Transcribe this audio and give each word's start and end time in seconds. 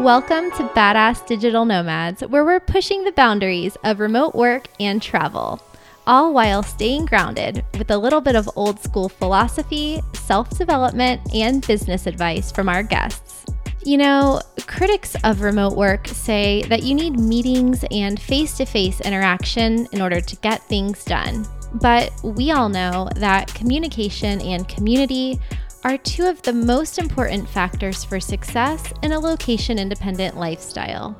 Welcome 0.00 0.50
to 0.52 0.64
Badass 0.74 1.26
Digital 1.26 1.64
Nomads, 1.64 2.22
where 2.22 2.44
we're 2.44 2.60
pushing 2.60 3.04
the 3.04 3.12
boundaries 3.12 3.76
of 3.84 4.00
remote 4.00 4.34
work 4.34 4.66
and 4.80 5.00
travel, 5.00 5.60
all 6.06 6.32
while 6.32 6.62
staying 6.62 7.06
grounded 7.06 7.62
with 7.78 7.90
a 7.90 7.98
little 7.98 8.22
bit 8.22 8.34
of 8.34 8.48
old 8.56 8.80
school 8.80 9.10
philosophy, 9.10 10.00
self 10.14 10.48
development, 10.50 11.20
and 11.34 11.64
business 11.64 12.06
advice 12.06 12.50
from 12.50 12.70
our 12.70 12.82
guests. 12.82 13.44
You 13.84 13.98
know, 13.98 14.40
critics 14.66 15.14
of 15.24 15.42
remote 15.42 15.76
work 15.76 16.08
say 16.08 16.62
that 16.62 16.82
you 16.82 16.94
need 16.94 17.20
meetings 17.20 17.84
and 17.90 18.20
face 18.20 18.56
to 18.56 18.64
face 18.64 19.00
interaction 19.02 19.86
in 19.92 20.00
order 20.00 20.20
to 20.20 20.36
get 20.36 20.62
things 20.62 21.04
done. 21.04 21.46
But 21.74 22.12
we 22.22 22.50
all 22.50 22.68
know 22.68 23.08
that 23.16 23.52
communication 23.54 24.40
and 24.40 24.68
community 24.68 25.38
are 25.84 25.98
two 25.98 26.26
of 26.26 26.40
the 26.42 26.52
most 26.52 26.98
important 26.98 27.48
factors 27.48 28.04
for 28.04 28.20
success 28.20 28.92
in 29.02 29.12
a 29.12 29.18
location 29.18 29.78
independent 29.78 30.36
lifestyle. 30.36 31.16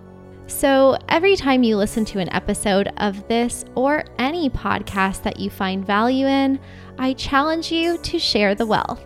So, 0.46 0.98
every 1.08 1.36
time 1.36 1.62
you 1.62 1.76
listen 1.76 2.04
to 2.06 2.18
an 2.18 2.28
episode 2.32 2.92
of 2.98 3.26
this 3.26 3.64
or 3.74 4.04
any 4.18 4.50
podcast 4.50 5.22
that 5.22 5.40
you 5.40 5.50
find 5.50 5.86
value 5.86 6.26
in, 6.26 6.60
I 6.98 7.14
challenge 7.14 7.72
you 7.72 7.98
to 7.98 8.18
share 8.18 8.54
the 8.54 8.66
wealth. 8.66 9.04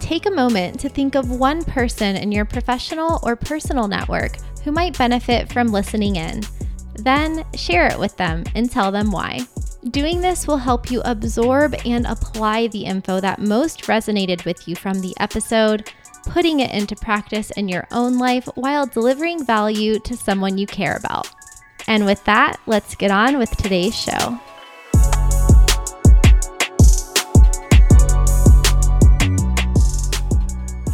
Take 0.00 0.26
a 0.26 0.30
moment 0.30 0.80
to 0.80 0.88
think 0.88 1.14
of 1.14 1.30
one 1.30 1.64
person 1.64 2.16
in 2.16 2.32
your 2.32 2.44
professional 2.44 3.20
or 3.22 3.36
personal 3.36 3.88
network 3.88 4.36
who 4.64 4.72
might 4.72 4.96
benefit 4.96 5.52
from 5.52 5.68
listening 5.68 6.16
in. 6.16 6.42
Then 6.94 7.44
share 7.54 7.86
it 7.88 7.98
with 7.98 8.16
them 8.16 8.44
and 8.54 8.70
tell 8.70 8.90
them 8.90 9.10
why. 9.10 9.46
Doing 9.90 10.20
this 10.20 10.48
will 10.48 10.56
help 10.56 10.90
you 10.90 11.00
absorb 11.04 11.76
and 11.84 12.06
apply 12.06 12.66
the 12.68 12.86
info 12.86 13.20
that 13.20 13.38
most 13.38 13.82
resonated 13.82 14.44
with 14.44 14.66
you 14.66 14.74
from 14.74 15.00
the 15.00 15.14
episode, 15.20 15.92
putting 16.24 16.58
it 16.60 16.72
into 16.72 16.96
practice 16.96 17.52
in 17.52 17.68
your 17.68 17.86
own 17.92 18.18
life 18.18 18.48
while 18.56 18.86
delivering 18.86 19.44
value 19.44 20.00
to 20.00 20.16
someone 20.16 20.58
you 20.58 20.66
care 20.66 20.96
about. 20.96 21.28
And 21.86 22.04
with 22.04 22.24
that, 22.24 22.56
let's 22.66 22.96
get 22.96 23.12
on 23.12 23.38
with 23.38 23.50
today's 23.50 23.94
show. 23.94 24.40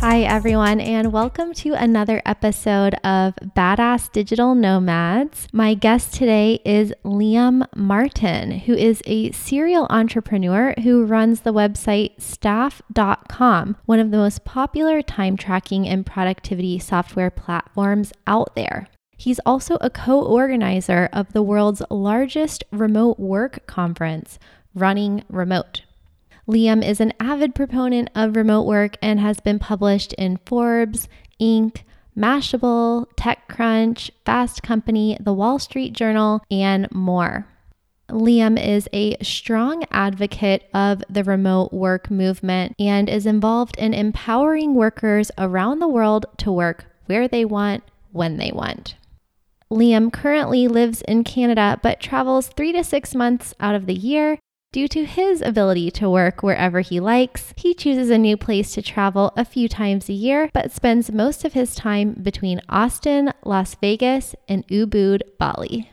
Hi, 0.02 0.22
everyone, 0.22 0.80
and 0.80 1.12
welcome 1.12 1.54
to 1.54 1.74
another 1.74 2.20
episode 2.26 2.94
of 3.04 3.36
Badass 3.36 4.10
Digital 4.10 4.56
Nomads. 4.56 5.46
My 5.52 5.74
guest 5.74 6.12
today 6.12 6.58
is 6.64 6.92
Liam 7.04 7.64
Martin, 7.76 8.50
who 8.50 8.74
is 8.74 9.00
a 9.06 9.30
serial 9.30 9.86
entrepreneur 9.90 10.74
who 10.82 11.04
runs 11.04 11.42
the 11.42 11.52
website 11.52 12.20
staff.com, 12.20 13.76
one 13.86 14.00
of 14.00 14.10
the 14.10 14.16
most 14.16 14.44
popular 14.44 15.02
time 15.02 15.36
tracking 15.36 15.86
and 15.86 16.04
productivity 16.04 16.80
software 16.80 17.30
platforms 17.30 18.12
out 18.26 18.56
there. 18.56 18.88
He's 19.16 19.38
also 19.46 19.78
a 19.80 19.88
co 19.88 20.20
organizer 20.20 21.10
of 21.12 21.32
the 21.32 21.44
world's 21.44 21.80
largest 21.90 22.64
remote 22.72 23.20
work 23.20 23.68
conference, 23.68 24.40
Running 24.74 25.22
Remote. 25.28 25.82
Liam 26.52 26.86
is 26.86 27.00
an 27.00 27.14
avid 27.18 27.54
proponent 27.54 28.10
of 28.14 28.36
remote 28.36 28.66
work 28.66 28.98
and 29.00 29.18
has 29.18 29.40
been 29.40 29.58
published 29.58 30.12
in 30.14 30.38
Forbes, 30.44 31.08
Inc., 31.40 31.78
Mashable, 32.14 33.06
TechCrunch, 33.16 34.10
Fast 34.26 34.62
Company, 34.62 35.16
The 35.18 35.32
Wall 35.32 35.58
Street 35.58 35.94
Journal, 35.94 36.42
and 36.50 36.92
more. 36.92 37.46
Liam 38.10 38.62
is 38.62 38.86
a 38.92 39.16
strong 39.22 39.84
advocate 39.90 40.68
of 40.74 41.02
the 41.08 41.24
remote 41.24 41.72
work 41.72 42.10
movement 42.10 42.74
and 42.78 43.08
is 43.08 43.24
involved 43.24 43.78
in 43.78 43.94
empowering 43.94 44.74
workers 44.74 45.30
around 45.38 45.78
the 45.78 45.88
world 45.88 46.26
to 46.36 46.52
work 46.52 46.84
where 47.06 47.26
they 47.28 47.46
want, 47.46 47.82
when 48.10 48.36
they 48.36 48.52
want. 48.52 48.96
Liam 49.70 50.12
currently 50.12 50.68
lives 50.68 51.00
in 51.08 51.24
Canada 51.24 51.80
but 51.82 51.98
travels 51.98 52.48
three 52.48 52.72
to 52.72 52.84
six 52.84 53.14
months 53.14 53.54
out 53.58 53.74
of 53.74 53.86
the 53.86 53.94
year 53.94 54.38
Due 54.72 54.88
to 54.88 55.04
his 55.04 55.42
ability 55.42 55.90
to 55.90 56.08
work 56.08 56.42
wherever 56.42 56.80
he 56.80 56.98
likes, 56.98 57.52
he 57.58 57.74
chooses 57.74 58.08
a 58.08 58.16
new 58.16 58.38
place 58.38 58.72
to 58.72 58.80
travel 58.80 59.30
a 59.36 59.44
few 59.44 59.68
times 59.68 60.08
a 60.08 60.14
year, 60.14 60.48
but 60.54 60.72
spends 60.72 61.12
most 61.12 61.44
of 61.44 61.52
his 61.52 61.74
time 61.74 62.14
between 62.14 62.62
Austin, 62.70 63.30
Las 63.44 63.74
Vegas, 63.74 64.34
and 64.48 64.66
Ubud, 64.68 65.20
Bali. 65.38 65.90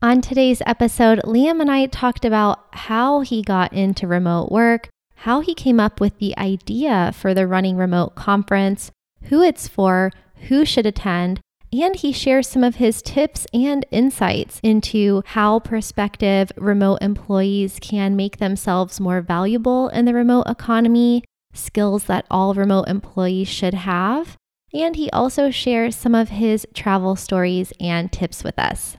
On 0.00 0.20
today's 0.20 0.62
episode, 0.64 1.18
Liam 1.24 1.60
and 1.60 1.68
I 1.68 1.86
talked 1.86 2.24
about 2.24 2.66
how 2.72 3.22
he 3.22 3.42
got 3.42 3.72
into 3.72 4.06
remote 4.06 4.52
work, 4.52 4.88
how 5.16 5.40
he 5.40 5.52
came 5.52 5.80
up 5.80 6.00
with 6.00 6.16
the 6.18 6.38
idea 6.38 7.12
for 7.12 7.34
the 7.34 7.48
Running 7.48 7.76
Remote 7.76 8.14
conference, 8.14 8.92
who 9.24 9.42
it's 9.42 9.66
for, 9.66 10.12
who 10.46 10.64
should 10.64 10.86
attend, 10.86 11.40
and 11.72 11.96
he 11.96 12.12
shares 12.12 12.48
some 12.48 12.64
of 12.64 12.76
his 12.76 13.00
tips 13.02 13.46
and 13.52 13.86
insights 13.90 14.60
into 14.62 15.22
how 15.26 15.60
prospective 15.60 16.50
remote 16.56 16.98
employees 17.00 17.78
can 17.80 18.16
make 18.16 18.38
themselves 18.38 19.00
more 19.00 19.20
valuable 19.20 19.88
in 19.88 20.04
the 20.04 20.14
remote 20.14 20.46
economy, 20.48 21.22
skills 21.52 22.04
that 22.04 22.26
all 22.30 22.54
remote 22.54 22.88
employees 22.88 23.48
should 23.48 23.74
have. 23.74 24.36
And 24.72 24.96
he 24.96 25.10
also 25.10 25.50
shares 25.50 25.96
some 25.96 26.14
of 26.14 26.28
his 26.28 26.66
travel 26.74 27.16
stories 27.16 27.72
and 27.80 28.10
tips 28.10 28.44
with 28.44 28.58
us. 28.58 28.96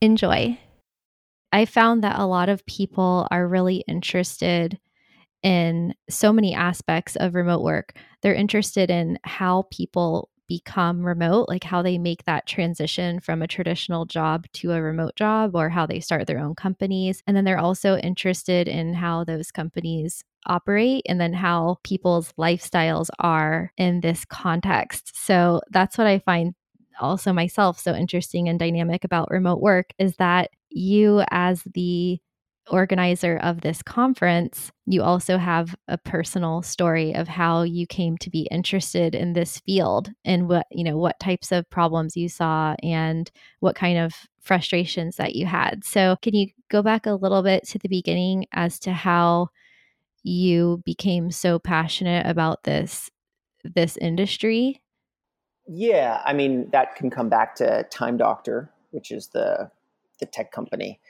Enjoy. 0.00 0.58
I 1.52 1.64
found 1.64 2.02
that 2.02 2.18
a 2.18 2.26
lot 2.26 2.48
of 2.48 2.66
people 2.66 3.28
are 3.30 3.46
really 3.46 3.84
interested 3.86 4.78
in 5.42 5.94
so 6.08 6.32
many 6.32 6.54
aspects 6.54 7.16
of 7.16 7.34
remote 7.34 7.62
work. 7.62 7.94
They're 8.22 8.34
interested 8.34 8.90
in 8.90 9.18
how 9.22 9.66
people 9.70 10.30
become 10.48 11.04
remote, 11.04 11.48
like 11.48 11.64
how 11.64 11.82
they 11.82 11.98
make 11.98 12.24
that 12.24 12.46
transition 12.46 13.20
from 13.20 13.42
a 13.42 13.46
traditional 13.46 14.04
job 14.04 14.46
to 14.54 14.72
a 14.72 14.82
remote 14.82 15.16
job 15.16 15.54
or 15.54 15.68
how 15.68 15.86
they 15.86 16.00
start 16.00 16.26
their 16.26 16.38
own 16.38 16.54
companies. 16.54 17.22
And 17.26 17.36
then 17.36 17.44
they're 17.44 17.58
also 17.58 17.96
interested 17.98 18.68
in 18.68 18.94
how 18.94 19.24
those 19.24 19.50
companies 19.50 20.24
operate 20.46 21.04
and 21.08 21.20
then 21.20 21.32
how 21.32 21.78
people's 21.84 22.32
lifestyles 22.38 23.08
are 23.18 23.72
in 23.76 24.00
this 24.00 24.24
context. 24.24 25.12
So 25.16 25.60
that's 25.70 25.96
what 25.96 26.06
I 26.06 26.18
find 26.18 26.54
also 27.00 27.32
myself 27.32 27.78
so 27.78 27.94
interesting 27.94 28.48
and 28.48 28.58
dynamic 28.58 29.04
about 29.04 29.30
remote 29.30 29.60
work 29.60 29.90
is 29.98 30.16
that 30.16 30.50
you 30.70 31.22
as 31.30 31.62
the 31.74 32.20
organizer 32.70 33.36
of 33.38 33.60
this 33.60 33.82
conference, 33.82 34.72
you 34.86 35.02
also 35.02 35.36
have 35.38 35.74
a 35.88 35.98
personal 35.98 36.62
story 36.62 37.14
of 37.14 37.28
how 37.28 37.62
you 37.62 37.86
came 37.86 38.16
to 38.18 38.30
be 38.30 38.48
interested 38.50 39.14
in 39.14 39.32
this 39.32 39.58
field 39.60 40.10
and 40.24 40.48
what, 40.48 40.66
you 40.70 40.84
know, 40.84 40.96
what 40.96 41.18
types 41.20 41.52
of 41.52 41.68
problems 41.70 42.16
you 42.16 42.28
saw 42.28 42.74
and 42.82 43.30
what 43.60 43.76
kind 43.76 43.98
of 43.98 44.14
frustrations 44.40 45.16
that 45.16 45.34
you 45.34 45.46
had. 45.46 45.84
So, 45.84 46.16
can 46.22 46.34
you 46.34 46.48
go 46.70 46.82
back 46.82 47.06
a 47.06 47.12
little 47.12 47.42
bit 47.42 47.66
to 47.68 47.78
the 47.78 47.88
beginning 47.88 48.46
as 48.52 48.78
to 48.80 48.92
how 48.92 49.48
you 50.22 50.82
became 50.84 51.30
so 51.30 51.58
passionate 51.58 52.26
about 52.26 52.62
this 52.64 53.10
this 53.62 53.96
industry? 53.98 54.80
Yeah, 55.66 56.20
I 56.24 56.34
mean, 56.34 56.68
that 56.72 56.94
can 56.96 57.10
come 57.10 57.28
back 57.28 57.54
to 57.56 57.84
Time 57.84 58.16
Doctor, 58.16 58.70
which 58.90 59.10
is 59.10 59.28
the 59.28 59.70
the 60.20 60.26
tech 60.26 60.52
company 60.52 61.00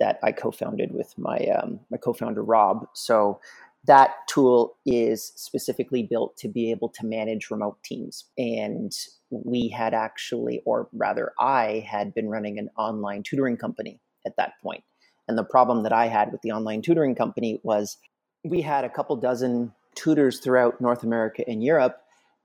that 0.00 0.18
I 0.22 0.32
co-founded 0.32 0.92
with 0.92 1.16
my 1.16 1.38
um, 1.38 1.80
my 1.90 1.98
co-founder 1.98 2.42
Rob. 2.42 2.86
So 2.94 3.40
that 3.86 4.10
tool 4.28 4.76
is 4.84 5.32
specifically 5.36 6.02
built 6.02 6.36
to 6.38 6.48
be 6.48 6.70
able 6.70 6.88
to 6.90 7.06
manage 7.06 7.50
remote 7.50 7.82
teams. 7.82 8.24
And 8.36 8.92
we 9.30 9.68
had 9.68 9.94
actually, 9.94 10.62
or 10.66 10.88
rather, 10.92 11.32
I 11.38 11.86
had 11.88 12.12
been 12.12 12.28
running 12.28 12.58
an 12.58 12.68
online 12.76 13.22
tutoring 13.22 13.56
company 13.56 14.00
at 14.26 14.36
that 14.36 14.54
point. 14.62 14.84
And 15.28 15.38
the 15.38 15.44
problem 15.44 15.82
that 15.84 15.92
I 15.92 16.08
had 16.08 16.32
with 16.32 16.42
the 16.42 16.52
online 16.52 16.82
tutoring 16.82 17.14
company 17.14 17.60
was 17.62 17.96
we 18.44 18.60
had 18.60 18.84
a 18.84 18.90
couple 18.90 19.16
dozen 19.16 19.72
tutors 19.94 20.40
throughout 20.40 20.80
North 20.80 21.02
America 21.02 21.44
and 21.48 21.62
Europe 21.62 22.00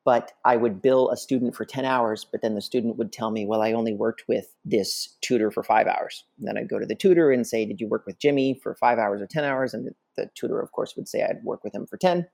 but 0.06 0.34
I 0.46 0.56
would 0.56 0.84
bill 0.84 1.10
a 1.10 1.18
student 1.18 1.56
for 1.56 1.66
10 1.66 1.84
hours, 1.84 2.26
but 2.32 2.44
then 2.44 2.54
the 2.54 2.62
student 2.62 2.96
would 2.98 3.12
tell 3.12 3.32
me, 3.32 3.48
well, 3.48 3.64
I 3.64 3.74
only 3.74 3.94
worked 3.94 4.24
with 4.28 4.54
this 4.64 5.18
tutor 5.22 5.50
for 5.50 5.64
five 5.64 5.88
hours. 5.88 6.24
And 6.38 6.48
then 6.48 6.58
I'd 6.58 6.70
go 6.70 6.78
to 6.78 6.86
the 6.86 6.96
tutor 6.96 7.32
and 7.32 7.46
say, 7.46 7.66
did 7.66 7.82
you 7.82 7.88
work 7.88 8.06
with 8.06 8.20
Jimmy 8.20 8.54
for 8.62 8.76
five 8.76 9.00
hours 9.00 9.20
or 9.20 9.26
10 9.26 9.44
hours? 9.44 9.74
And 9.74 9.88
the, 9.88 9.96
the 10.16 10.30
tutor, 10.36 10.62
of 10.62 10.72
course, 10.72 10.96
would 10.96 11.08
say 11.08 11.24
I'd 11.24 11.44
work 11.44 11.64
with 11.64 11.74
him 11.74 11.88
for 11.88 11.98
10. 11.98 12.28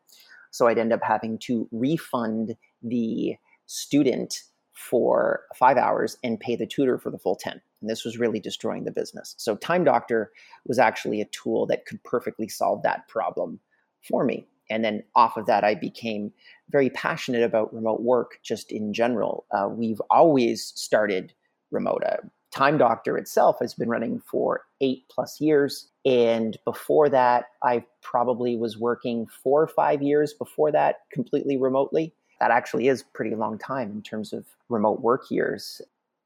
So 0.52 0.68
I'd 0.68 0.78
end 0.78 0.92
up 0.92 1.00
having 1.02 1.38
to 1.40 1.70
refund 1.72 2.58
the 2.84 3.38
student 3.68 4.42
for 4.74 5.44
five 5.56 5.78
hours 5.78 6.18
and 6.26 6.42
pay 6.42 6.58
the 6.58 6.68
tutor 6.68 6.98
for 6.98 7.10
the 7.10 7.20
full 7.20 7.38
10. 7.38 7.54
And 7.80 7.90
this 7.90 8.04
was 8.04 8.20
really 8.20 8.42
destroying 8.42 8.84
the 8.84 8.92
business. 8.92 9.34
So 9.38 9.56
Time 9.56 9.86
Doctor 9.86 10.34
was 10.68 10.78
actually 10.78 11.22
a 11.22 11.26
tool 11.26 11.66
that 11.68 11.86
could 11.86 12.04
perfectly 12.04 12.50
solve 12.50 12.84
that 12.84 13.08
problem 13.08 13.62
for 14.02 14.26
me. 14.26 14.46
And 14.70 14.84
then 14.86 15.04
off 15.16 15.38
of 15.38 15.46
that, 15.48 15.64
I 15.64 15.76
became 15.76 16.32
very 16.70 16.90
passionate 16.90 17.44
about 17.44 17.74
remote 17.74 18.02
work 18.02 18.40
just 18.44 18.72
in 18.72 18.94
general. 18.94 19.46
Uh, 19.52 19.68
we've 19.70 20.02
always 20.10 20.72
started 20.76 21.34
remote. 21.72 22.04
Uh, 22.06 22.18
Time 22.52 22.78
Doctor 22.78 23.18
itself 23.18 23.58
has 23.62 23.74
been 23.74 23.88
running 23.88 24.20
for 24.20 24.64
eight 24.82 25.04
plus 25.10 25.40
years. 25.40 25.90
And 26.06 26.58
before 26.66 27.08
that, 27.10 27.46
I 27.64 27.86
probably 28.02 28.58
was 28.58 28.78
working 28.78 29.28
four 29.44 29.62
or 29.62 29.68
five 29.68 30.02
years 30.02 30.34
before 30.34 30.72
that 30.72 30.98
completely 31.14 31.58
remotely. 31.58 32.14
that 32.42 32.52
actually 32.52 32.88
is 32.88 33.04
pretty 33.14 33.36
long 33.36 33.58
time 33.60 33.92
in 33.92 34.02
terms 34.02 34.34
of 34.34 34.46
remote 34.68 35.00
work 35.02 35.30
years. 35.30 35.80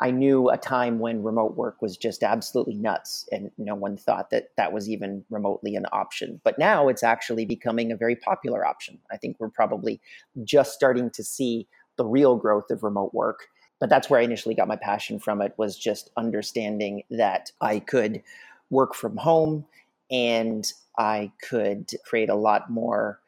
I 0.05 0.11
knew 0.11 0.51
a 0.51 0.57
time 0.57 0.99
when 0.99 1.23
remote 1.23 1.55
work 1.55 1.81
was 1.81 1.97
just 1.97 2.21
absolutely 2.21 2.75
nuts 2.75 3.27
and 3.31 3.49
no 3.57 3.73
one 3.73 3.97
thought 3.97 4.29
that 4.29 4.49
that 4.55 4.71
was 4.71 4.87
even 4.87 5.25
remotely 5.31 5.75
an 5.75 5.87
option. 5.91 6.39
But 6.43 6.59
now 6.59 6.89
it's 6.89 7.01
actually 7.01 7.43
becoming 7.43 7.91
a 7.91 7.97
very 7.97 8.15
popular 8.15 8.63
option. 8.63 8.99
I 9.11 9.17
think 9.17 9.37
we're 9.39 9.49
probably 9.49 9.99
just 10.43 10.73
starting 10.73 11.09
to 11.09 11.23
see 11.23 11.67
the 11.95 12.05
real 12.05 12.35
growth 12.35 12.69
of 12.69 12.83
remote 12.83 13.15
work. 13.15 13.47
But 13.79 13.89
that's 13.89 14.07
where 14.07 14.19
I 14.19 14.23
initially 14.23 14.53
got 14.53 14.67
my 14.67 14.75
passion 14.75 15.17
from 15.17 15.41
it 15.41 15.55
was 15.57 15.75
just 15.75 16.11
understanding 16.17 17.01
that 17.09 17.51
I 17.59 17.79
could 17.79 18.21
work 18.69 18.93
from 18.93 19.17
home 19.17 19.65
and 20.11 20.71
I 20.99 21.31
could 21.49 21.89
create 22.05 22.29
a 22.29 22.35
lot 22.35 22.69
more 22.69 23.21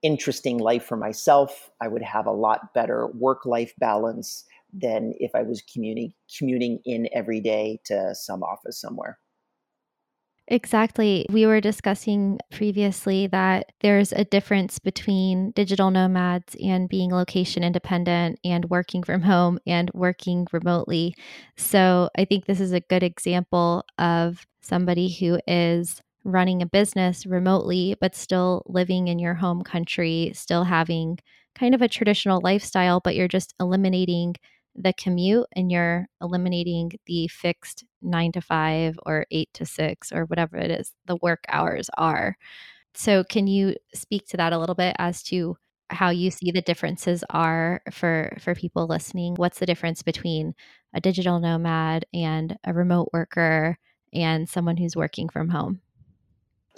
interesting 0.00 0.56
life 0.56 0.86
for 0.86 0.96
myself. 0.96 1.70
I 1.78 1.88
would 1.88 2.00
have 2.00 2.24
a 2.24 2.32
lot 2.32 2.72
better 2.72 3.06
work 3.08 3.44
life 3.44 3.74
balance 3.78 4.46
than 4.80 5.12
if 5.18 5.34
I 5.34 5.42
was 5.42 5.62
commuting 5.72 6.12
commuting 6.38 6.80
in 6.84 7.08
every 7.12 7.40
day 7.40 7.80
to 7.86 8.14
some 8.14 8.42
office 8.42 8.80
somewhere. 8.80 9.18
Exactly. 10.48 11.26
We 11.28 11.44
were 11.44 11.60
discussing 11.60 12.38
previously 12.52 13.26
that 13.28 13.72
there's 13.80 14.12
a 14.12 14.24
difference 14.24 14.78
between 14.78 15.50
digital 15.52 15.90
nomads 15.90 16.56
and 16.62 16.88
being 16.88 17.10
location 17.10 17.64
independent 17.64 18.38
and 18.44 18.64
working 18.66 19.02
from 19.02 19.22
home 19.22 19.58
and 19.66 19.90
working 19.92 20.46
remotely. 20.52 21.16
So 21.56 22.10
I 22.16 22.26
think 22.26 22.44
this 22.46 22.60
is 22.60 22.70
a 22.72 22.78
good 22.80 23.02
example 23.02 23.84
of 23.98 24.46
somebody 24.60 25.12
who 25.12 25.40
is 25.48 26.00
running 26.22 26.62
a 26.62 26.66
business 26.66 27.26
remotely, 27.26 27.96
but 28.00 28.14
still 28.14 28.62
living 28.66 29.08
in 29.08 29.18
your 29.18 29.34
home 29.34 29.62
country, 29.62 30.30
still 30.32 30.62
having 30.62 31.18
kind 31.56 31.74
of 31.74 31.82
a 31.82 31.88
traditional 31.88 32.40
lifestyle, 32.44 33.00
but 33.00 33.16
you're 33.16 33.26
just 33.26 33.52
eliminating 33.58 34.36
the 34.76 34.92
commute 34.92 35.46
and 35.54 35.70
you're 35.72 36.06
eliminating 36.20 36.92
the 37.06 37.28
fixed 37.28 37.84
nine 38.02 38.32
to 38.32 38.40
five 38.40 38.98
or 39.06 39.26
eight 39.30 39.48
to 39.54 39.66
six 39.66 40.12
or 40.12 40.24
whatever 40.26 40.56
it 40.56 40.70
is 40.70 40.92
the 41.06 41.16
work 41.22 41.44
hours 41.48 41.90
are. 41.98 42.36
So, 42.94 43.24
can 43.24 43.46
you 43.46 43.76
speak 43.94 44.26
to 44.28 44.36
that 44.38 44.52
a 44.52 44.58
little 44.58 44.74
bit 44.74 44.96
as 44.98 45.22
to 45.24 45.56
how 45.90 46.10
you 46.10 46.30
see 46.30 46.50
the 46.50 46.62
differences 46.62 47.24
are 47.30 47.82
for 47.92 48.36
for 48.40 48.54
people 48.54 48.86
listening? 48.86 49.34
What's 49.36 49.58
the 49.60 49.66
difference 49.66 50.02
between 50.02 50.54
a 50.94 51.00
digital 51.00 51.40
nomad 51.40 52.06
and 52.14 52.56
a 52.64 52.72
remote 52.74 53.10
worker 53.12 53.78
and 54.12 54.48
someone 54.48 54.76
who's 54.78 54.96
working 54.96 55.28
from 55.28 55.50
home? 55.50 55.80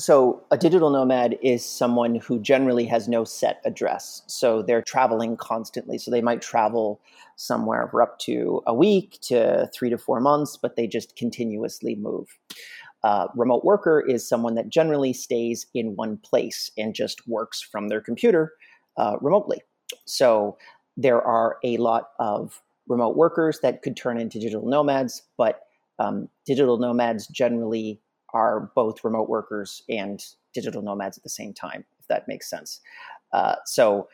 So, 0.00 0.44
a 0.52 0.56
digital 0.56 0.90
nomad 0.90 1.36
is 1.42 1.64
someone 1.64 2.14
who 2.14 2.38
generally 2.38 2.84
has 2.84 3.08
no 3.08 3.24
set 3.24 3.60
address. 3.64 4.22
So, 4.28 4.62
they're 4.62 4.82
traveling 4.82 5.36
constantly. 5.36 5.98
So, 5.98 6.12
they 6.12 6.22
might 6.22 6.40
travel 6.40 7.00
somewhere 7.34 7.88
for 7.90 8.00
up 8.00 8.16
to 8.20 8.62
a 8.68 8.72
week 8.72 9.18
to 9.22 9.68
three 9.74 9.90
to 9.90 9.98
four 9.98 10.20
months, 10.20 10.56
but 10.56 10.76
they 10.76 10.86
just 10.86 11.16
continuously 11.16 11.96
move. 11.96 12.28
Uh, 13.02 13.26
remote 13.34 13.64
worker 13.64 14.00
is 14.00 14.28
someone 14.28 14.54
that 14.54 14.68
generally 14.68 15.12
stays 15.12 15.66
in 15.74 15.96
one 15.96 16.16
place 16.18 16.70
and 16.78 16.94
just 16.94 17.26
works 17.26 17.60
from 17.60 17.88
their 17.88 18.00
computer 18.00 18.52
uh, 18.98 19.16
remotely. 19.20 19.60
So, 20.04 20.58
there 20.96 21.20
are 21.20 21.56
a 21.64 21.76
lot 21.76 22.10
of 22.20 22.62
remote 22.86 23.16
workers 23.16 23.58
that 23.62 23.82
could 23.82 23.96
turn 23.96 24.20
into 24.20 24.38
digital 24.38 24.68
nomads, 24.68 25.22
but 25.36 25.62
um, 25.98 26.28
digital 26.46 26.78
nomads 26.78 27.26
generally 27.26 28.00
are 28.34 28.70
both 28.74 29.04
remote 29.04 29.28
workers 29.28 29.82
and 29.88 30.24
digital 30.52 30.82
nomads 30.82 31.16
at 31.16 31.22
the 31.22 31.30
same 31.30 31.52
time, 31.52 31.84
if 31.98 32.06
that 32.08 32.28
makes 32.28 32.48
sense. 32.48 32.80
Uh, 33.32 33.56
so, 33.64 34.08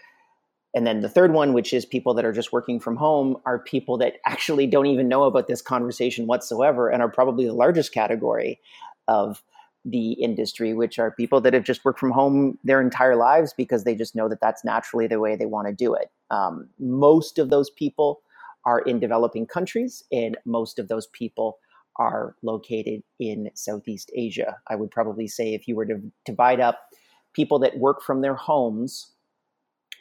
and 0.75 0.87
then 0.87 1.01
the 1.01 1.09
third 1.09 1.33
one, 1.33 1.53
which 1.53 1.73
is 1.73 1.85
people 1.85 2.15
that 2.15 2.25
are 2.25 2.33
just 2.33 2.53
working 2.53 2.81
from 2.81 2.97
home, 2.97 3.37
are 3.47 3.59
people 3.59 3.97
that 3.99 4.15
actually 4.27 4.67
don't 4.67 4.87
even 4.87 5.09
know 5.09 5.25
about 5.25 5.47
this 5.47 5.63
conversation 5.63 6.27
whatsoever 6.27 6.89
and 6.89 7.03
are 7.03 7.09
probably 7.09 7.47
the 7.47 7.53
largest 7.53 7.93
category 7.93 8.61
of 9.07 9.43
the 9.85 10.13
industry, 10.13 10.73
which 10.73 10.99
are 10.99 11.11
people 11.11 11.41
that 11.43 11.53
have 11.53 11.65
just 11.65 11.85
worked 11.85 12.01
from 12.01 12.11
home 12.11 12.59
their 12.65 12.81
entire 12.81 13.17
lives 13.17 13.53
because 13.53 13.85
they 13.85 13.95
just 13.95 14.17
know 14.17 14.29
that 14.29 14.41
that's 14.41 14.65
naturally 14.65 15.07
the 15.07 15.21
way 15.21 15.37
they 15.37 15.47
want 15.47 15.69
to 15.69 15.75
do 15.75 15.95
it. 15.95 16.11
Um, 16.31 16.69
most 16.79 17.39
of 17.39 17.51
those 17.51 17.69
people 17.71 18.23
are 18.65 18.81
in 18.81 18.99
developing 18.99 19.47
countries, 19.47 20.03
and 20.11 20.39
most 20.47 20.79
of 20.79 20.89
those 20.89 21.07
people 21.09 21.59
are 21.97 22.35
located 22.43 23.03
in 23.19 23.51
Southeast 23.55 24.11
Asia. 24.15 24.57
I 24.69 24.77
would 24.77 24.91
probably 24.91 25.29
say 25.29 25.55
if 25.55 25.69
you 25.69 25.77
were 25.77 25.87
to 25.87 26.01
divide 26.25 26.61
up 26.61 26.89
people 27.33 27.59
that 27.61 27.79
work 27.79 28.03
from 28.03 28.21
their 28.21 28.35
homes 28.35 29.13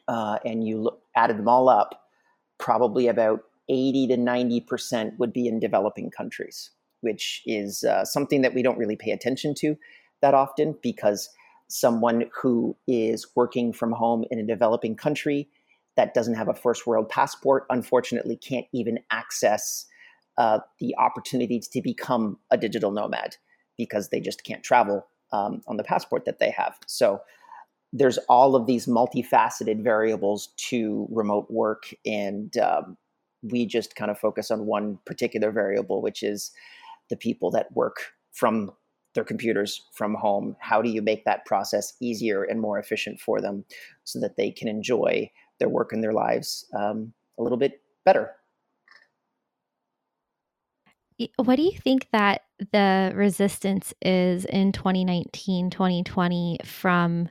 uh, 0.07 0.38
and 0.45 0.66
you 0.66 0.81
look, 0.81 1.01
added 1.16 1.38
them 1.38 1.48
all 1.48 1.69
up, 1.69 2.04
probably 2.57 3.07
about 3.07 3.42
80 3.69 4.07
to 4.07 4.18
90% 4.18 5.18
would 5.18 5.34
be 5.34 5.48
in 5.48 5.60
developing 5.60 6.10
countries, 6.10 6.72
which 7.01 7.42
is 7.45 7.84
uh, 7.84 8.06
something 8.06 8.42
that 8.42 8.54
we 8.54 8.62
don't 8.62 8.78
really 8.78 8.96
pay 8.96 9.12
attention 9.12 9.54
to 9.56 9.75
that 10.22 10.34
often 10.34 10.75
because 10.81 11.30
someone 11.69 12.25
who 12.42 12.75
is 12.88 13.28
working 13.36 13.74
from 13.74 13.92
home 13.92 14.24
in 14.31 14.39
a 14.39 14.46
developing 14.46 14.96
country 14.96 15.50
that 15.96 16.13
doesn't 16.13 16.36
have 16.36 16.48
a 16.48 16.54
first 16.54 16.86
world 16.86 17.10
passport 17.10 17.66
unfortunately 17.69 18.36
can't 18.36 18.68
even 18.74 19.00
access 19.12 19.86
uh, 20.38 20.59
the 20.80 20.95
opportunity 20.97 21.59
to 21.59 21.81
become 21.81 22.38
a 22.51 22.57
digital 22.57 22.91
nomad 22.91 23.38
because 23.77 24.09
they 24.09 24.19
just 24.19 24.44
can't 24.44 24.63
travel 24.63 25.07
um, 25.31 25.62
on 25.68 25.77
the 25.77 25.83
passport 25.83 26.25
that 26.25 26.39
they 26.39 26.51
have. 26.51 26.77
So 26.88 27.21
there's 27.91 28.18
all 28.30 28.56
of 28.56 28.65
these 28.65 28.88
multifaceted 28.88 29.83
variables 29.83 30.47
to 30.57 31.07
remote 31.12 31.50
work, 31.50 31.94
and 32.06 32.56
um, 32.57 32.97
we 33.44 33.65
just 33.65 33.95
kind 33.95 34.09
of 34.09 34.18
focus 34.18 34.50
on 34.50 34.65
one 34.65 34.97
particular 35.06 35.51
variable, 35.51 36.01
which 36.01 36.24
is 36.24 36.51
the 37.09 37.15
people 37.15 37.51
that 37.51 37.71
work 37.75 38.13
from 38.31 38.71
their 39.13 39.24
computers 39.24 39.83
from 39.91 40.15
home. 40.15 40.56
How 40.59 40.81
do 40.81 40.89
you 40.89 41.01
make 41.01 41.25
that 41.25 41.45
process 41.45 41.94
easier 42.00 42.44
and 42.44 42.59
more 42.59 42.79
efficient 42.79 43.19
for 43.19 43.41
them 43.41 43.63
so 44.06 44.19
that 44.19 44.38
they 44.38 44.50
can 44.50 44.68
enjoy 44.68 45.29
their 45.59 45.69
work 45.69 45.94
and 45.94 46.03
their 46.03 46.13
lives 46.13 46.65
um, 46.75 47.13
a 47.38 47.44
little 47.44 47.59
bit 47.59 47.81
better? 48.06 48.31
What 51.38 51.56
do 51.58 51.62
you 51.64 51.78
think 51.78 52.08
that 52.12 52.42
the 52.72 53.12
resistance 53.16 53.94
is 54.02 54.46
in 54.46 54.72
2019, 54.72 55.70
2020 55.70 56.60
from 56.64 57.30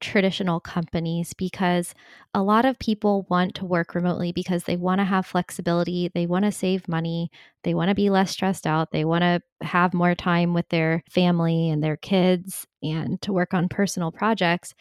traditional 0.00 0.60
companies? 0.60 1.34
Because 1.34 1.94
a 2.34 2.42
lot 2.42 2.64
of 2.64 2.78
people 2.78 3.26
want 3.28 3.54
to 3.56 3.66
work 3.66 3.94
remotely 3.94 4.32
because 4.32 4.64
they 4.64 4.76
want 4.76 5.00
to 5.00 5.04
have 5.04 5.26
flexibility, 5.26 6.10
they 6.14 6.26
want 6.26 6.44
to 6.44 6.52
save 6.52 6.88
money, 6.88 7.30
they 7.64 7.74
want 7.74 7.88
to 7.88 7.94
be 7.94 8.10
less 8.10 8.30
stressed 8.30 8.66
out, 8.66 8.92
they 8.92 9.04
want 9.04 9.22
to 9.22 9.42
have 9.62 9.94
more 9.94 10.14
time 10.14 10.54
with 10.54 10.68
their 10.68 11.02
family 11.10 11.70
and 11.70 11.82
their 11.82 11.96
kids 11.96 12.66
and 12.82 13.20
to 13.22 13.32
work 13.32 13.54
on 13.54 13.68
personal 13.68 14.12
projects. 14.12 14.74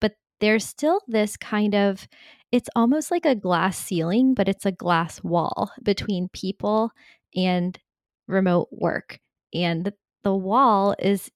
But 0.00 0.14
there's 0.40 0.64
still 0.66 1.00
this 1.08 1.36
kind 1.36 1.74
of 1.74 2.08
it's 2.52 2.68
almost 2.76 3.10
like 3.10 3.26
a 3.26 3.34
glass 3.34 3.76
ceiling, 3.78 4.34
but 4.34 4.48
it's 4.48 4.66
a 4.66 4.72
glass 4.72 5.22
wall 5.24 5.70
between 5.82 6.28
people 6.32 6.92
and 7.34 7.78
remote 8.26 8.68
work. 8.70 9.18
And 9.52 9.92
the 10.22 10.34
wall 10.34 10.94
is 10.98 11.30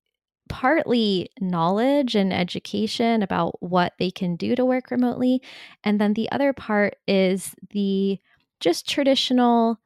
partly 0.49 1.31
knowledge 1.41 2.15
and 2.15 2.33
education 2.33 3.23
about 3.23 3.63
what 3.63 3.93
they 3.99 4.11
can 4.11 4.37
do 4.37 4.57
to 4.57 4.65
work 4.65 4.91
remotely. 4.91 5.43
And 5.85 6.01
then 6.01 6.15
the 6.15 6.31
other 6.33 6.53
part 6.53 6.97
is 7.07 7.55
the 7.71 8.19
just 8.61 8.89
traditional 8.89 9.79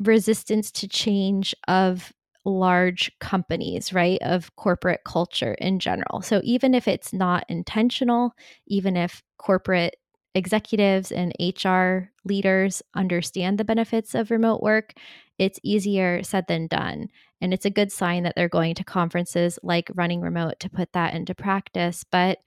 resistance 0.00 0.70
to 0.70 0.88
change 0.88 1.54
of 1.68 2.12
large 2.44 3.10
companies, 3.18 3.92
right? 3.92 4.18
Of 4.22 4.54
corporate 4.56 5.00
culture 5.04 5.54
in 5.54 5.78
general. 5.78 6.22
So 6.22 6.40
even 6.44 6.74
if 6.74 6.86
it's 6.86 7.12
not 7.12 7.44
intentional, 7.48 8.32
even 8.66 8.96
if 8.96 9.22
corporate 9.38 9.96
executives 10.34 11.10
and 11.10 11.32
HR 11.40 12.10
leaders 12.24 12.82
understand 12.94 13.58
the 13.58 13.64
benefits 13.64 14.14
of 14.14 14.30
remote 14.30 14.62
work, 14.62 14.94
it's 15.38 15.60
easier 15.62 16.22
said 16.22 16.46
than 16.48 16.66
done. 16.66 17.08
And 17.40 17.52
it's 17.52 17.66
a 17.66 17.70
good 17.70 17.92
sign 17.92 18.22
that 18.22 18.34
they're 18.36 18.48
going 18.48 18.74
to 18.76 18.84
conferences 18.84 19.58
like 19.62 19.90
Running 19.94 20.20
Remote 20.20 20.58
to 20.60 20.70
put 20.70 20.92
that 20.92 21.14
into 21.14 21.34
practice. 21.34 22.04
But 22.10 22.38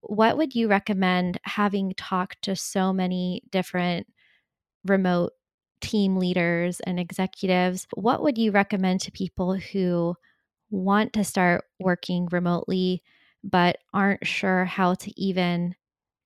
what 0.00 0.36
would 0.36 0.54
you 0.54 0.68
recommend 0.68 1.38
having 1.44 1.94
talked 1.96 2.42
to 2.42 2.56
so 2.56 2.92
many 2.92 3.42
different 3.50 4.06
remote 4.84 5.32
team 5.80 6.16
leaders 6.16 6.80
and 6.80 6.98
executives? 6.98 7.86
What 7.94 8.22
would 8.22 8.38
you 8.38 8.50
recommend 8.50 9.00
to 9.02 9.12
people 9.12 9.54
who 9.54 10.14
want 10.70 11.12
to 11.14 11.24
start 11.24 11.64
working 11.78 12.26
remotely 12.30 13.02
but 13.42 13.76
aren't 13.92 14.26
sure 14.26 14.64
how 14.64 14.94
to 14.94 15.20
even 15.20 15.74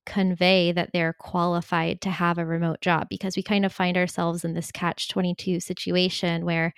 convey 0.05 0.71
that 0.71 0.91
they're 0.93 1.13
qualified 1.13 2.01
to 2.01 2.09
have 2.09 2.37
a 2.37 2.45
remote 2.45 2.81
job 2.81 3.07
because 3.09 3.35
we 3.35 3.43
kind 3.43 3.65
of 3.65 3.73
find 3.73 3.97
ourselves 3.97 4.43
in 4.45 4.53
this 4.53 4.71
catch 4.71 5.09
22 5.09 5.59
situation 5.59 6.45
where 6.45 6.73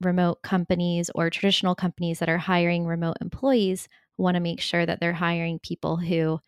remote 0.00 0.42
companies 0.42 1.10
or 1.14 1.30
traditional 1.30 1.74
companies 1.74 2.18
that 2.18 2.28
are 2.28 2.38
hiring 2.38 2.86
remote 2.86 3.16
employees 3.20 3.88
want 4.18 4.34
to 4.34 4.40
make 4.40 4.60
sure 4.60 4.86
that 4.86 5.00
they're 5.00 5.12
hiring 5.12 5.58
people 5.58 5.96
who 5.96 6.38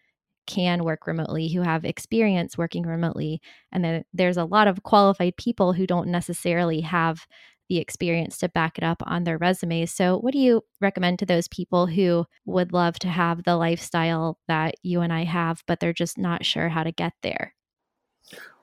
can 0.46 0.84
work 0.84 1.06
remotely, 1.06 1.48
who 1.52 1.62
have 1.62 1.84
experience 1.84 2.58
working 2.58 2.84
remotely. 2.84 3.40
And 3.70 3.84
then 3.84 4.04
there's 4.14 4.38
a 4.38 4.44
lot 4.44 4.68
of 4.68 4.82
qualified 4.82 5.36
people 5.36 5.74
who 5.74 5.86
don't 5.86 6.08
necessarily 6.08 6.80
have 6.80 7.26
the 7.68 7.78
experience 7.78 8.38
to 8.38 8.48
back 8.48 8.78
it 8.78 8.84
up 8.84 9.02
on 9.06 9.24
their 9.24 9.38
resumes. 9.38 9.92
So, 9.92 10.18
what 10.18 10.32
do 10.32 10.38
you 10.38 10.62
recommend 10.80 11.18
to 11.20 11.26
those 11.26 11.48
people 11.48 11.86
who 11.86 12.26
would 12.46 12.72
love 12.72 12.98
to 13.00 13.08
have 13.08 13.44
the 13.44 13.56
lifestyle 13.56 14.38
that 14.48 14.74
you 14.82 15.00
and 15.00 15.12
I 15.12 15.24
have, 15.24 15.62
but 15.66 15.80
they're 15.80 15.92
just 15.92 16.18
not 16.18 16.44
sure 16.44 16.68
how 16.68 16.82
to 16.82 16.92
get 16.92 17.12
there? 17.22 17.54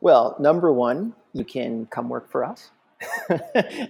Well, 0.02 0.36
number 0.40 0.72
one, 0.72 1.16
you 1.34 1.46
can 1.46 1.88
come 1.88 2.10
work 2.10 2.30
for 2.30 2.44
us. 2.44 2.72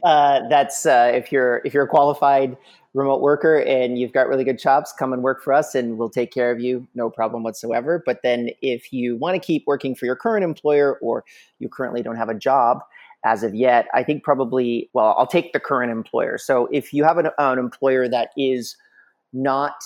uh, 0.04 0.48
that's 0.50 0.86
uh, 0.86 1.12
if 1.14 1.32
you're 1.32 1.62
if 1.64 1.74
you're 1.74 1.84
a 1.84 1.88
qualified 1.88 2.58
remote 2.94 3.22
worker 3.22 3.58
and 3.58 4.00
you've 4.00 4.14
got 4.14 4.28
really 4.28 4.44
good 4.46 4.58
chops, 4.58 4.94
come 4.94 5.14
and 5.14 5.22
work 5.22 5.44
for 5.44 5.54
us, 5.54 5.76
and 5.76 5.98
we'll 5.98 6.10
take 6.10 6.32
care 6.32 6.50
of 6.50 6.60
you, 6.60 6.88
no 6.96 7.10
problem 7.10 7.44
whatsoever. 7.44 8.02
But 8.06 8.22
then, 8.24 8.50
if 8.62 8.92
you 8.92 9.18
want 9.18 9.36
to 9.36 9.46
keep 9.46 9.64
working 9.68 9.96
for 9.96 10.06
your 10.06 10.16
current 10.16 10.44
employer 10.44 10.98
or 11.02 11.24
you 11.60 11.70
currently 11.70 12.02
don't 12.02 12.16
have 12.16 12.30
a 12.30 12.34
job, 12.34 12.82
as 13.26 13.44
of 13.44 13.54
yet. 13.56 13.88
I 13.94 14.04
think 14.04 14.24
probably, 14.24 14.90
well, 14.94 15.16
I'll 15.18 15.28
take 15.28 15.52
the 15.52 15.60
current 15.60 15.92
employer. 15.92 16.38
So 16.38 16.70
if 16.72 16.94
you 16.94 17.04
have 17.04 17.18
an, 17.18 17.30
an 17.38 17.60
employer 17.60 18.08
that 18.08 18.30
is 18.38 18.78
not 19.34 19.84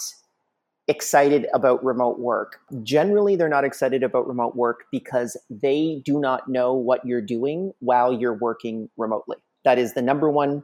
excited 0.88 1.48
about 1.54 1.84
remote 1.84 2.20
work, 2.20 2.60
generally 2.84 3.36
they're 3.36 3.48
not 3.48 3.64
excited 3.64 4.04
about 4.04 4.28
remote 4.28 4.56
work 4.56 4.84
because 4.92 5.38
they 5.50 6.02
do 6.04 6.20
not 6.20 6.50
know 6.50 6.74
what 6.74 7.06
you're 7.06 7.22
doing 7.22 7.72
while 7.80 8.14
you're 8.14 8.38
working 8.38 8.90
remotely. 8.98 9.38
That 9.64 9.80
is 9.80 9.94
the 9.94 10.02
number 10.02 10.30
one 10.30 10.64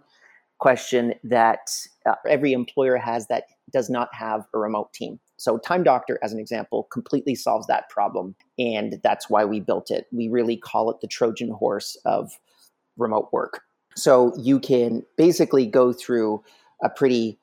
question 0.60 1.14
that 1.24 1.70
uh, 2.06 2.16
every 2.28 2.54
employer 2.54 2.98
has 2.98 3.28
that 3.28 3.46
does 3.72 3.90
not 3.90 4.14
have 4.14 4.46
a 4.54 4.60
remote 4.60 4.94
team. 4.94 5.20
So, 5.38 5.58
Time 5.58 5.84
Doctor, 5.84 6.18
as 6.24 6.32
an 6.32 6.40
example, 6.40 6.84
completely 6.92 7.36
solves 7.36 7.68
that 7.68 7.90
problem. 7.90 8.36
And 8.58 9.00
that's 9.04 9.30
why 9.30 9.44
we 9.44 9.60
built 9.60 9.92
it. 9.92 10.08
We 10.12 10.30
really 10.30 10.56
call 10.56 10.90
it 10.90 11.02
the 11.02 11.08
Trojan 11.08 11.52
horse 11.52 11.98
of 12.06 12.40
remote 12.98 13.30
work. 13.32 13.62
So 13.96 14.34
you 14.38 14.60
can 14.60 15.04
basically 15.18 15.66
go 15.66 15.94
through 15.94 16.44
a 16.84 16.90
pretty 16.90 17.40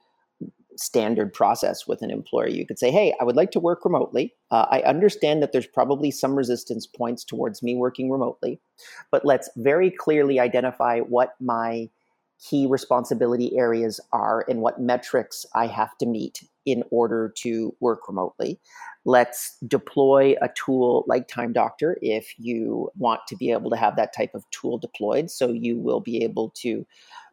standard 0.77 1.33
process 1.33 1.87
with 1.87 2.03
an 2.03 2.11
employer. 2.11 2.49
You 2.49 2.67
could 2.67 2.79
say, 2.79 2.91
hey, 2.91 3.15
I 3.21 3.25
would 3.25 3.37
like 3.37 3.51
to 3.53 3.61
work 3.61 3.85
remotely. 3.85 4.35
Uh, 4.51 4.67
I 4.71 4.81
understand 4.83 5.43
that 5.43 5.53
there's 5.53 5.67
probably 5.67 6.11
some 6.11 6.35
resistance 6.35 6.87
points 6.87 7.25
towards 7.25 7.63
me 7.63 7.75
working 7.75 8.11
remotely, 8.11 8.61
but 9.11 9.25
let's 9.25 9.51
very 9.57 9.91
clearly 9.91 10.41
identify 10.41 11.01
what 11.01 11.35
my 11.41 11.89
key 12.43 12.67
responsibility 12.67 13.57
areas 13.57 14.01
are 14.13 14.45
and 14.49 14.61
what 14.61 14.81
metrics 14.81 15.47
I 15.55 15.67
have 15.69 15.97
to 15.99 16.07
meet 16.07 16.43
in 16.67 16.83
order 16.91 17.33
to 17.39 17.75
work 17.81 18.09
remotely. 18.09 18.59
Let's 19.05 19.57
deploy 19.67 20.35
a 20.41 20.49
tool 20.49 21.05
like 21.07 21.29
Time 21.29 21.53
Doctor 21.53 21.99
if 22.03 22.35
you 22.39 22.91
want 22.97 23.21
to 23.29 23.37
be 23.37 23.51
able 23.51 23.71
to 23.71 23.77
have 23.77 23.97
that 23.97 24.15
type 24.15 24.35
of 24.35 24.49
tool 24.51 24.79
deployed. 24.79 25.31
So 25.31 25.49
you 25.49 25.79
will 25.79 26.01
be 26.01 26.23
able 26.23 26.51
to 26.57 26.87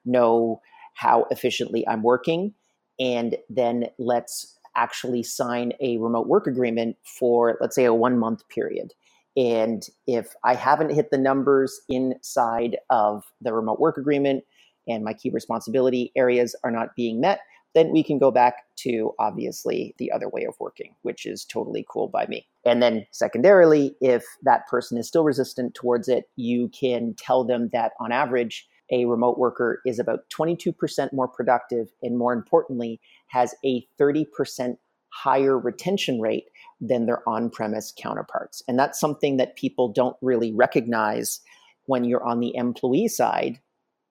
know 0.06 0.62
how 0.94 1.26
efficiently 1.32 1.88
I'm 1.88 2.04
working. 2.04 2.54
And 3.00 3.38
then 3.50 3.88
let's 3.98 4.58
actually 4.76 5.24
sign 5.24 5.74
a 5.80 5.98
remote 5.98 6.28
work 6.28 6.48
agreement 6.48 6.98
for, 7.04 7.58
let's 7.62 7.76
say, 7.76 7.86
a 7.86 7.94
one 7.94 8.18
month 8.18 8.48
period. 8.50 8.94
And 9.38 9.88
if 10.08 10.36
I 10.44 10.56
haven't 10.56 10.94
hit 10.94 11.12
the 11.12 11.18
numbers 11.18 11.80
inside 11.88 12.78
of 12.90 13.24
the 13.42 13.54
remote 13.54 13.80
work 13.80 13.98
agreement 13.98 14.44
and 14.88 15.04
my 15.04 15.14
key 15.14 15.30
responsibility 15.30 16.12
areas 16.16 16.56
are 16.64 16.72
not 16.72 16.96
being 16.96 17.20
met, 17.22 17.42
then 17.76 17.92
we 17.92 18.04
can 18.04 18.18
go 18.18 18.32
back 18.32 18.64
to 18.78 19.14
obviously 19.20 19.94
the 20.00 20.12
other 20.12 20.28
way 20.28 20.44
of 20.46 20.56
working, 20.60 20.96
which 21.04 21.26
is 21.26 21.46
totally 21.46 21.86
cool 21.90 22.08
by 22.08 22.26
me. 22.28 22.48
And 22.66 22.82
then, 22.82 23.06
secondarily, 23.12 23.96
if 24.02 24.24
that 24.44 24.68
person 24.68 24.98
is 24.98 25.08
still 25.08 25.24
resistant 25.24 25.76
towards 25.76 26.08
it, 26.08 26.26
you 26.36 26.70
can 26.70 27.14
tell 27.18 27.44
them 27.44 27.70
that 27.74 27.94
on 28.00 28.12
average, 28.12 28.68
a 28.92 29.06
remote 29.06 29.38
worker 29.38 29.82
is 29.86 30.00
about 30.00 30.30
22% 30.32 31.14
more 31.14 31.28
productive 31.28 31.90
and, 32.02 32.18
more 32.18 32.34
importantly, 32.34 33.00
has 33.28 33.54
a 33.64 33.86
30% 34.00 34.78
higher 35.10 35.58
retention 35.58 36.20
rate 36.20 36.46
than 36.82 37.06
their 37.06 37.28
on 37.28 37.50
premise 37.50 37.94
counterparts. 37.98 38.64
And 38.68 38.80
that's 38.80 39.00
something 39.00 39.38
that 39.38 39.56
people 39.56 39.92
don't 39.92 40.18
really 40.22 40.52
recognize 40.54 41.42
when 41.86 42.04
you're 42.04 42.24
on 42.24 42.40
the 42.40 42.56
employee 42.56 43.08
side 43.08 43.60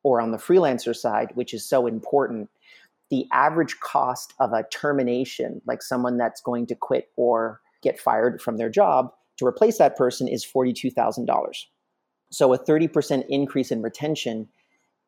or 0.08 0.22
on 0.22 0.30
the 0.30 0.38
freelancer 0.38 0.96
side, 0.96 1.30
which 1.34 1.52
is 1.52 1.68
so 1.68 1.86
important 1.86 2.48
the 3.10 3.26
average 3.30 3.78
cost 3.80 4.32
of 4.40 4.52
a 4.52 4.64
termination, 4.70 5.60
like 5.66 5.82
someone 5.82 6.16
that's 6.16 6.40
going 6.40 6.66
to 6.66 6.74
quit 6.74 7.10
or 7.16 7.60
get 7.82 8.00
fired 8.00 8.40
from 8.40 8.56
their 8.56 8.70
job 8.70 9.10
to 9.36 9.46
replace 9.46 9.78
that 9.78 9.96
person, 9.96 10.26
is 10.28 10.46
$42,000. 10.46 11.26
So 12.30 12.52
a 12.52 12.58
30% 12.58 13.24
increase 13.28 13.70
in 13.70 13.82
retention 13.82 14.48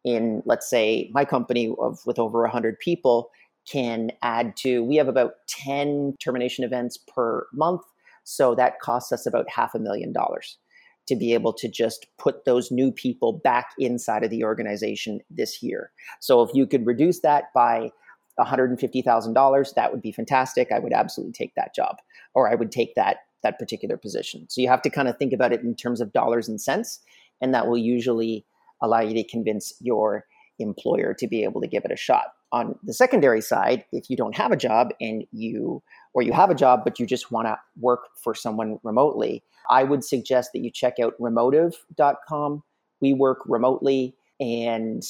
in, 0.04 0.42
let's 0.46 0.68
say, 0.68 1.10
my 1.12 1.24
company 1.24 1.74
of 1.78 2.00
with 2.06 2.18
over 2.18 2.42
100 2.42 2.78
people 2.78 3.30
can 3.70 4.10
add 4.22 4.56
to, 4.56 4.82
we 4.82 4.96
have 4.96 5.08
about 5.08 5.32
10 5.48 6.14
termination 6.22 6.64
events 6.64 6.98
per 6.98 7.46
month. 7.52 7.82
So 8.24 8.54
that 8.54 8.80
costs 8.80 9.12
us 9.12 9.26
about 9.26 9.48
half 9.48 9.74
a 9.74 9.78
million 9.78 10.12
dollars 10.12 10.58
to 11.06 11.16
be 11.16 11.34
able 11.34 11.52
to 11.52 11.68
just 11.68 12.06
put 12.18 12.44
those 12.44 12.70
new 12.70 12.92
people 12.92 13.32
back 13.32 13.70
inside 13.78 14.22
of 14.22 14.30
the 14.30 14.44
organization 14.44 15.20
this 15.30 15.62
year. 15.62 15.90
So 16.20 16.42
if 16.42 16.50
you 16.54 16.66
could 16.66 16.86
reduce 16.86 17.20
that 17.20 17.52
by 17.54 17.90
$150,000, 18.38 19.74
that 19.74 19.92
would 19.92 20.02
be 20.02 20.12
fantastic. 20.12 20.70
I 20.72 20.78
would 20.78 20.92
absolutely 20.92 21.32
take 21.32 21.54
that 21.56 21.74
job 21.74 21.96
or 22.34 22.50
I 22.50 22.54
would 22.54 22.72
take 22.72 22.94
that 22.94 23.18
that 23.42 23.58
particular 23.58 23.96
position. 23.96 24.46
So 24.50 24.60
you 24.60 24.68
have 24.68 24.82
to 24.82 24.90
kind 24.90 25.08
of 25.08 25.16
think 25.16 25.32
about 25.32 25.52
it 25.52 25.62
in 25.62 25.74
terms 25.74 26.02
of 26.02 26.12
dollars 26.12 26.46
and 26.46 26.60
cents 26.60 27.00
and 27.40 27.54
that 27.54 27.66
will 27.66 27.78
usually 27.78 28.44
allow 28.82 29.00
you 29.00 29.14
to 29.14 29.24
convince 29.24 29.72
your 29.80 30.26
employer 30.58 31.14
to 31.14 31.26
be 31.26 31.42
able 31.44 31.60
to 31.60 31.66
give 31.66 31.84
it 31.84 31.90
a 31.90 31.96
shot. 31.96 32.34
On 32.52 32.78
the 32.82 32.92
secondary 32.92 33.40
side, 33.40 33.84
if 33.92 34.10
you 34.10 34.16
don't 34.16 34.36
have 34.36 34.52
a 34.52 34.56
job 34.56 34.90
and 35.00 35.24
you 35.32 35.82
or 36.12 36.22
you 36.22 36.32
have 36.32 36.50
a 36.50 36.54
job 36.54 36.82
but 36.84 36.98
you 36.98 37.06
just 37.06 37.30
want 37.30 37.46
to 37.46 37.58
work 37.78 38.08
for 38.22 38.34
someone 38.34 38.78
remotely, 38.82 39.42
I 39.68 39.84
would 39.84 40.04
suggest 40.04 40.50
that 40.52 40.60
you 40.60 40.70
check 40.70 40.98
out 40.98 41.14
remotive.com. 41.20 42.62
We 43.00 43.12
work 43.14 43.38
remotely 43.46 44.14
and 44.40 45.02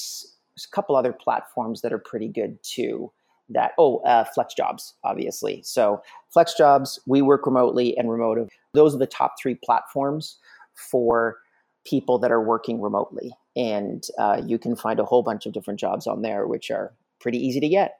there's 0.61 0.67
a 0.71 0.75
couple 0.75 0.95
other 0.95 1.13
platforms 1.13 1.81
that 1.81 1.93
are 1.93 1.99
pretty 1.99 2.27
good 2.27 2.57
too. 2.63 3.11
That 3.49 3.73
oh, 3.77 3.97
uh, 3.99 4.23
Flex 4.23 4.53
Jobs, 4.53 4.93
obviously. 5.03 5.61
So 5.63 6.01
Flex 6.29 6.53
Jobs, 6.55 6.99
we 7.05 7.21
work 7.21 7.45
remotely, 7.45 7.97
and 7.97 8.09
Remotive. 8.09 8.49
Those 8.73 8.95
are 8.95 8.99
the 8.99 9.07
top 9.07 9.35
three 9.41 9.55
platforms 9.55 10.37
for 10.75 11.37
people 11.85 12.17
that 12.19 12.31
are 12.31 12.41
working 12.41 12.79
remotely, 12.79 13.33
and 13.57 14.07
uh, 14.17 14.41
you 14.45 14.57
can 14.57 14.75
find 14.77 15.01
a 15.01 15.05
whole 15.05 15.21
bunch 15.21 15.45
of 15.45 15.51
different 15.51 15.81
jobs 15.81 16.07
on 16.07 16.21
there, 16.21 16.47
which 16.47 16.71
are 16.71 16.93
pretty 17.19 17.45
easy 17.45 17.59
to 17.59 17.67
get. 17.67 17.97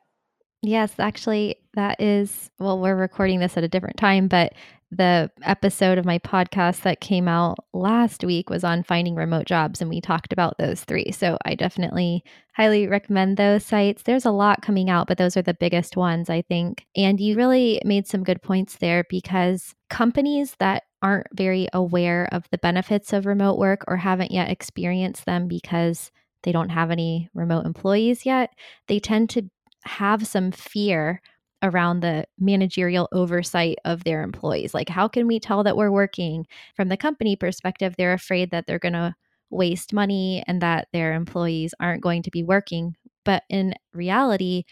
Yes, 0.64 0.94
actually, 1.00 1.56
that 1.74 2.00
is, 2.00 2.52
well, 2.60 2.80
we're 2.80 2.96
recording 2.96 3.40
this 3.40 3.58
at 3.58 3.64
a 3.64 3.68
different 3.68 3.98
time, 3.98 4.28
but 4.28 4.54
the 4.92 5.32
episode 5.42 5.98
of 5.98 6.06
my 6.06 6.20
podcast 6.20 6.82
that 6.82 7.00
came 7.00 7.28
out 7.28 7.58
last 7.74 8.24
week 8.24 8.50
was 8.50 8.64
on 8.64 8.84
finding 8.84 9.16
remote 9.16 9.46
jobs, 9.46 9.82
and 9.82 9.90
we 9.90 10.02
talked 10.02 10.34
about 10.34 10.58
those 10.60 10.84
three. 10.84 11.12
So 11.12 11.38
I 11.46 11.56
definitely 11.56 12.24
highly 12.54 12.88
recommend 12.88 13.38
those 13.38 13.66
sites. 13.66 14.04
There's 14.04 14.26
a 14.26 14.32
lot 14.32 14.62
coming 14.62 14.90
out, 14.90 15.08
but 15.08 15.18
those 15.18 15.36
are 15.36 15.42
the 15.42 15.54
biggest 15.54 15.98
ones, 15.98 16.30
I 16.30 16.44
think. 16.44 16.86
And 16.96 17.20
you 17.20 17.38
really 17.38 17.82
made 17.84 18.06
some 18.06 18.24
good 18.24 18.42
points 18.44 18.76
there 18.76 19.06
because 19.10 19.74
companies 19.90 20.56
that 20.60 20.84
aren't 21.02 21.28
very 21.34 21.70
aware 21.74 22.28
of 22.32 22.48
the 22.52 22.60
benefits 22.60 23.14
of 23.14 23.26
remote 23.26 23.58
work 23.58 23.84
or 23.88 23.98
haven't 23.98 24.32
yet 24.32 24.52
experienced 24.52 25.26
them 25.26 25.48
because 25.48 26.12
they 26.44 26.52
don't 26.52 26.70
have 26.70 26.92
any 26.92 27.30
remote 27.34 27.66
employees 27.66 28.26
yet, 28.26 28.52
they 28.88 29.00
tend 29.00 29.30
to 29.32 29.50
have 29.84 30.28
some 30.28 30.52
fear 30.52 31.22
around 31.64 32.00
the 32.00 32.26
managerial 32.40 33.08
oversight 33.12 33.78
of 33.86 34.04
their 34.04 34.24
employees. 34.24 34.74
Like, 34.74 34.90
how 34.90 35.08
can 35.08 35.28
we 35.28 35.40
tell 35.40 35.64
that 35.64 35.78
we're 35.78 35.92
working? 35.92 36.48
From 36.76 36.90
the 36.90 36.98
company 36.98 37.36
perspective, 37.36 37.96
they're 37.98 38.14
afraid 38.14 38.52
that 38.52 38.66
they're 38.66 38.80
going 38.80 38.94
to 38.94 39.16
waste 39.52 39.94
money 39.94 40.44
and 40.48 40.62
that 40.62 40.88
their 40.94 41.14
employees 41.14 41.74
aren't 41.80 42.02
going 42.02 42.24
to 42.24 42.32
be 42.32 42.44
working. 42.44 42.96
But 43.26 43.44
in 43.50 43.76
reality, 43.94 44.64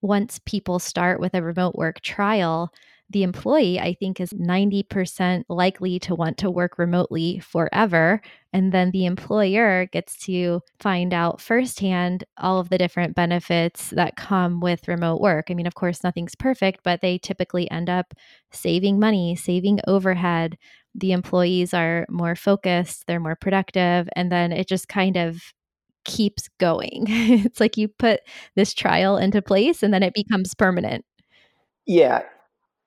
once 0.00 0.40
people 0.46 0.78
start 0.78 1.20
with 1.20 1.34
a 1.34 1.42
remote 1.42 1.74
work 1.74 2.00
trial, 2.00 2.72
the 3.10 3.24
employee, 3.24 3.80
I 3.80 3.94
think, 3.94 4.20
is 4.20 4.30
90% 4.32 5.44
likely 5.48 5.98
to 6.00 6.14
want 6.14 6.38
to 6.38 6.50
work 6.50 6.78
remotely 6.78 7.40
forever. 7.40 8.22
And 8.52 8.72
then 8.72 8.92
the 8.92 9.04
employer 9.04 9.86
gets 9.86 10.16
to 10.26 10.60
find 10.78 11.12
out 11.12 11.40
firsthand 11.40 12.22
all 12.38 12.60
of 12.60 12.68
the 12.68 12.78
different 12.78 13.16
benefits 13.16 13.90
that 13.90 14.16
come 14.16 14.60
with 14.60 14.86
remote 14.86 15.20
work. 15.20 15.46
I 15.50 15.54
mean, 15.54 15.66
of 15.66 15.74
course, 15.74 16.04
nothing's 16.04 16.36
perfect, 16.36 16.80
but 16.84 17.00
they 17.00 17.18
typically 17.18 17.68
end 17.70 17.90
up 17.90 18.14
saving 18.52 19.00
money, 19.00 19.34
saving 19.34 19.80
overhead. 19.88 20.56
The 20.94 21.10
employees 21.10 21.74
are 21.74 22.06
more 22.08 22.36
focused, 22.36 23.06
they're 23.06 23.18
more 23.18 23.36
productive. 23.36 24.08
And 24.14 24.30
then 24.30 24.52
it 24.52 24.68
just 24.68 24.88
kind 24.88 25.16
of 25.16 25.42
keeps 26.04 26.48
going. 26.58 27.06
it's 27.08 27.58
like 27.58 27.76
you 27.76 27.88
put 27.88 28.20
this 28.54 28.72
trial 28.72 29.16
into 29.16 29.42
place 29.42 29.82
and 29.82 29.92
then 29.92 30.04
it 30.04 30.14
becomes 30.14 30.54
permanent. 30.54 31.04
Yeah, 31.86 32.22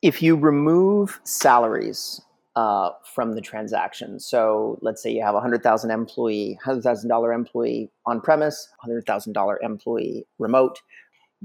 If 0.04 0.22
you 0.22 0.36
remove 0.36 1.22
salaries 1.24 2.20
uh, 2.58 2.90
from 3.16 3.36
the 3.36 3.42
transaction, 3.42 4.20
so 4.20 4.78
let's 4.82 5.02
say 5.02 5.10
you 5.10 5.24
have 5.24 5.34
a 5.34 5.40
hundred 5.40 5.64
thousand 5.64 5.92
employee, 5.92 6.60
hundred 6.62 6.82
thousand 6.82 7.08
dollar 7.08 7.32
employee 7.32 7.90
on 8.06 8.20
premise, 8.20 8.68
hundred 8.80 9.06
thousand 9.06 9.32
dollar 9.32 9.58
employee 9.64 10.28
remote, 10.40 10.82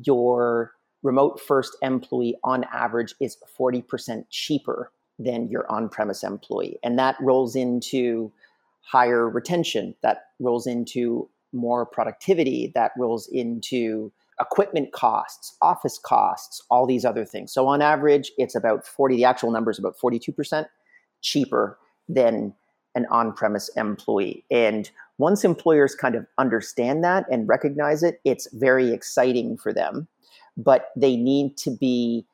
your 0.03 0.73
remote 1.05 1.41
first 1.41 1.77
employee 1.83 2.37
on 2.43 2.65
average 2.73 3.15
is 3.21 3.37
40% 3.57 4.25
cheaper 4.29 4.91
than 5.21 5.49
your 5.49 5.71
on 5.71 5.89
premise 5.89 6.25
employee. 6.25 6.81
And 6.83 6.99
that 6.99 7.15
rolls 7.21 7.55
into 7.55 8.33
higher 8.81 9.29
retention, 9.29 9.95
that 10.03 10.25
rolls 10.41 10.67
into 10.67 11.31
more 11.53 11.87
productivity, 11.87 12.73
that 12.75 12.91
rolls 12.99 13.29
into 13.29 14.13
equipment 14.41 14.93
costs, 14.93 15.57
office 15.61 15.99
costs, 15.99 16.63
all 16.71 16.87
these 16.87 17.05
other 17.05 17.25
things. 17.25 17.53
So 17.53 17.67
on 17.67 17.83
average, 17.83 18.33
it's 18.39 18.55
about 18.55 18.87
40, 18.87 19.17
the 19.17 19.25
actual 19.25 19.51
number 19.51 19.71
is 19.71 19.79
about 19.79 19.99
42% 19.99 20.67
cheaper 21.21 21.79
than 22.09 22.55
an 22.95 23.07
on 23.11 23.33
premise 23.33 23.69
employee. 23.77 24.45
And 24.51 24.91
once 25.19 25.45
employers 25.45 25.95
kind 25.95 26.15
of 26.15 26.27
understand 26.39 27.05
that 27.05 27.27
and 27.31 27.49
recognize 27.49 28.03
it, 28.03 28.21
it's 28.25 28.49
very 28.53 28.93
exciting 28.93 29.57
for 29.57 29.73
them. 29.73 30.09
But 30.57 30.89
they 30.97 31.17
need 31.17 31.57
to 31.59 31.71
be 31.71 32.27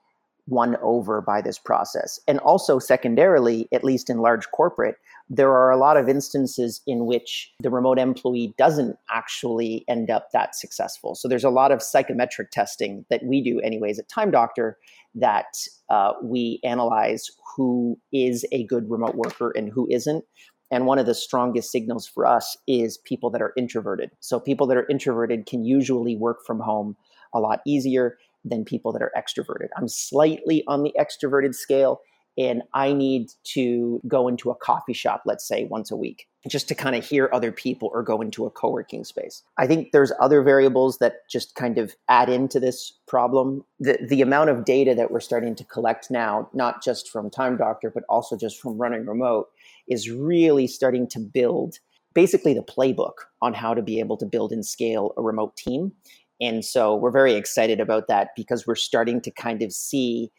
won 0.46 0.76
over 0.82 1.20
by 1.20 1.40
this 1.40 1.58
process. 1.58 2.20
And 2.28 2.38
also, 2.40 2.78
secondarily, 2.78 3.68
at 3.72 3.84
least 3.84 4.10
in 4.10 4.18
large 4.18 4.50
corporate, 4.50 4.96
there 5.30 5.50
are 5.50 5.70
a 5.70 5.78
lot 5.78 5.96
of 5.96 6.08
instances 6.08 6.82
in 6.86 7.06
which 7.06 7.52
the 7.60 7.70
remote 7.70 7.98
employee 7.98 8.54
doesn't 8.58 8.96
actually 9.10 9.84
end 9.88 10.10
up 10.10 10.28
that 10.32 10.54
successful. 10.54 11.14
So 11.14 11.28
there's 11.28 11.44
a 11.44 11.50
lot 11.50 11.72
of 11.72 11.82
psychometric 11.82 12.50
testing 12.50 13.06
that 13.08 13.24
we 13.24 13.42
do, 13.42 13.60
anyways, 13.60 13.98
at 13.98 14.08
Time 14.08 14.30
Doctor 14.30 14.76
that 15.14 15.56
uh, 15.88 16.12
we 16.22 16.60
analyze 16.62 17.30
who 17.56 17.98
is 18.12 18.44
a 18.52 18.64
good 18.64 18.90
remote 18.90 19.14
worker 19.14 19.52
and 19.56 19.70
who 19.70 19.88
isn't. 19.90 20.24
And 20.70 20.86
one 20.86 20.98
of 20.98 21.06
the 21.06 21.14
strongest 21.14 21.70
signals 21.70 22.06
for 22.06 22.26
us 22.26 22.56
is 22.66 22.98
people 22.98 23.30
that 23.30 23.40
are 23.40 23.52
introverted. 23.56 24.10
So 24.20 24.40
people 24.40 24.66
that 24.66 24.76
are 24.76 24.88
introverted 24.88 25.46
can 25.46 25.64
usually 25.64 26.16
work 26.16 26.44
from 26.44 26.58
home 26.58 26.96
a 27.32 27.40
lot 27.40 27.60
easier 27.66 28.18
than 28.44 28.64
people 28.64 28.92
that 28.92 29.02
are 29.02 29.12
extroverted. 29.16 29.68
I'm 29.76 29.88
slightly 29.88 30.64
on 30.66 30.82
the 30.82 30.94
extroverted 30.98 31.54
scale 31.54 32.00
and 32.36 32.62
I 32.74 32.92
need 32.92 33.30
to 33.54 34.00
go 34.08 34.26
into 34.26 34.50
a 34.50 34.56
coffee 34.56 34.92
shop, 34.92 35.22
let's 35.24 35.46
say 35.46 35.64
once 35.64 35.90
a 35.90 35.96
week, 35.96 36.26
just 36.48 36.66
to 36.68 36.74
kind 36.74 36.96
of 36.96 37.04
hear 37.04 37.30
other 37.32 37.52
people 37.52 37.90
or 37.92 38.02
go 38.02 38.20
into 38.20 38.44
a 38.44 38.50
co 38.50 38.70
working 38.70 39.04
space. 39.04 39.42
I 39.56 39.66
think 39.66 39.92
there's 39.92 40.12
other 40.20 40.42
variables 40.42 40.98
that 40.98 41.28
just 41.30 41.54
kind 41.54 41.78
of 41.78 41.94
add 42.08 42.28
into 42.28 42.58
this 42.58 42.92
problem. 43.06 43.64
The, 43.78 43.98
the 44.08 44.20
amount 44.20 44.50
of 44.50 44.64
data 44.64 44.94
that 44.96 45.10
we're 45.12 45.20
starting 45.20 45.54
to 45.56 45.64
collect 45.64 46.10
now, 46.10 46.48
not 46.52 46.82
just 46.82 47.08
from 47.08 47.30
Time 47.30 47.56
Doctor, 47.56 47.90
but 47.90 48.02
also 48.08 48.36
just 48.36 48.60
from 48.60 48.78
running 48.78 49.06
remote, 49.06 49.48
is 49.86 50.10
really 50.10 50.66
starting 50.66 51.06
to 51.10 51.20
build 51.20 51.78
basically 52.14 52.54
the 52.54 52.62
playbook 52.62 53.14
on 53.42 53.54
how 53.54 53.74
to 53.74 53.82
be 53.82 54.00
able 54.00 54.16
to 54.16 54.26
build 54.26 54.52
and 54.52 54.64
scale 54.64 55.12
a 55.16 55.22
remote 55.22 55.56
team. 55.56 55.92
And 56.40 56.64
so 56.64 56.94
we're 56.94 57.10
very 57.10 57.34
excited 57.34 57.80
about 57.80 58.08
that 58.08 58.30
because 58.36 58.66
we're 58.66 58.74
starting 58.74 59.20
to 59.22 59.30
kind 59.30 59.62
of 59.62 59.72
see 59.72 60.30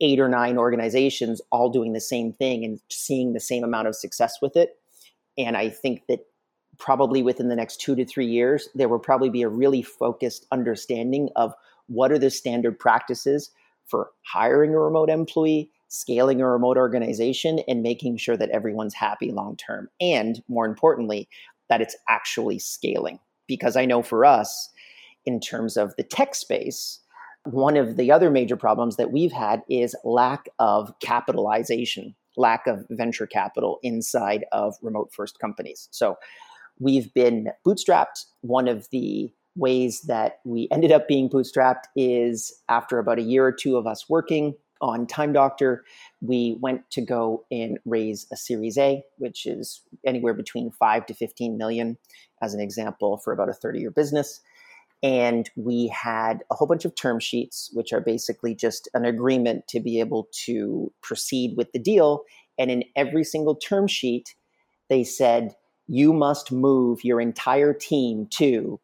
eight 0.00 0.18
or 0.18 0.28
nine 0.28 0.56
organizations 0.56 1.42
all 1.50 1.68
doing 1.68 1.92
the 1.92 2.00
same 2.00 2.32
thing 2.32 2.64
and 2.64 2.80
seeing 2.90 3.32
the 3.32 3.40
same 3.40 3.64
amount 3.64 3.88
of 3.88 3.94
success 3.94 4.38
with 4.40 4.56
it. 4.56 4.78
And 5.36 5.56
I 5.56 5.68
think 5.68 6.02
that 6.08 6.20
probably 6.78 7.22
within 7.22 7.48
the 7.48 7.56
next 7.56 7.80
two 7.80 7.94
to 7.94 8.04
three 8.04 8.26
years, 8.26 8.68
there 8.74 8.88
will 8.88 8.98
probably 8.98 9.30
be 9.30 9.42
a 9.42 9.48
really 9.48 9.82
focused 9.82 10.46
understanding 10.50 11.28
of 11.36 11.52
what 11.86 12.10
are 12.12 12.18
the 12.18 12.30
standard 12.30 12.78
practices 12.78 13.50
for 13.86 14.10
hiring 14.24 14.72
a 14.72 14.78
remote 14.78 15.10
employee, 15.10 15.70
scaling 15.88 16.40
a 16.40 16.48
remote 16.48 16.76
organization, 16.76 17.60
and 17.68 17.82
making 17.82 18.16
sure 18.16 18.36
that 18.36 18.50
everyone's 18.50 18.94
happy 18.94 19.32
long 19.32 19.56
term. 19.56 19.88
And 20.00 20.42
more 20.48 20.66
importantly, 20.66 21.28
that 21.68 21.80
it's 21.80 21.96
actually 22.08 22.58
scaling. 22.58 23.18
Because 23.46 23.76
I 23.76 23.84
know 23.84 24.02
for 24.02 24.24
us, 24.24 24.70
in 25.26 25.40
terms 25.40 25.76
of 25.76 25.94
the 25.96 26.02
tech 26.02 26.34
space, 26.34 27.00
one 27.44 27.76
of 27.76 27.96
the 27.96 28.12
other 28.12 28.30
major 28.30 28.56
problems 28.56 28.96
that 28.96 29.12
we've 29.12 29.32
had 29.32 29.62
is 29.68 29.96
lack 30.04 30.48
of 30.58 30.92
capitalization, 31.00 32.14
lack 32.36 32.66
of 32.66 32.84
venture 32.90 33.26
capital 33.26 33.78
inside 33.82 34.44
of 34.52 34.74
remote 34.82 35.10
first 35.14 35.38
companies. 35.38 35.88
So 35.90 36.16
we've 36.78 37.12
been 37.14 37.48
bootstrapped. 37.66 38.26
One 38.42 38.68
of 38.68 38.88
the 38.90 39.32
ways 39.56 40.02
that 40.02 40.40
we 40.44 40.68
ended 40.70 40.92
up 40.92 41.08
being 41.08 41.28
bootstrapped 41.28 41.84
is 41.96 42.52
after 42.68 42.98
about 42.98 43.18
a 43.18 43.22
year 43.22 43.44
or 43.44 43.52
two 43.52 43.76
of 43.76 43.86
us 43.86 44.08
working 44.08 44.54
on 44.80 45.06
Time 45.06 45.32
Doctor, 45.32 45.84
we 46.20 46.56
went 46.60 46.90
to 46.92 47.02
go 47.02 47.44
and 47.50 47.78
raise 47.84 48.26
a 48.32 48.36
Series 48.36 48.78
A, 48.78 49.02
which 49.18 49.44
is 49.46 49.82
anywhere 50.06 50.34
between 50.34 50.70
five 50.70 51.04
to 51.06 51.14
15 51.14 51.58
million, 51.58 51.98
as 52.40 52.54
an 52.54 52.60
example, 52.60 53.18
for 53.18 53.32
about 53.32 53.50
a 53.50 53.54
30 53.54 53.80
year 53.80 53.90
business. 53.90 54.40
And 55.02 55.48
we 55.56 55.88
had 55.88 56.42
a 56.50 56.54
whole 56.54 56.68
bunch 56.68 56.84
of 56.84 56.94
term 56.94 57.20
sheets, 57.20 57.70
which 57.72 57.92
are 57.92 58.00
basically 58.00 58.54
just 58.54 58.88
an 58.92 59.04
agreement 59.04 59.66
to 59.68 59.80
be 59.80 59.98
able 59.98 60.28
to 60.44 60.92
proceed 61.02 61.56
with 61.56 61.72
the 61.72 61.78
deal. 61.78 62.22
And 62.58 62.70
in 62.70 62.84
every 62.96 63.24
single 63.24 63.54
term 63.54 63.86
sheet, 63.86 64.34
they 64.90 65.04
said, 65.04 65.54
you 65.86 66.12
must 66.12 66.52
move 66.52 67.02
your 67.02 67.20
entire 67.20 67.72
team 67.72 68.26
to 68.30 68.78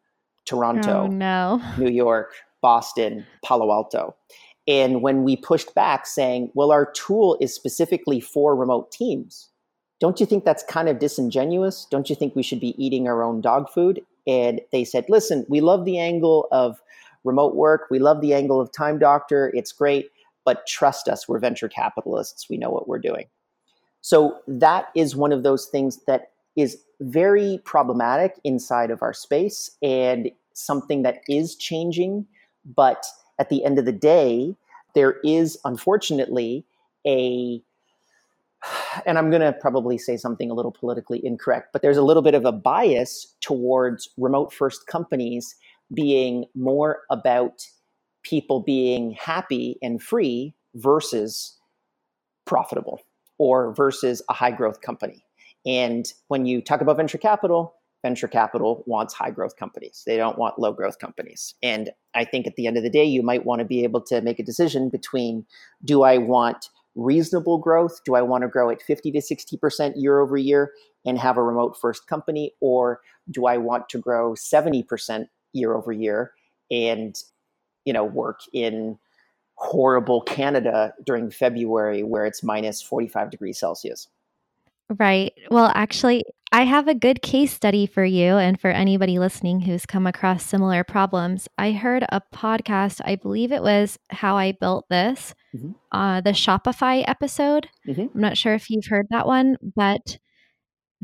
Toronto, 0.45 1.03
oh, 1.03 1.07
no. 1.07 1.61
New 1.77 1.91
York, 1.91 2.33
Boston, 2.61 3.25
Palo 3.43 3.71
Alto. 3.71 4.15
And 4.67 5.01
when 5.01 5.23
we 5.23 5.37
pushed 5.37 5.73
back 5.73 6.05
saying, 6.05 6.51
well, 6.53 6.71
our 6.71 6.91
tool 6.91 7.37
is 7.39 7.53
specifically 7.53 8.19
for 8.19 8.55
remote 8.55 8.91
teams, 8.91 9.49
don't 9.99 10.19
you 10.19 10.25
think 10.25 10.43
that's 10.43 10.63
kind 10.63 10.89
of 10.89 10.99
disingenuous? 10.99 11.87
Don't 11.89 12.09
you 12.09 12.15
think 12.15 12.35
we 12.35 12.43
should 12.43 12.59
be 12.59 12.75
eating 12.83 13.07
our 13.07 13.23
own 13.23 13.41
dog 13.41 13.69
food? 13.69 14.01
And 14.27 14.61
they 14.71 14.83
said, 14.83 15.05
listen, 15.09 15.45
we 15.49 15.61
love 15.61 15.85
the 15.85 15.97
angle 15.97 16.47
of 16.51 16.81
remote 17.23 17.55
work. 17.55 17.87
We 17.89 17.99
love 17.99 18.21
the 18.21 18.33
angle 18.33 18.61
of 18.61 18.71
Time 18.71 18.99
Doctor. 18.99 19.51
It's 19.55 19.71
great, 19.71 20.11
but 20.45 20.67
trust 20.67 21.07
us, 21.07 21.27
we're 21.27 21.39
venture 21.39 21.69
capitalists. 21.69 22.49
We 22.49 22.57
know 22.57 22.69
what 22.69 22.87
we're 22.87 22.99
doing. 22.99 23.25
So 24.01 24.39
that 24.47 24.89
is 24.95 25.15
one 25.15 25.31
of 25.31 25.43
those 25.43 25.65
things 25.65 25.99
that 26.07 26.31
is 26.55 26.77
very 27.01 27.59
problematic 27.65 28.39
inside 28.43 28.91
of 28.91 29.01
our 29.01 29.13
space 29.13 29.71
and 29.81 30.29
something 30.53 31.03
that 31.03 31.21
is 31.27 31.55
changing. 31.55 32.25
But 32.65 33.05
at 33.39 33.49
the 33.49 33.63
end 33.63 33.79
of 33.79 33.85
the 33.85 33.91
day, 33.91 34.55
there 34.95 35.17
is 35.23 35.57
unfortunately 35.63 36.65
a 37.05 37.61
and 39.05 39.17
I'm 39.17 39.29
going 39.29 39.41
to 39.41 39.53
probably 39.53 39.97
say 39.97 40.17
something 40.17 40.49
a 40.49 40.53
little 40.53 40.71
politically 40.71 41.23
incorrect, 41.25 41.69
but 41.73 41.81
there's 41.81 41.97
a 41.97 42.03
little 42.03 42.23
bit 42.23 42.33
of 42.33 42.45
a 42.45 42.51
bias 42.51 43.35
towards 43.41 44.09
remote 44.17 44.53
first 44.53 44.87
companies 44.87 45.55
being 45.93 46.45
more 46.55 47.01
about 47.09 47.65
people 48.23 48.59
being 48.61 49.11
happy 49.11 49.77
and 49.81 50.01
free 50.01 50.53
versus 50.75 51.57
profitable 52.45 53.01
or 53.37 53.73
versus 53.73 54.21
a 54.29 54.33
high 54.33 54.51
growth 54.51 54.81
company. 54.81 55.23
And 55.65 56.11
when 56.27 56.45
you 56.45 56.61
talk 56.61 56.81
about 56.81 56.97
venture 56.97 57.17
capital, 57.17 57.75
venture 58.01 58.27
capital 58.27 58.83
wants 58.85 59.13
high 59.13 59.31
growth 59.31 59.55
companies. 59.57 60.03
They 60.05 60.17
don't 60.17 60.37
want 60.37 60.59
low 60.59 60.71
growth 60.71 60.99
companies. 60.99 61.55
And 61.61 61.91
I 62.15 62.25
think 62.25 62.47
at 62.47 62.55
the 62.55 62.67
end 62.67 62.77
of 62.77 62.83
the 62.83 62.89
day, 62.89 63.03
you 63.03 63.21
might 63.21 63.45
want 63.45 63.59
to 63.59 63.65
be 63.65 63.83
able 63.83 64.01
to 64.01 64.21
make 64.21 64.39
a 64.39 64.43
decision 64.43 64.89
between 64.89 65.45
do 65.83 66.03
I 66.03 66.17
want 66.17 66.69
reasonable 66.97 67.59
growth? 67.59 68.01
Do 68.03 68.15
I 68.15 68.21
want 68.21 68.41
to 68.41 68.49
grow 68.49 68.69
at 68.69 68.81
50 68.81 69.11
to 69.13 69.19
60% 69.19 69.93
year 69.95 70.19
over 70.19 70.35
year 70.35 70.73
and 71.05 71.17
have 71.17 71.37
a 71.37 71.43
remote 71.43 71.79
first 71.79 72.07
company? 72.07 72.53
Or 72.59 73.01
do 73.31 73.45
I 73.45 73.57
want 73.57 73.87
to 73.89 73.99
grow 73.99 74.33
70% 74.33 75.27
year 75.53 75.73
over 75.73 75.93
year 75.93 76.33
and, 76.69 77.15
you 77.85 77.93
know, 77.93 78.03
work 78.03 78.41
in 78.51 78.97
horrible 79.55 80.21
Canada 80.21 80.93
during 81.05 81.31
February 81.31 82.03
where 82.03 82.25
it's 82.25 82.43
minus 82.43 82.81
45 82.81 83.31
degrees 83.31 83.59
Celsius? 83.59 84.07
Right. 84.89 85.33
Well, 85.51 85.71
actually, 85.75 86.23
I 86.51 86.63
have 86.63 86.87
a 86.87 86.95
good 86.95 87.21
case 87.21 87.53
study 87.53 87.85
for 87.85 88.05
you 88.05 88.37
and 88.37 88.59
for 88.59 88.69
anybody 88.69 89.19
listening 89.19 89.61
who's 89.61 89.85
come 89.85 90.07
across 90.07 90.45
similar 90.45 90.85
problems. 90.85 91.49
I 91.57 91.73
heard 91.73 92.05
a 92.09 92.21
podcast, 92.33 93.01
I 93.03 93.15
believe 93.15 93.51
it 93.51 93.61
was 93.61 93.99
How 94.09 94.37
I 94.37 94.53
Built 94.53 94.87
This, 94.89 95.35
mm-hmm. 95.55 95.71
uh, 95.91 96.21
the 96.21 96.31
Shopify 96.31 97.03
episode. 97.07 97.69
Mm-hmm. 97.87 98.07
I'm 98.13 98.21
not 98.21 98.37
sure 98.37 98.53
if 98.53 98.69
you've 98.69 98.87
heard 98.87 99.07
that 99.09 99.27
one, 99.27 99.57
but 99.75 100.17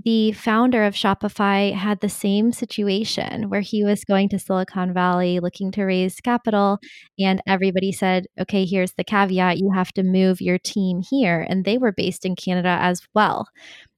the 0.02 0.32
founder 0.32 0.84
of 0.84 0.96
Shopify 0.96 1.74
had 1.74 2.00
the 2.00 2.10
same 2.10 2.52
situation 2.52 3.50
where 3.50 3.62
he 3.62 3.84
was 3.84 4.04
going 4.04 4.28
to 4.30 4.40
Silicon 4.40 4.92
Valley 4.94 5.40
looking 5.40 5.72
to 5.74 5.84
raise 5.84 6.20
capital, 6.20 6.80
and 7.20 7.42
everybody 7.46 7.92
said, 7.92 8.26
okay, 8.40 8.66
here's 8.66 8.94
the 8.94 9.04
caveat 9.04 9.60
you 9.60 9.72
have 9.72 9.92
to 9.94 10.04
move 10.04 10.42
your 10.42 10.58
team 10.58 11.02
here. 11.08 11.46
And 11.48 11.64
they 11.64 11.78
were 11.78 11.92
based 11.92 12.26
in 12.26 12.36
Canada 12.36 12.78
as 12.82 13.02
well. 13.14 13.48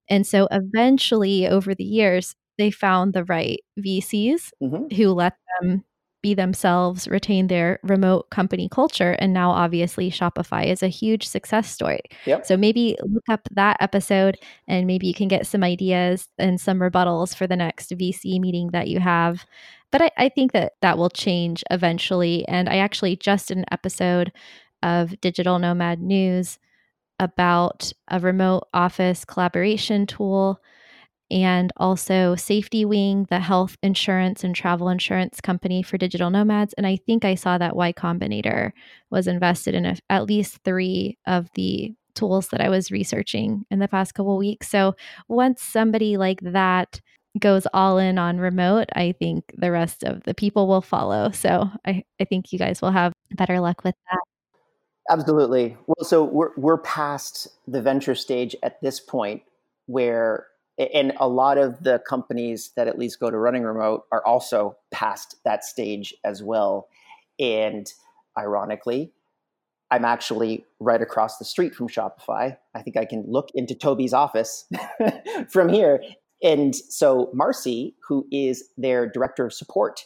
And 0.09 0.27
so 0.27 0.47
eventually, 0.51 1.47
over 1.47 1.73
the 1.73 1.85
years, 1.85 2.35
they 2.57 2.71
found 2.71 3.13
the 3.13 3.23
right 3.23 3.61
VCs 3.79 4.51
mm-hmm. 4.61 4.95
who 4.95 5.13
let 5.13 5.33
them 5.61 5.85
be 6.25 6.33
themselves, 6.33 7.07
retain 7.07 7.45
their 7.45 7.79
remote 7.83 8.31
company 8.31 8.67
culture. 8.67 9.11
And 9.19 9.31
now, 9.31 9.51
obviously, 9.51 10.09
Shopify 10.09 10.65
is 10.65 10.81
a 10.81 10.87
huge 10.87 11.27
success 11.27 11.71
story. 11.71 12.01
Yep. 12.25 12.47
So 12.47 12.57
maybe 12.57 12.97
look 13.03 13.29
up 13.29 13.47
that 13.51 13.77
episode 13.79 14.39
and 14.67 14.87
maybe 14.87 15.05
you 15.05 15.13
can 15.13 15.27
get 15.27 15.45
some 15.45 15.63
ideas 15.63 16.27
and 16.39 16.59
some 16.59 16.79
rebuttals 16.79 17.35
for 17.35 17.45
the 17.45 17.55
next 17.55 17.91
VC 17.91 18.39
meeting 18.39 18.71
that 18.71 18.87
you 18.87 18.99
have. 18.99 19.45
But 19.91 20.01
I, 20.01 20.11
I 20.17 20.29
think 20.29 20.51
that 20.53 20.73
that 20.81 20.97
will 20.97 21.11
change 21.11 21.63
eventually. 21.69 22.43
And 22.47 22.69
I 22.69 22.77
actually 22.77 23.17
just 23.17 23.49
did 23.49 23.57
an 23.57 23.65
episode 23.71 24.31
of 24.81 25.21
Digital 25.21 25.59
Nomad 25.59 26.01
News 26.01 26.57
about 27.19 27.93
a 28.07 28.19
remote 28.19 28.63
office 28.73 29.25
collaboration 29.25 30.07
tool 30.07 30.59
and 31.31 31.71
also 31.77 32.35
Safety 32.35 32.85
Wing, 32.85 33.25
the 33.29 33.39
health 33.39 33.77
insurance 33.81 34.43
and 34.43 34.55
travel 34.55 34.89
insurance 34.89 35.41
company 35.41 35.81
for 35.81 35.97
digital 35.97 36.29
nomads. 36.29 36.73
And 36.73 36.85
I 36.85 36.97
think 36.97 37.25
I 37.25 37.35
saw 37.35 37.57
that 37.57 37.75
Y 37.75 37.93
Combinator 37.93 38.71
was 39.09 39.27
invested 39.27 39.73
in 39.75 39.85
a, 39.85 39.95
at 40.09 40.25
least 40.25 40.59
three 40.63 41.17
of 41.25 41.49
the 41.55 41.93
tools 42.13 42.49
that 42.49 42.61
I 42.61 42.69
was 42.69 42.91
researching 42.91 43.65
in 43.69 43.79
the 43.79 43.87
past 43.87 44.13
couple 44.13 44.37
weeks. 44.37 44.69
So 44.69 44.95
once 45.27 45.61
somebody 45.61 46.17
like 46.17 46.39
that 46.41 47.01
goes 47.39 47.67
all 47.73 47.97
in 47.97 48.17
on 48.17 48.37
remote, 48.37 48.87
I 48.95 49.13
think 49.19 49.43
the 49.57 49.71
rest 49.71 50.03
of 50.03 50.23
the 50.23 50.33
people 50.33 50.67
will 50.67 50.81
follow. 50.81 51.31
So 51.31 51.69
I, 51.85 52.03
I 52.19 52.25
think 52.25 52.53
you 52.53 52.59
guys 52.59 52.81
will 52.81 52.91
have 52.91 53.13
better 53.31 53.59
luck 53.59 53.83
with 53.83 53.95
that. 54.09 54.19
Absolutely. 55.09 55.77
Well, 55.85 56.03
so 56.03 56.23
we're 56.23 56.51
we're 56.57 56.79
past 56.79 57.47
the 57.67 57.81
venture 57.81 58.15
stage 58.15 58.55
at 58.63 58.81
this 58.81 58.99
point 58.99 59.43
where 59.85 60.47
and 60.77 61.13
a 61.19 61.27
lot 61.27 61.57
of 61.57 61.83
the 61.83 62.01
companies 62.07 62.71
that 62.75 62.87
at 62.87 62.99
least 62.99 63.19
go 63.19 63.31
to 63.31 63.37
running 63.37 63.63
remote 63.63 64.03
are 64.11 64.25
also 64.25 64.77
past 64.91 65.37
that 65.45 65.63
stage 65.63 66.13
as 66.23 66.43
well. 66.43 66.87
And 67.39 67.91
ironically, 68.37 69.13
I'm 69.91 70.03
actually 70.03 70.65
right 70.79 71.01
across 71.01 71.37
the 71.37 71.45
street 71.45 71.75
from 71.75 71.87
Shopify. 71.87 72.57
I 72.73 72.81
think 72.81 72.97
I 72.97 73.05
can 73.05 73.23
look 73.27 73.49
into 73.53 73.75
Tobi's 73.75 74.13
office 74.13 74.67
from 75.49 75.69
here. 75.69 76.01
And 76.43 76.75
so 76.75 77.29
Marcy, 77.33 77.95
who 78.07 78.27
is 78.31 78.69
their 78.77 79.09
director 79.09 79.45
of 79.45 79.53
support 79.53 80.01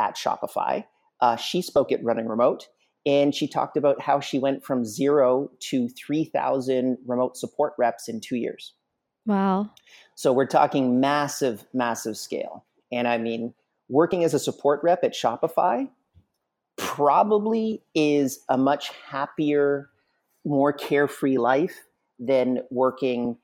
at 0.00 0.16
Shopify, 0.16 0.84
uh, 1.20 1.36
she 1.36 1.62
spoke 1.62 1.90
at 1.90 2.04
Running 2.04 2.28
Remote 2.28 2.68
and 3.06 3.34
she 3.34 3.48
talked 3.48 3.76
about 3.76 4.00
how 4.00 4.20
she 4.20 4.38
went 4.38 4.64
from 4.64 4.84
zero 4.84 5.50
to 5.70 5.88
3,000 5.88 6.98
remote 7.06 7.36
support 7.36 7.74
reps 7.78 8.08
in 8.08 8.20
two 8.20 8.36
years. 8.36 8.74
Wow. 9.26 9.70
So 10.14 10.32
we're 10.32 10.46
talking 10.46 11.00
massive, 11.00 11.64
massive 11.72 12.16
scale. 12.16 12.64
And 12.92 13.08
I 13.08 13.18
mean, 13.18 13.54
working 13.88 14.24
as 14.24 14.34
a 14.34 14.38
support 14.38 14.80
rep 14.82 15.04
at 15.04 15.12
Shopify 15.12 15.88
probably 16.76 17.82
is 17.94 18.40
a 18.48 18.58
much 18.58 18.90
happier, 19.08 19.90
more 20.44 20.72
carefree 20.72 21.38
life 21.38 21.84
than 22.18 22.60
working 22.70 23.36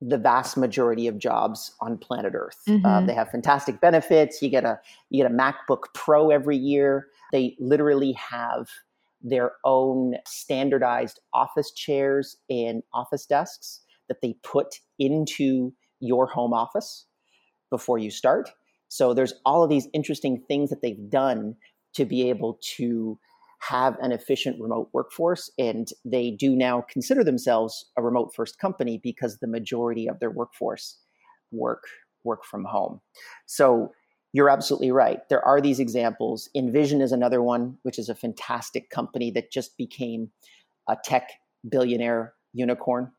the 0.00 0.18
vast 0.18 0.56
majority 0.56 1.06
of 1.06 1.18
jobs 1.18 1.72
on 1.80 1.96
planet 1.96 2.34
Earth. 2.34 2.60
Uh, 2.66 2.72
mm-hmm. 2.72 2.86
Uh, 2.86 3.06
they 3.06 3.14
have 3.14 3.30
fantastic 3.30 3.80
benefits. 3.80 4.42
You 4.42 4.50
get 4.50 4.64
a 4.64 4.78
you 5.08 5.22
get 5.22 5.30
a 5.30 5.34
MacBook 5.34 5.84
Pro 5.94 6.30
every 6.30 6.58
year. 6.58 7.06
They 7.32 7.56
literally 7.58 8.12
have 8.12 8.68
their 9.22 9.52
own 9.64 10.16
standardized 10.26 11.20
office 11.32 11.70
chairs 11.70 12.36
and 12.50 12.82
office 12.92 13.24
desks 13.24 13.80
that 14.14 14.20
they 14.26 14.36
put 14.42 14.80
into 14.98 15.72
your 16.00 16.26
home 16.26 16.52
office 16.52 17.06
before 17.70 17.98
you 17.98 18.10
start. 18.10 18.50
So 18.88 19.12
there's 19.12 19.34
all 19.44 19.64
of 19.64 19.70
these 19.70 19.88
interesting 19.92 20.42
things 20.46 20.70
that 20.70 20.82
they've 20.82 21.10
done 21.10 21.56
to 21.94 22.04
be 22.04 22.28
able 22.28 22.58
to 22.76 23.18
have 23.58 23.96
an 24.00 24.12
efficient 24.12 24.60
remote 24.60 24.90
workforce 24.92 25.50
and 25.58 25.88
they 26.04 26.30
do 26.30 26.54
now 26.54 26.84
consider 26.90 27.24
themselves 27.24 27.86
a 27.96 28.02
remote 28.02 28.34
first 28.34 28.58
company 28.58 29.00
because 29.02 29.38
the 29.38 29.46
majority 29.46 30.06
of 30.06 30.20
their 30.20 30.30
workforce 30.30 30.98
work 31.50 31.84
work 32.24 32.44
from 32.44 32.64
home. 32.64 33.00
So 33.46 33.92
you're 34.32 34.50
absolutely 34.50 34.90
right. 34.90 35.20
There 35.28 35.44
are 35.44 35.60
these 35.60 35.80
examples. 35.80 36.48
InVision 36.56 37.00
is 37.00 37.12
another 37.12 37.42
one, 37.42 37.78
which 37.82 37.98
is 37.98 38.08
a 38.08 38.14
fantastic 38.14 38.90
company 38.90 39.30
that 39.32 39.50
just 39.50 39.76
became 39.78 40.30
a 40.88 40.96
tech 41.02 41.30
billionaire 41.68 42.34
unicorn 42.52 43.12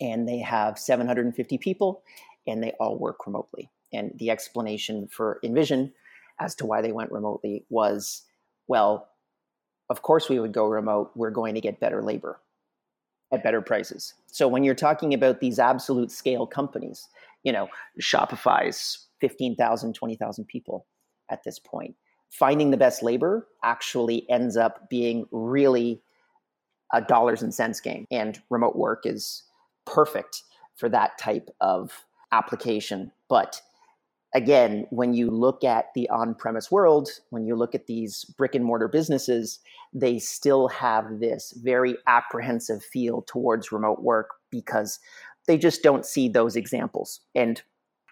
and 0.00 0.28
they 0.28 0.38
have 0.38 0.78
750 0.78 1.58
people 1.58 2.02
and 2.46 2.62
they 2.62 2.72
all 2.80 2.98
work 2.98 3.26
remotely. 3.26 3.70
And 3.92 4.12
the 4.16 4.30
explanation 4.30 5.08
for 5.08 5.40
InVision 5.44 5.92
as 6.40 6.54
to 6.56 6.66
why 6.66 6.82
they 6.82 6.92
went 6.92 7.12
remotely 7.12 7.64
was 7.70 8.22
well, 8.68 9.08
of 9.88 10.02
course 10.02 10.28
we 10.28 10.40
would 10.40 10.52
go 10.52 10.66
remote. 10.66 11.12
We're 11.14 11.30
going 11.30 11.54
to 11.54 11.60
get 11.60 11.80
better 11.80 12.02
labor 12.02 12.40
at 13.32 13.42
better 13.42 13.60
prices. 13.60 14.14
So 14.26 14.48
when 14.48 14.64
you're 14.64 14.74
talking 14.74 15.14
about 15.14 15.40
these 15.40 15.58
absolute 15.58 16.10
scale 16.10 16.46
companies, 16.46 17.08
you 17.42 17.52
know, 17.52 17.68
Shopify's 18.00 19.06
15,000, 19.20 19.94
20,000 19.94 20.44
people 20.46 20.86
at 21.30 21.44
this 21.44 21.58
point, 21.58 21.94
finding 22.30 22.70
the 22.70 22.76
best 22.76 23.02
labor 23.02 23.46
actually 23.62 24.28
ends 24.30 24.56
up 24.56 24.88
being 24.90 25.26
really 25.30 26.02
a 26.92 27.00
dollars 27.00 27.42
and 27.42 27.54
cents 27.54 27.80
game. 27.80 28.06
And 28.10 28.40
remote 28.50 28.76
work 28.76 29.02
is 29.04 29.42
perfect 29.86 30.42
for 30.76 30.88
that 30.88 31.18
type 31.18 31.48
of 31.60 32.04
application. 32.32 33.12
But 33.28 33.60
again, 34.34 34.86
when 34.90 35.14
you 35.14 35.30
look 35.30 35.64
at 35.64 35.86
the 35.94 36.08
on 36.10 36.34
premise 36.34 36.70
world, 36.70 37.08
when 37.30 37.46
you 37.46 37.56
look 37.56 37.74
at 37.74 37.86
these 37.86 38.24
brick 38.36 38.54
and 38.54 38.64
mortar 38.64 38.88
businesses, 38.88 39.60
they 39.92 40.18
still 40.18 40.68
have 40.68 41.20
this 41.20 41.54
very 41.62 41.96
apprehensive 42.06 42.84
feel 42.84 43.22
towards 43.22 43.72
remote 43.72 44.02
work 44.02 44.28
because 44.50 44.98
they 45.46 45.56
just 45.56 45.82
don't 45.82 46.04
see 46.04 46.28
those 46.28 46.56
examples. 46.56 47.20
And 47.34 47.62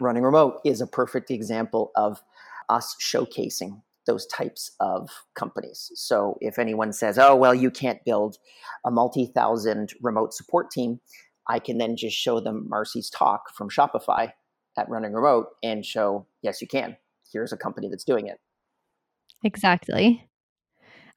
running 0.01 0.23
remote 0.23 0.61
is 0.65 0.81
a 0.81 0.87
perfect 0.87 1.31
example 1.31 1.91
of 1.95 2.23
us 2.69 2.97
showcasing 3.01 3.83
those 4.07 4.27
types 4.27 4.71
of 4.81 5.09
companies. 5.35 5.91
So 5.95 6.37
if 6.41 6.59
anyone 6.59 6.93
says, 6.93 7.19
oh, 7.19 7.35
well, 7.37 7.55
you 7.55 7.71
can't 7.71 8.05
build 8.05 8.39
a 8.85 8.91
multi 8.91 9.27
thousand 9.27 9.93
remote 10.03 10.35
support 10.35 10.71
team, 10.71 11.01
I 11.49 11.59
can 11.59 11.79
then 11.79 11.97
just 11.97 12.17
show 12.17 12.41
them 12.41 12.67
Marcy's 12.69 13.11
talk 13.11 13.55
from 13.55 13.69
Shopify 13.69 14.33
at 14.79 14.89
Running 14.89 15.13
Remote 15.13 15.49
and 15.63 15.85
show, 15.85 16.27
yes, 16.43 16.61
you 16.61 16.69
can. 16.69 16.97
Here's 17.33 17.53
a 17.53 17.57
company 17.57 17.89
that's 17.89 18.05
doing 18.05 18.27
it. 18.27 18.39
Exactly. 19.43 20.29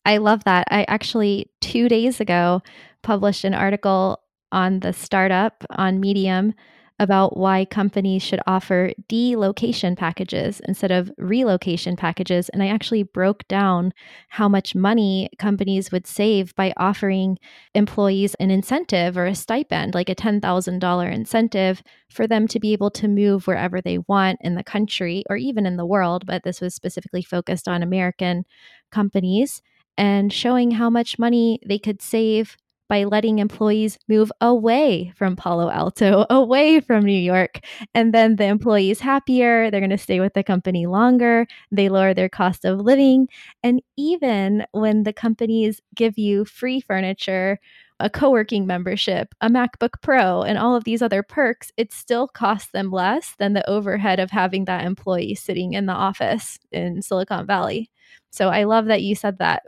I 0.05 0.17
love 0.17 0.43
that. 0.45 0.67
I 0.69 0.85
actually, 0.87 1.51
two 1.61 1.89
days 1.89 2.19
ago, 2.19 2.61
published 3.03 3.43
an 3.43 3.53
article 3.53 4.21
on 4.51 4.79
the 4.79 4.93
startup 4.93 5.63
on 5.71 5.99
Medium 5.99 6.53
about 6.99 7.37
why 7.37 7.65
companies 7.65 8.23
should 8.23 8.39
offer 8.47 8.91
delocation 9.07 9.95
packages 9.95 10.59
instead 10.67 10.91
of 10.91 11.11
relocation 11.17 11.95
packages. 11.95 12.49
And 12.49 12.63
I 12.63 12.67
actually 12.67 13.03
broke 13.03 13.47
down 13.47 13.93
how 14.29 14.49
much 14.49 14.73
money 14.73 15.29
companies 15.37 15.91
would 15.91 16.07
save 16.07 16.55
by 16.55 16.73
offering 16.77 17.37
employees 17.75 18.35
an 18.35 18.49
incentive 18.49 19.17
or 19.17 19.25
a 19.25 19.35
stipend, 19.35 19.93
like 19.93 20.09
a 20.09 20.15
$10,000 20.15 21.13
incentive 21.13 21.83
for 22.09 22.25
them 22.25 22.47
to 22.47 22.59
be 22.59 22.73
able 22.73 22.91
to 22.91 23.07
move 23.07 23.45
wherever 23.45 23.79
they 23.79 23.99
want 23.99 24.39
in 24.41 24.55
the 24.55 24.63
country 24.63 25.23
or 25.29 25.35
even 25.35 25.65
in 25.65 25.77
the 25.77 25.85
world. 25.85 26.25
But 26.25 26.43
this 26.43 26.61
was 26.61 26.73
specifically 26.73 27.21
focused 27.21 27.67
on 27.67 27.83
American 27.83 28.45
companies 28.91 29.61
and 29.97 30.31
showing 30.31 30.71
how 30.71 30.89
much 30.89 31.19
money 31.19 31.59
they 31.67 31.79
could 31.79 32.01
save 32.01 32.55
by 32.89 33.03
letting 33.03 33.39
employees 33.39 33.97
move 34.07 34.31
away 34.41 35.13
from 35.15 35.35
Palo 35.35 35.69
Alto, 35.69 36.25
away 36.29 36.79
from 36.79 37.03
New 37.05 37.11
York. 37.11 37.59
And 37.93 38.13
then 38.13 38.35
the 38.35 38.45
employees 38.45 38.99
happier, 38.99 39.69
they're 39.69 39.81
going 39.81 39.89
to 39.89 39.97
stay 39.97 40.19
with 40.19 40.33
the 40.33 40.43
company 40.43 40.85
longer, 40.85 41.47
they 41.71 41.89
lower 41.89 42.13
their 42.13 42.29
cost 42.29 42.65
of 42.65 42.79
living. 42.79 43.27
And 43.63 43.81
even 43.97 44.65
when 44.71 45.03
the 45.03 45.13
companies 45.13 45.81
give 45.95 46.17
you 46.17 46.45
free 46.45 46.79
furniture, 46.79 47.59
a 47.99 48.09
co 48.09 48.29
working 48.29 48.67
membership, 48.67 49.33
a 49.41 49.49
MacBook 49.49 50.01
Pro, 50.01 50.43
and 50.43 50.57
all 50.57 50.75
of 50.75 50.83
these 50.83 51.01
other 51.01 51.23
perks, 51.23 51.71
it 51.77 51.91
still 51.91 52.27
costs 52.27 52.71
them 52.71 52.91
less 52.91 53.33
than 53.39 53.53
the 53.53 53.67
overhead 53.67 54.19
of 54.19 54.29
having 54.29 54.65
that 54.65 54.85
employee 54.85 55.33
sitting 55.33 55.73
in 55.73 55.87
the 55.87 55.93
office 55.93 56.59
in 56.71 57.01
Silicon 57.01 57.47
Valley. 57.47 57.89
So 58.29 58.49
I 58.49 58.65
love 58.65 58.85
that 58.85 59.01
you 59.01 59.15
said 59.15 59.39
that. 59.39 59.63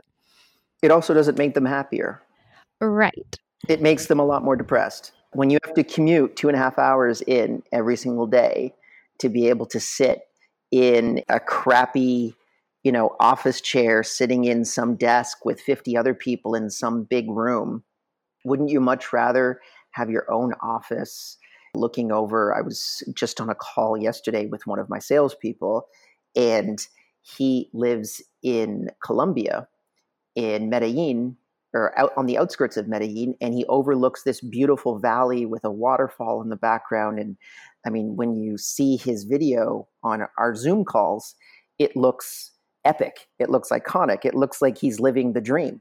It 0.80 0.92
also 0.92 1.12
doesn't 1.12 1.38
make 1.38 1.54
them 1.54 1.66
happier 1.66 2.22
Right. 2.80 3.36
It 3.68 3.82
makes 3.82 4.06
them 4.06 4.18
a 4.18 4.24
lot 4.24 4.42
more 4.42 4.56
depressed. 4.56 5.12
When 5.32 5.50
you 5.50 5.58
have 5.64 5.74
to 5.74 5.84
commute 5.84 6.36
two 6.36 6.48
and 6.48 6.56
a 6.56 6.60
half 6.60 6.78
hours 6.78 7.22
in 7.22 7.62
every 7.72 7.96
single 7.96 8.26
day 8.26 8.74
to 9.18 9.28
be 9.28 9.48
able 9.48 9.66
to 9.66 9.78
sit 9.78 10.22
in 10.70 11.22
a 11.28 11.38
crappy, 11.38 12.34
you 12.82 12.90
know, 12.90 13.14
office 13.20 13.60
chair 13.60 14.02
sitting 14.02 14.44
in 14.44 14.64
some 14.64 14.96
desk 14.96 15.44
with 15.44 15.60
50 15.60 15.96
other 15.96 16.14
people 16.14 16.54
in 16.54 16.70
some 16.70 17.04
big 17.04 17.30
room, 17.30 17.84
wouldn't 18.44 18.70
you 18.70 18.80
much 18.80 19.12
rather 19.12 19.60
have 19.92 20.10
your 20.10 20.30
own 20.32 20.54
office 20.62 21.36
looking 21.74 22.10
over? 22.10 22.54
I 22.54 22.62
was 22.62 23.02
just 23.14 23.40
on 23.40 23.50
a 23.50 23.54
call 23.54 23.96
yesterday 23.96 24.46
with 24.46 24.66
one 24.66 24.78
of 24.78 24.88
my 24.88 24.98
salespeople, 24.98 25.86
and 26.34 26.80
he 27.20 27.68
lives 27.74 28.22
in 28.42 28.88
Colombia, 29.04 29.68
in 30.34 30.70
Medellin, 30.70 31.36
or 31.72 31.96
out 31.98 32.12
on 32.16 32.26
the 32.26 32.38
outskirts 32.38 32.76
of 32.76 32.88
Medellin, 32.88 33.34
and 33.40 33.54
he 33.54 33.64
overlooks 33.66 34.22
this 34.22 34.40
beautiful 34.40 34.98
valley 34.98 35.46
with 35.46 35.64
a 35.64 35.70
waterfall 35.70 36.42
in 36.42 36.48
the 36.48 36.56
background. 36.56 37.18
And 37.18 37.36
I 37.86 37.90
mean, 37.90 38.16
when 38.16 38.36
you 38.36 38.58
see 38.58 38.96
his 38.96 39.24
video 39.24 39.88
on 40.02 40.26
our 40.38 40.54
Zoom 40.54 40.84
calls, 40.84 41.34
it 41.78 41.96
looks 41.96 42.50
epic. 42.84 43.28
It 43.38 43.50
looks 43.50 43.70
iconic. 43.70 44.24
It 44.24 44.34
looks 44.34 44.60
like 44.60 44.78
he's 44.78 45.00
living 45.00 45.32
the 45.32 45.40
dream. 45.40 45.80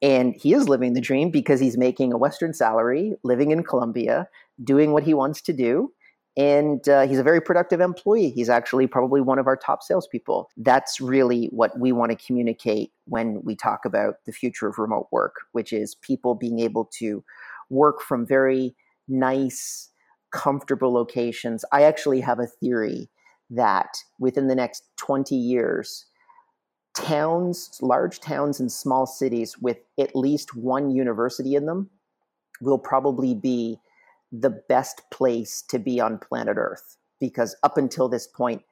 And 0.00 0.34
he 0.40 0.54
is 0.54 0.68
living 0.68 0.92
the 0.92 1.00
dream 1.00 1.30
because 1.30 1.58
he's 1.58 1.76
making 1.76 2.12
a 2.12 2.18
Western 2.18 2.54
salary, 2.54 3.14
living 3.24 3.50
in 3.50 3.64
Colombia, 3.64 4.28
doing 4.62 4.92
what 4.92 5.02
he 5.02 5.14
wants 5.14 5.40
to 5.42 5.52
do. 5.52 5.92
And 6.38 6.88
uh, 6.88 7.08
he's 7.08 7.18
a 7.18 7.24
very 7.24 7.40
productive 7.40 7.80
employee. 7.80 8.30
He's 8.30 8.48
actually 8.48 8.86
probably 8.86 9.20
one 9.20 9.40
of 9.40 9.48
our 9.48 9.56
top 9.56 9.82
salespeople. 9.82 10.48
That's 10.56 11.00
really 11.00 11.46
what 11.46 11.76
we 11.76 11.90
want 11.90 12.12
to 12.12 12.26
communicate 12.26 12.92
when 13.06 13.42
we 13.42 13.56
talk 13.56 13.84
about 13.84 14.24
the 14.24 14.30
future 14.30 14.68
of 14.68 14.78
remote 14.78 15.08
work, 15.10 15.34
which 15.50 15.72
is 15.72 15.96
people 15.96 16.36
being 16.36 16.60
able 16.60 16.84
to 16.98 17.24
work 17.70 18.00
from 18.00 18.24
very 18.24 18.76
nice, 19.08 19.90
comfortable 20.30 20.92
locations. 20.92 21.64
I 21.72 21.82
actually 21.82 22.20
have 22.20 22.38
a 22.38 22.46
theory 22.46 23.10
that 23.50 23.96
within 24.20 24.46
the 24.46 24.54
next 24.54 24.84
20 24.96 25.34
years, 25.34 26.06
towns, 26.94 27.80
large 27.82 28.20
towns 28.20 28.60
and 28.60 28.70
small 28.70 29.06
cities 29.06 29.58
with 29.58 29.78
at 29.98 30.14
least 30.14 30.54
one 30.54 30.92
university 30.92 31.56
in 31.56 31.66
them 31.66 31.90
will 32.60 32.78
probably 32.78 33.34
be 33.34 33.80
the 34.32 34.50
best 34.68 35.02
place 35.12 35.62
to 35.68 35.78
be 35.78 36.00
on 36.00 36.18
planet 36.18 36.56
Earth 36.56 36.96
because 37.20 37.56
up 37.62 37.76
until 37.76 38.08
this 38.08 38.26
point, 38.26 38.62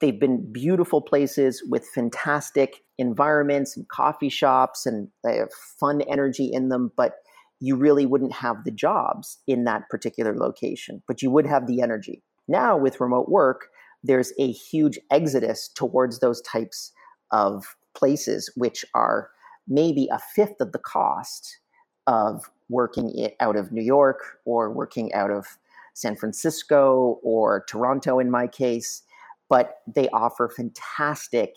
they've 0.00 0.20
been 0.20 0.50
beautiful 0.52 1.00
places 1.00 1.62
with 1.68 1.86
fantastic 1.94 2.82
environments 2.98 3.76
and 3.76 3.88
coffee 3.88 4.28
shops 4.28 4.86
and 4.86 5.08
they 5.24 5.36
have 5.36 5.52
fun 5.52 6.00
energy 6.02 6.50
in 6.52 6.68
them, 6.68 6.90
but 6.96 7.14
you 7.60 7.76
really 7.76 8.06
wouldn't 8.06 8.32
have 8.32 8.64
the 8.64 8.70
jobs 8.70 9.38
in 9.46 9.64
that 9.64 9.88
particular 9.90 10.36
location, 10.36 11.02
but 11.06 11.20
you 11.20 11.30
would 11.30 11.46
have 11.46 11.66
the 11.66 11.82
energy. 11.82 12.22
Now, 12.48 12.76
with 12.76 13.00
remote 13.00 13.28
work, 13.28 13.68
there's 14.02 14.32
a 14.38 14.50
huge 14.50 14.98
exodus 15.10 15.68
towards 15.68 16.20
those 16.20 16.40
types 16.40 16.92
of 17.30 17.76
places, 17.94 18.50
which 18.56 18.84
are 18.94 19.28
maybe 19.68 20.08
a 20.10 20.18
fifth 20.34 20.60
of 20.60 20.72
the 20.72 20.78
cost 20.78 21.58
of 22.06 22.50
working 22.70 23.28
out 23.40 23.56
of 23.56 23.72
New 23.72 23.82
York 23.82 24.38
or 24.46 24.70
working 24.70 25.12
out 25.12 25.30
of 25.30 25.58
San 25.94 26.16
Francisco 26.16 27.18
or 27.22 27.64
Toronto 27.68 28.18
in 28.18 28.30
my 28.30 28.46
case, 28.46 29.02
but 29.48 29.78
they 29.92 30.08
offer 30.10 30.48
fantastic 30.48 31.54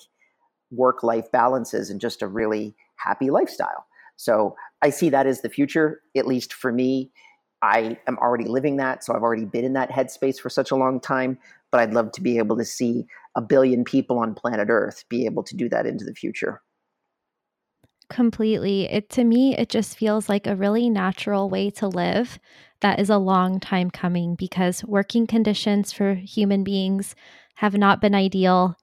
work 0.71 1.03
life 1.03 1.31
balances 1.31 1.89
and 1.89 2.01
just 2.01 2.21
a 2.21 2.27
really 2.27 2.75
happy 2.95 3.29
lifestyle. 3.29 3.85
So 4.15 4.55
I 4.81 4.89
see 4.89 5.09
that 5.09 5.27
as 5.27 5.41
the 5.41 5.49
future, 5.49 6.01
at 6.15 6.27
least 6.27 6.53
for 6.53 6.71
me. 6.71 7.11
I 7.61 7.97
am 8.07 8.17
already 8.17 8.45
living 8.45 8.75
that, 8.77 9.03
so 9.03 9.15
I've 9.15 9.21
already 9.21 9.45
been 9.45 9.63
in 9.63 9.73
that 9.73 9.89
headspace 9.89 10.37
for 10.37 10.49
such 10.49 10.71
a 10.71 10.75
long 10.75 10.99
time, 10.99 11.37
but 11.71 11.79
I'd 11.79 11.93
love 11.93 12.11
to 12.13 12.21
be 12.21 12.37
able 12.37 12.57
to 12.57 12.65
see 12.65 13.05
a 13.35 13.41
billion 13.41 13.85
people 13.85 14.19
on 14.19 14.35
planet 14.35 14.67
Earth 14.69 15.05
be 15.07 15.25
able 15.25 15.43
to 15.43 15.55
do 15.55 15.69
that 15.69 15.85
into 15.85 16.03
the 16.03 16.13
future. 16.13 16.61
Completely. 18.09 18.83
It 18.91 19.09
to 19.11 19.23
me 19.23 19.57
it 19.57 19.69
just 19.69 19.97
feels 19.97 20.29
like 20.29 20.47
a 20.47 20.55
really 20.55 20.89
natural 20.89 21.49
way 21.49 21.69
to 21.71 21.87
live 21.87 22.39
that 22.81 22.99
is 22.99 23.09
a 23.09 23.17
long 23.17 23.59
time 23.59 23.89
coming 23.89 24.35
because 24.35 24.83
working 24.83 25.25
conditions 25.25 25.91
for 25.91 26.13
human 26.13 26.63
beings 26.63 27.15
have 27.55 27.75
not 27.75 28.01
been 28.01 28.13
ideal 28.13 28.75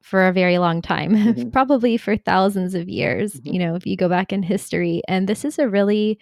for 0.00 0.28
a 0.28 0.32
very 0.32 0.58
long 0.58 0.80
time, 0.80 1.12
mm-hmm. 1.16 1.50
probably 1.50 1.96
for 1.96 2.16
thousands 2.16 2.74
of 2.74 2.88
years, 2.88 3.34
mm-hmm. 3.34 3.52
you 3.52 3.58
know, 3.58 3.74
if 3.74 3.84
you 3.84 3.96
go 3.96 4.08
back 4.08 4.32
in 4.32 4.42
history. 4.42 5.02
And 5.08 5.28
this 5.28 5.44
is 5.44 5.58
a 5.58 5.68
really 5.68 6.18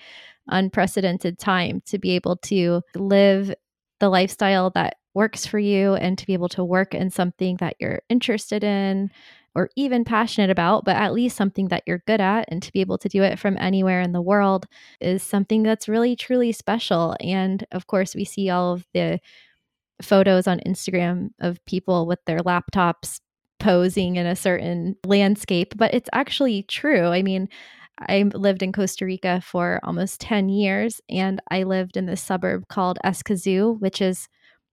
unprecedented 0.48 1.38
time 1.38 1.82
to 1.86 1.98
be 1.98 2.12
able 2.12 2.36
to 2.36 2.80
live 2.94 3.54
the 4.00 4.08
lifestyle 4.08 4.70
that 4.70 4.96
works 5.14 5.46
for 5.46 5.58
you 5.58 5.94
and 5.94 6.18
to 6.18 6.26
be 6.26 6.34
able 6.34 6.48
to 6.50 6.64
work 6.64 6.94
in 6.94 7.10
something 7.10 7.56
that 7.56 7.76
you're 7.80 8.02
interested 8.08 8.64
in 8.64 9.10
or 9.56 9.70
even 9.74 10.04
passionate 10.04 10.50
about, 10.50 10.84
but 10.84 10.96
at 10.96 11.14
least 11.14 11.34
something 11.34 11.68
that 11.68 11.82
you're 11.86 12.02
good 12.06 12.20
at, 12.20 12.44
and 12.48 12.62
to 12.62 12.70
be 12.72 12.82
able 12.82 12.98
to 12.98 13.08
do 13.08 13.22
it 13.22 13.38
from 13.38 13.56
anywhere 13.56 14.02
in 14.02 14.12
the 14.12 14.20
world 14.20 14.66
is 15.00 15.22
something 15.22 15.62
that's 15.62 15.88
really, 15.88 16.14
truly 16.14 16.52
special. 16.52 17.16
And 17.20 17.66
of 17.72 17.86
course, 17.86 18.14
we 18.14 18.26
see 18.26 18.50
all 18.50 18.74
of 18.74 18.86
the 18.92 19.18
photos 20.02 20.46
on 20.46 20.60
Instagram 20.66 21.30
of 21.40 21.64
people 21.64 22.06
with 22.06 22.22
their 22.26 22.40
laptops 22.40 23.20
posing 23.58 24.16
in 24.16 24.26
a 24.26 24.36
certain 24.36 24.94
landscape, 25.06 25.72
but 25.74 25.94
it's 25.94 26.10
actually 26.12 26.64
true. 26.64 27.06
I 27.06 27.22
mean, 27.22 27.48
I 27.98 28.24
lived 28.34 28.62
in 28.62 28.72
Costa 28.74 29.06
Rica 29.06 29.40
for 29.40 29.80
almost 29.82 30.20
10 30.20 30.50
years, 30.50 31.00
and 31.08 31.40
I 31.50 31.62
lived 31.62 31.96
in 31.96 32.04
this 32.04 32.20
suburb 32.20 32.68
called 32.68 32.98
Escazú, 33.06 33.80
which 33.80 34.02
is 34.02 34.28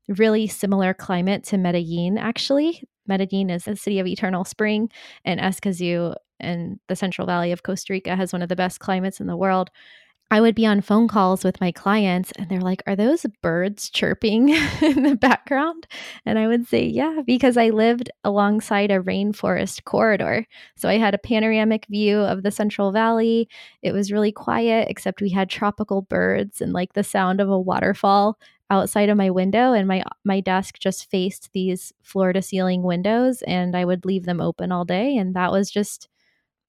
really 0.10 0.46
similar 0.48 0.94
climate 0.94 1.46
to 1.46 1.58
Medellin, 1.58 2.18
actually. 2.18 2.84
Medellin 3.08 3.50
is 3.50 3.68
a 3.68 3.76
city 3.76 4.00
of 4.00 4.08
eternal 4.08 4.46
spring, 4.46 4.90
and 5.26 5.40
Escazú 5.40 6.16
in 6.40 6.80
the 6.88 6.96
Central 6.96 7.26
Valley 7.28 7.52
of 7.52 7.64
Costa 7.64 7.94
Rica 7.94 8.16
has 8.16 8.34
one 8.34 8.42
of 8.42 8.50
the 8.50 8.56
best 8.56 8.80
climates 8.80 9.20
in 9.20 9.28
the 9.28 9.38
world. 9.38 9.70
I 10.34 10.42
would 10.42 10.56
be 10.56 10.66
on 10.66 10.82
phone 10.82 11.08
calls 11.08 11.44
with 11.44 11.62
my 11.62 11.72
clients 11.72 12.32
and 12.40 12.50
they're 12.50 12.60
like, 12.60 12.82
Are 12.88 12.96
those 12.96 13.24
birds 13.44 13.88
chirping 13.88 14.50
in 14.82 15.04
the 15.04 15.16
background? 15.16 15.86
And 16.26 16.40
I 16.40 16.48
would 16.48 16.68
say, 16.68 16.88
Yeah, 16.88 17.22
because 17.24 17.56
I 17.56 17.70
lived 17.70 18.10
alongside 18.24 18.90
a 18.90 19.00
rainforest 19.00 19.84
corridor. 19.84 20.48
So 20.76 20.90
I 20.90 20.98
had 20.98 21.14
a 21.14 21.20
panoramic 21.20 21.86
view 21.86 22.18
of 22.18 22.42
the 22.42 22.50
Central 22.50 22.92
Valley. 22.92 23.48
It 23.84 23.92
was 23.92 24.12
really 24.12 24.32
quiet, 24.32 24.88
except 24.90 25.22
we 25.22 25.30
had 25.30 25.52
tropical 25.52 26.02
birds 26.02 26.62
and 26.62 26.74
like 26.74 26.94
the 26.94 27.04
sound 27.04 27.40
of 27.40 27.50
a 27.50 27.60
waterfall 27.60 28.40
outside 28.72 29.10
of 29.10 29.18
my 29.18 29.30
window 29.30 29.74
and 29.74 29.88
my 29.88 30.04
my 30.24 30.40
desk 30.40 30.80
just 30.80 31.12
faced 31.12 31.52
these 31.54 31.94
floor 32.02 32.34
to 32.34 32.42
ceiling 32.42 32.82
windows 32.82 33.44
and 33.44 33.76
I 33.78 33.86
would 33.86 34.04
leave 34.04 34.26
them 34.26 34.42
open 34.42 34.72
all 34.72 34.84
day 34.84 35.16
and 35.16 35.36
that 35.36 35.52
was 35.52 35.70
just 35.70 36.10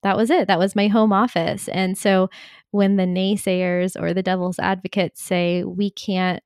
that 0.04 0.16
was 0.16 0.30
it 0.30 0.46
that 0.48 0.58
was 0.58 0.76
my 0.76 0.88
home 0.88 1.12
office 1.12 1.68
and 1.68 1.98
so 1.98 2.30
when 2.70 2.96
the 2.96 3.04
naysayers 3.04 4.00
or 4.00 4.14
the 4.14 4.22
devil's 4.22 4.58
advocates 4.60 5.22
say 5.22 5.64
we 5.64 5.90
can't 5.90 6.42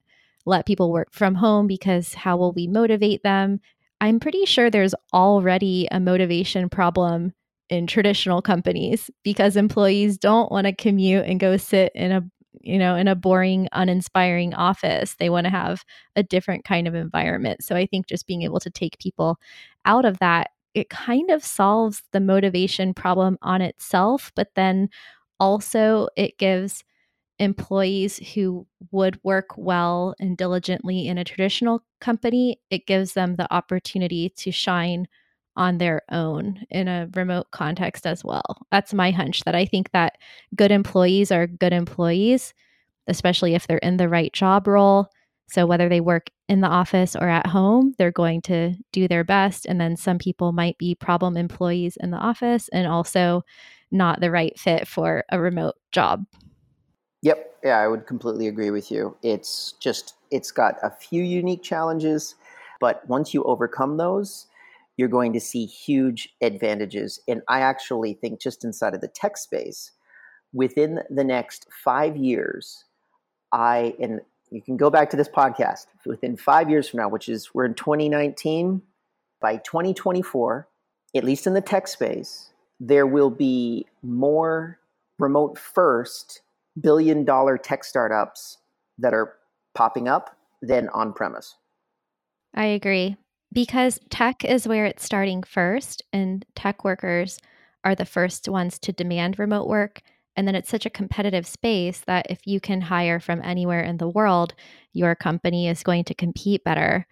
let 0.46 0.66
people 0.66 0.90
work 0.90 1.08
from 1.12 1.34
home 1.34 1.66
because 1.66 2.14
how 2.14 2.36
will 2.36 2.52
we 2.52 2.66
motivate 2.66 3.22
them 3.22 3.60
I'm 4.00 4.20
pretty 4.20 4.44
sure 4.44 4.70
there's 4.70 4.94
already 5.12 5.88
a 5.90 6.00
motivation 6.00 6.68
problem 6.68 7.32
in 7.68 7.86
traditional 7.86 8.40
companies 8.40 9.10
because 9.24 9.56
employees 9.56 10.18
don't 10.18 10.50
want 10.50 10.66
to 10.66 10.72
commute 10.72 11.26
and 11.26 11.40
go 11.40 11.56
sit 11.56 11.92
in 11.94 12.12
a 12.12 12.22
you 12.60 12.78
know, 12.78 12.96
in 12.96 13.06
a 13.06 13.14
boring, 13.14 13.68
uninspiring 13.72 14.52
office. 14.52 15.14
They 15.18 15.30
want 15.30 15.44
to 15.44 15.50
have 15.50 15.84
a 16.16 16.22
different 16.22 16.64
kind 16.64 16.88
of 16.88 16.94
environment. 16.94 17.62
So 17.62 17.76
I 17.76 17.86
think 17.86 18.08
just 18.08 18.26
being 18.26 18.42
able 18.42 18.58
to 18.60 18.70
take 18.70 18.98
people 18.98 19.38
out 19.84 20.04
of 20.04 20.18
that, 20.18 20.50
it 20.74 20.90
kind 20.90 21.30
of 21.30 21.44
solves 21.44 22.02
the 22.12 22.20
motivation 22.20 22.94
problem 22.94 23.38
on 23.42 23.60
itself, 23.62 24.32
but 24.36 24.48
then 24.54 24.88
also 25.40 26.08
it 26.16 26.38
gives 26.38 26.84
employees 27.38 28.18
who 28.34 28.66
would 28.90 29.18
work 29.22 29.50
well 29.56 30.14
and 30.18 30.36
diligently 30.36 31.06
in 31.06 31.18
a 31.18 31.24
traditional 31.24 31.82
company, 32.00 32.60
it 32.70 32.86
gives 32.86 33.14
them 33.14 33.36
the 33.36 33.52
opportunity 33.54 34.30
to 34.30 34.50
shine 34.50 35.06
on 35.56 35.78
their 35.78 36.02
own 36.10 36.64
in 36.70 36.88
a 36.88 37.08
remote 37.14 37.50
context 37.50 38.06
as 38.06 38.24
well. 38.24 38.66
That's 38.70 38.94
my 38.94 39.10
hunch 39.10 39.42
that 39.44 39.54
I 39.54 39.64
think 39.66 39.90
that 39.92 40.16
good 40.54 40.70
employees 40.70 41.32
are 41.32 41.46
good 41.46 41.72
employees, 41.72 42.54
especially 43.08 43.54
if 43.54 43.66
they're 43.66 43.78
in 43.78 43.98
the 43.98 44.08
right 44.08 44.32
job 44.32 44.68
role. 44.68 45.10
So 45.50 45.66
whether 45.66 45.88
they 45.88 46.00
work 46.00 46.30
in 46.48 46.60
the 46.60 46.68
office 46.68 47.16
or 47.16 47.28
at 47.28 47.46
home, 47.46 47.94
they're 47.98 48.12
going 48.12 48.42
to 48.42 48.74
do 48.92 49.08
their 49.08 49.24
best. 49.24 49.66
And 49.66 49.80
then 49.80 49.96
some 49.96 50.18
people 50.18 50.52
might 50.52 50.78
be 50.78 50.94
problem 50.94 51.36
employees 51.36 51.96
in 51.98 52.10
the 52.10 52.18
office 52.18 52.68
and 52.68 52.86
also 52.86 53.42
not 53.90 54.20
the 54.20 54.30
right 54.30 54.58
fit 54.58 54.86
for 54.86 55.24
a 55.30 55.40
remote 55.40 55.76
job. 55.90 56.26
Yep. 57.22 57.54
Yeah, 57.64 57.78
I 57.78 57.88
would 57.88 58.06
completely 58.06 58.46
agree 58.46 58.70
with 58.70 58.90
you. 58.90 59.16
It's 59.22 59.72
just, 59.80 60.14
it's 60.30 60.52
got 60.52 60.74
a 60.82 60.90
few 60.90 61.22
unique 61.22 61.62
challenges, 61.62 62.34
but 62.78 63.06
once 63.08 63.34
you 63.34 63.42
overcome 63.44 63.96
those, 63.96 64.46
you're 64.96 65.08
going 65.08 65.32
to 65.32 65.40
see 65.40 65.64
huge 65.64 66.28
advantages. 66.42 67.20
And 67.26 67.42
I 67.48 67.60
actually 67.60 68.14
think, 68.14 68.40
just 68.40 68.64
inside 68.64 68.94
of 68.94 69.00
the 69.00 69.08
tech 69.08 69.36
space, 69.36 69.92
within 70.52 71.00
the 71.08 71.24
next 71.24 71.66
five 71.84 72.16
years, 72.16 72.84
I, 73.52 73.94
and 74.00 74.20
you 74.50 74.62
can 74.62 74.76
go 74.76 74.90
back 74.90 75.10
to 75.10 75.16
this 75.16 75.28
podcast, 75.28 75.86
within 76.06 76.36
five 76.36 76.70
years 76.70 76.88
from 76.88 76.98
now, 76.98 77.08
which 77.08 77.28
is 77.28 77.54
we're 77.54 77.64
in 77.64 77.74
2019, 77.74 78.82
by 79.40 79.56
2024, 79.58 80.68
at 81.14 81.24
least 81.24 81.46
in 81.46 81.54
the 81.54 81.60
tech 81.60 81.88
space, 81.88 82.50
there 82.80 83.06
will 83.06 83.30
be 83.30 83.86
more 84.02 84.78
remote 85.18 85.58
first 85.58 86.42
billion 86.80 87.24
dollar 87.24 87.58
tech 87.58 87.84
startups 87.84 88.58
that 88.98 89.14
are 89.14 89.34
popping 89.74 90.08
up 90.08 90.36
than 90.62 90.88
on 90.90 91.12
premise. 91.12 91.56
I 92.54 92.66
agree 92.66 93.16
because 93.52 94.00
tech 94.10 94.44
is 94.44 94.68
where 94.68 94.86
it's 94.86 95.04
starting 95.04 95.42
first 95.42 96.02
and 96.12 96.44
tech 96.54 96.84
workers 96.84 97.38
are 97.84 97.94
the 97.94 98.04
first 98.04 98.48
ones 98.48 98.78
to 98.80 98.92
demand 98.92 99.38
remote 99.38 99.68
work. 99.68 100.02
And 100.38 100.46
then 100.46 100.54
it's 100.54 100.70
such 100.70 100.86
a 100.86 100.90
competitive 100.90 101.48
space 101.48 102.02
that 102.06 102.26
if 102.30 102.38
you 102.46 102.60
can 102.60 102.80
hire 102.80 103.18
from 103.18 103.42
anywhere 103.42 103.82
in 103.82 103.96
the 103.96 104.08
world, 104.08 104.54
your 104.92 105.16
company 105.16 105.66
is 105.66 105.82
going 105.82 106.04
to 106.04 106.14
compete 106.14 106.62
better. 106.62 107.08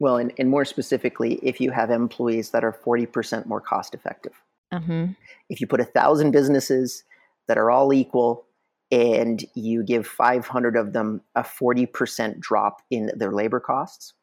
Well, 0.00 0.16
and, 0.16 0.32
and 0.36 0.50
more 0.50 0.64
specifically, 0.64 1.34
if 1.40 1.60
you 1.60 1.70
have 1.70 1.92
employees 1.92 2.50
that 2.50 2.64
are 2.64 2.72
40% 2.72 3.46
more 3.46 3.60
cost 3.60 3.94
effective. 3.94 4.32
Uh-huh. 4.72 5.06
If 5.50 5.60
you 5.60 5.68
put 5.68 5.78
a 5.78 5.84
thousand 5.84 6.32
businesses 6.32 7.04
that 7.46 7.58
are 7.58 7.70
all 7.70 7.92
equal 7.92 8.44
and 8.90 9.44
you 9.54 9.84
give 9.84 10.04
500 10.04 10.76
of 10.76 10.94
them 10.94 11.20
a 11.36 11.42
40% 11.42 12.40
drop 12.40 12.82
in 12.90 13.12
their 13.14 13.30
labor 13.30 13.60
costs, 13.60 14.14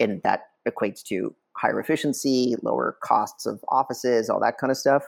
and 0.00 0.20
that 0.24 0.46
equates 0.68 1.04
to 1.04 1.36
higher 1.56 1.78
efficiency, 1.78 2.56
lower 2.62 2.98
costs 3.00 3.46
of 3.46 3.64
offices, 3.68 4.28
all 4.28 4.40
that 4.40 4.58
kind 4.58 4.72
of 4.72 4.76
stuff. 4.76 5.04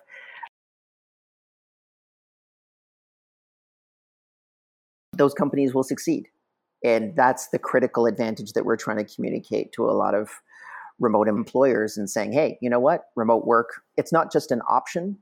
Those 5.17 5.35
companies 5.35 5.75
will 5.75 5.83
succeed. 5.83 6.29
And 6.85 7.17
that's 7.17 7.49
the 7.49 7.59
critical 7.59 8.07
advantage 8.07 8.53
that 8.53 8.65
we're 8.65 8.77
trying 8.77 8.99
to 8.99 9.15
communicate 9.15 9.73
to 9.73 9.89
a 9.89 9.93
lot 9.93 10.15
of 10.15 10.31
remote 10.99 11.29
employers 11.29 11.97
and 11.97 12.09
saying, 12.09 12.33
hey, 12.33 12.59
you 12.61 12.71
know 12.71 12.81
what? 12.81 13.07
Remote 13.17 13.47
work, 13.47 13.83
it's 13.97 14.13
not 14.13 14.33
just 14.33 14.51
an 14.51 14.63
option. 14.69 15.19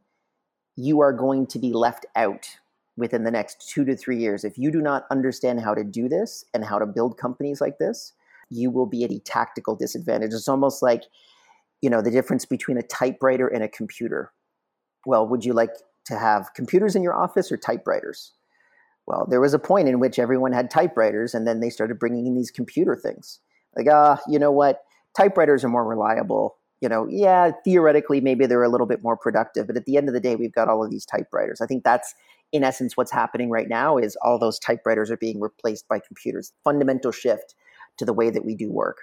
You 0.76 1.00
are 1.00 1.12
going 1.12 1.46
to 1.48 1.58
be 1.58 1.72
left 1.72 2.06
out 2.16 2.48
within 2.96 3.24
the 3.24 3.30
next 3.30 3.68
two 3.68 3.84
to 3.84 3.96
three 3.96 4.18
years. 4.18 4.44
If 4.44 4.58
you 4.58 4.70
do 4.70 4.80
not 4.80 5.04
understand 5.10 5.60
how 5.60 5.74
to 5.74 5.84
do 5.84 6.08
this 6.08 6.44
and 6.54 6.64
how 6.64 6.78
to 6.78 6.86
build 6.86 7.18
companies 7.18 7.60
like 7.60 7.78
this, 7.78 8.12
you 8.50 8.70
will 8.70 8.86
be 8.86 9.04
at 9.04 9.10
a 9.10 9.18
tactical 9.20 9.74
disadvantage. 9.74 10.32
It's 10.32 10.48
almost 10.48 10.82
like, 10.82 11.04
you 11.80 11.90
know, 11.90 12.02
the 12.02 12.10
difference 12.10 12.44
between 12.44 12.78
a 12.78 12.82
typewriter 12.82 13.48
and 13.48 13.64
a 13.64 13.68
computer. 13.68 14.32
Well, 15.06 15.26
would 15.26 15.44
you 15.44 15.52
like 15.52 15.70
to 16.06 16.18
have 16.18 16.54
computers 16.54 16.94
in 16.94 17.02
your 17.02 17.14
office 17.14 17.50
or 17.50 17.56
typewriters? 17.56 18.32
Well, 19.06 19.26
there 19.28 19.40
was 19.40 19.54
a 19.54 19.58
point 19.58 19.88
in 19.88 20.00
which 20.00 20.18
everyone 20.18 20.52
had 20.52 20.70
typewriters, 20.70 21.34
and 21.34 21.46
then 21.46 21.60
they 21.60 21.70
started 21.70 21.98
bringing 21.98 22.26
in 22.26 22.34
these 22.34 22.50
computer 22.50 22.96
things. 22.96 23.40
Like, 23.76 23.86
ah, 23.90 24.18
you 24.28 24.38
know 24.38 24.50
what? 24.50 24.82
Typewriters 25.16 25.64
are 25.64 25.68
more 25.68 25.84
reliable. 25.84 26.56
You 26.80 26.88
know, 26.88 27.06
yeah, 27.08 27.52
theoretically, 27.64 28.20
maybe 28.20 28.46
they're 28.46 28.62
a 28.62 28.68
little 28.68 28.86
bit 28.86 29.02
more 29.02 29.16
productive, 29.16 29.66
but 29.66 29.76
at 29.76 29.84
the 29.84 29.96
end 29.96 30.08
of 30.08 30.14
the 30.14 30.20
day, 30.20 30.36
we've 30.36 30.54
got 30.54 30.68
all 30.68 30.84
of 30.84 30.90
these 30.90 31.06
typewriters. 31.06 31.60
I 31.60 31.66
think 31.66 31.84
that's, 31.84 32.14
in 32.52 32.64
essence, 32.64 32.96
what's 32.96 33.12
happening 33.12 33.50
right 33.50 33.68
now 33.68 33.96
is 33.96 34.16
all 34.22 34.38
those 34.38 34.58
typewriters 34.58 35.10
are 35.10 35.16
being 35.16 35.40
replaced 35.40 35.88
by 35.88 35.98
computers. 35.98 36.52
Fundamental 36.62 37.12
shift 37.12 37.54
to 37.98 38.04
the 38.04 38.12
way 38.12 38.30
that 38.30 38.44
we 38.44 38.54
do 38.54 38.70
work. 38.70 38.98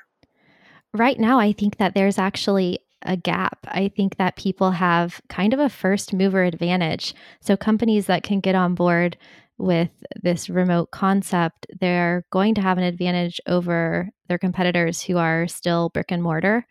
Right 0.93 1.19
now, 1.19 1.39
I 1.39 1.53
think 1.53 1.77
that 1.77 1.93
there's 1.93 2.17
actually 2.17 2.79
a 3.03 3.15
gap. 3.15 3.59
I 3.67 3.89
think 3.95 4.17
that 4.17 4.35
people 4.35 4.71
have 4.71 5.21
kind 5.29 5.53
of 5.53 5.59
a 5.59 5.69
first 5.69 6.13
mover 6.13 6.43
advantage. 6.43 7.15
So, 7.39 7.57
companies 7.57 8.05
that 8.07 8.23
can 8.23 8.39
get 8.39 8.55
on 8.55 8.75
board 8.75 9.17
with 9.61 9.91
this 10.21 10.49
remote 10.49 10.91
concept, 10.91 11.67
they're 11.79 12.25
going 12.31 12.55
to 12.55 12.61
have 12.61 12.77
an 12.77 12.83
advantage 12.83 13.39
over 13.47 14.09
their 14.27 14.37
competitors 14.37 15.01
who 15.01 15.17
are 15.17 15.47
still 15.47 15.89
brick 15.89 16.11
and 16.11 16.23
mortar. 16.23 16.65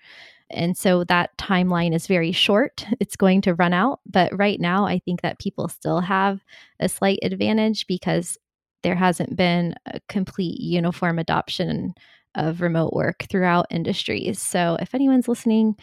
And 0.51 0.77
so 0.77 1.05
that 1.05 1.37
timeline 1.39 1.95
is 1.95 2.07
very 2.07 2.33
short. 2.33 2.85
It's 3.01 3.17
going 3.17 3.41
to 3.43 3.55
run 3.55 3.73
out. 3.73 4.01
But 4.07 4.37
right 4.37 4.61
now, 4.61 4.87
I 4.87 4.99
think 4.99 5.23
that 5.23 5.39
people 5.39 5.69
still 5.69 6.01
have 6.01 6.41
a 6.81 6.89
slight 6.89 7.21
advantage 7.23 7.87
because 7.87 8.37
there 8.83 8.97
hasn't 8.97 9.37
been 9.37 9.75
a 9.87 10.01
complete 10.09 10.61
uniform 10.61 11.19
adoption 11.19 11.95
of 12.35 12.61
remote 12.61 12.93
work 12.93 13.27
throughout 13.29 13.67
industries. 13.71 14.41
So 14.41 14.77
if 14.81 14.95
anyone's 14.95 15.29
listening, 15.29 15.77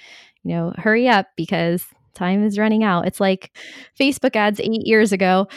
you 0.44 0.56
know, 0.56 0.74
hurry 0.78 1.08
up 1.08 1.28
because 1.36 1.86
time 2.16 2.44
is 2.46 2.58
running 2.58 2.84
out. 2.84 3.06
It's 3.06 3.20
like 3.20 3.56
Facebook 4.00 4.36
ads 4.36 4.60
8 4.60 4.88
years 4.88 5.12
ago 5.12 5.48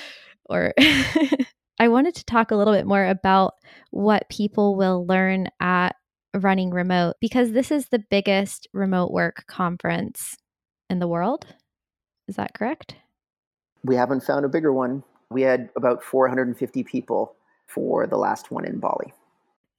or 0.50 0.74
I 1.78 1.88
wanted 1.88 2.14
to 2.16 2.24
talk 2.24 2.50
a 2.50 2.56
little 2.56 2.74
bit 2.74 2.86
more 2.86 3.06
about 3.06 3.54
what 3.90 4.28
people 4.28 4.76
will 4.76 5.06
learn 5.06 5.48
at 5.60 5.96
running 6.34 6.70
remote 6.70 7.16
because 7.20 7.52
this 7.52 7.70
is 7.70 7.88
the 7.88 8.04
biggest 8.10 8.68
remote 8.74 9.10
work 9.10 9.44
conference 9.46 10.36
in 10.90 10.98
the 10.98 11.08
world. 11.08 11.46
Is 12.28 12.36
that 12.36 12.54
correct? 12.54 12.96
We 13.82 13.96
haven't 13.96 14.24
found 14.24 14.44
a 14.44 14.48
bigger 14.48 14.72
one 14.72 15.02
we 15.30 15.42
had 15.42 15.70
about 15.76 16.02
450 16.02 16.82
people 16.84 17.34
for 17.66 18.06
the 18.06 18.16
last 18.16 18.50
one 18.50 18.64
in 18.64 18.78
Bali. 18.78 19.12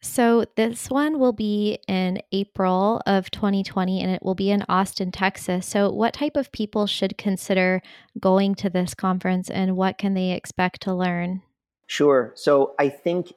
So, 0.01 0.45
this 0.55 0.89
one 0.89 1.19
will 1.19 1.33
be 1.33 1.77
in 1.87 2.21
April 2.31 3.01
of 3.05 3.29
2020 3.29 4.01
and 4.01 4.11
it 4.11 4.23
will 4.23 4.35
be 4.35 4.49
in 4.49 4.65
Austin, 4.67 5.11
Texas. 5.11 5.67
So, 5.67 5.91
what 5.91 6.13
type 6.13 6.35
of 6.35 6.51
people 6.51 6.87
should 6.87 7.17
consider 7.17 7.81
going 8.19 8.55
to 8.55 8.69
this 8.69 8.93
conference 8.93 9.49
and 9.49 9.77
what 9.77 9.97
can 9.97 10.15
they 10.15 10.31
expect 10.31 10.81
to 10.81 10.93
learn? 10.93 11.43
Sure. 11.85 12.31
So, 12.35 12.73
I 12.79 12.89
think, 12.89 13.33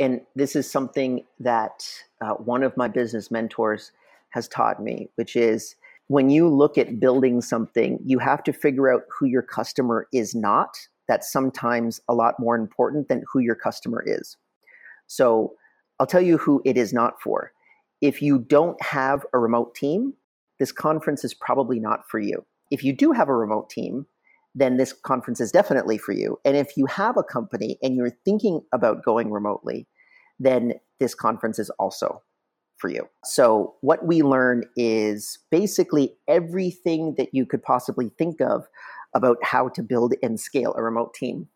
and 0.00 0.20
this 0.34 0.56
is 0.56 0.70
something 0.70 1.24
that 1.38 1.88
uh, 2.20 2.34
one 2.34 2.64
of 2.64 2.76
my 2.76 2.88
business 2.88 3.30
mentors 3.30 3.92
has 4.30 4.48
taught 4.48 4.82
me, 4.82 5.08
which 5.14 5.36
is 5.36 5.76
when 6.08 6.30
you 6.30 6.48
look 6.48 6.76
at 6.78 6.98
building 6.98 7.40
something, 7.40 8.00
you 8.04 8.18
have 8.18 8.42
to 8.42 8.52
figure 8.52 8.92
out 8.92 9.02
who 9.08 9.26
your 9.26 9.42
customer 9.42 10.08
is 10.12 10.34
not 10.34 10.76
that's 11.08 11.32
sometimes 11.32 12.00
a 12.08 12.14
lot 12.14 12.38
more 12.38 12.54
important 12.54 13.08
than 13.08 13.24
who 13.32 13.40
your 13.40 13.54
customer 13.54 14.04
is. 14.06 14.36
So 15.06 15.54
I'll 15.98 16.06
tell 16.06 16.20
you 16.20 16.38
who 16.38 16.62
it 16.64 16.76
is 16.76 16.92
not 16.92 17.20
for. 17.20 17.52
If 18.00 18.22
you 18.22 18.38
don't 18.38 18.80
have 18.82 19.24
a 19.32 19.38
remote 19.38 19.74
team, 19.74 20.14
this 20.58 20.72
conference 20.72 21.24
is 21.24 21.34
probably 21.34 21.80
not 21.80 22.08
for 22.08 22.18
you. 22.18 22.44
If 22.70 22.84
you 22.84 22.92
do 22.92 23.12
have 23.12 23.28
a 23.28 23.34
remote 23.34 23.70
team, 23.70 24.06
then 24.54 24.76
this 24.76 24.92
conference 24.92 25.40
is 25.40 25.52
definitely 25.52 25.98
for 25.98 26.12
you. 26.12 26.38
And 26.44 26.56
if 26.56 26.76
you 26.76 26.86
have 26.86 27.16
a 27.16 27.22
company 27.22 27.78
and 27.82 27.96
you're 27.96 28.16
thinking 28.24 28.60
about 28.72 29.04
going 29.04 29.30
remotely, 29.30 29.86
then 30.38 30.74
this 31.00 31.14
conference 31.14 31.58
is 31.58 31.70
also 31.78 32.22
for 32.76 32.88
you. 32.88 33.08
So, 33.24 33.74
what 33.80 34.06
we 34.06 34.22
learn 34.22 34.64
is 34.76 35.38
basically 35.50 36.14
everything 36.28 37.14
that 37.18 37.30
you 37.32 37.44
could 37.44 37.62
possibly 37.62 38.10
think 38.18 38.40
of 38.40 38.66
about 39.14 39.38
how 39.42 39.68
to 39.70 39.82
build 39.82 40.14
and 40.22 40.38
scale 40.38 40.74
a 40.76 40.82
remote 40.82 41.14
team. 41.14 41.48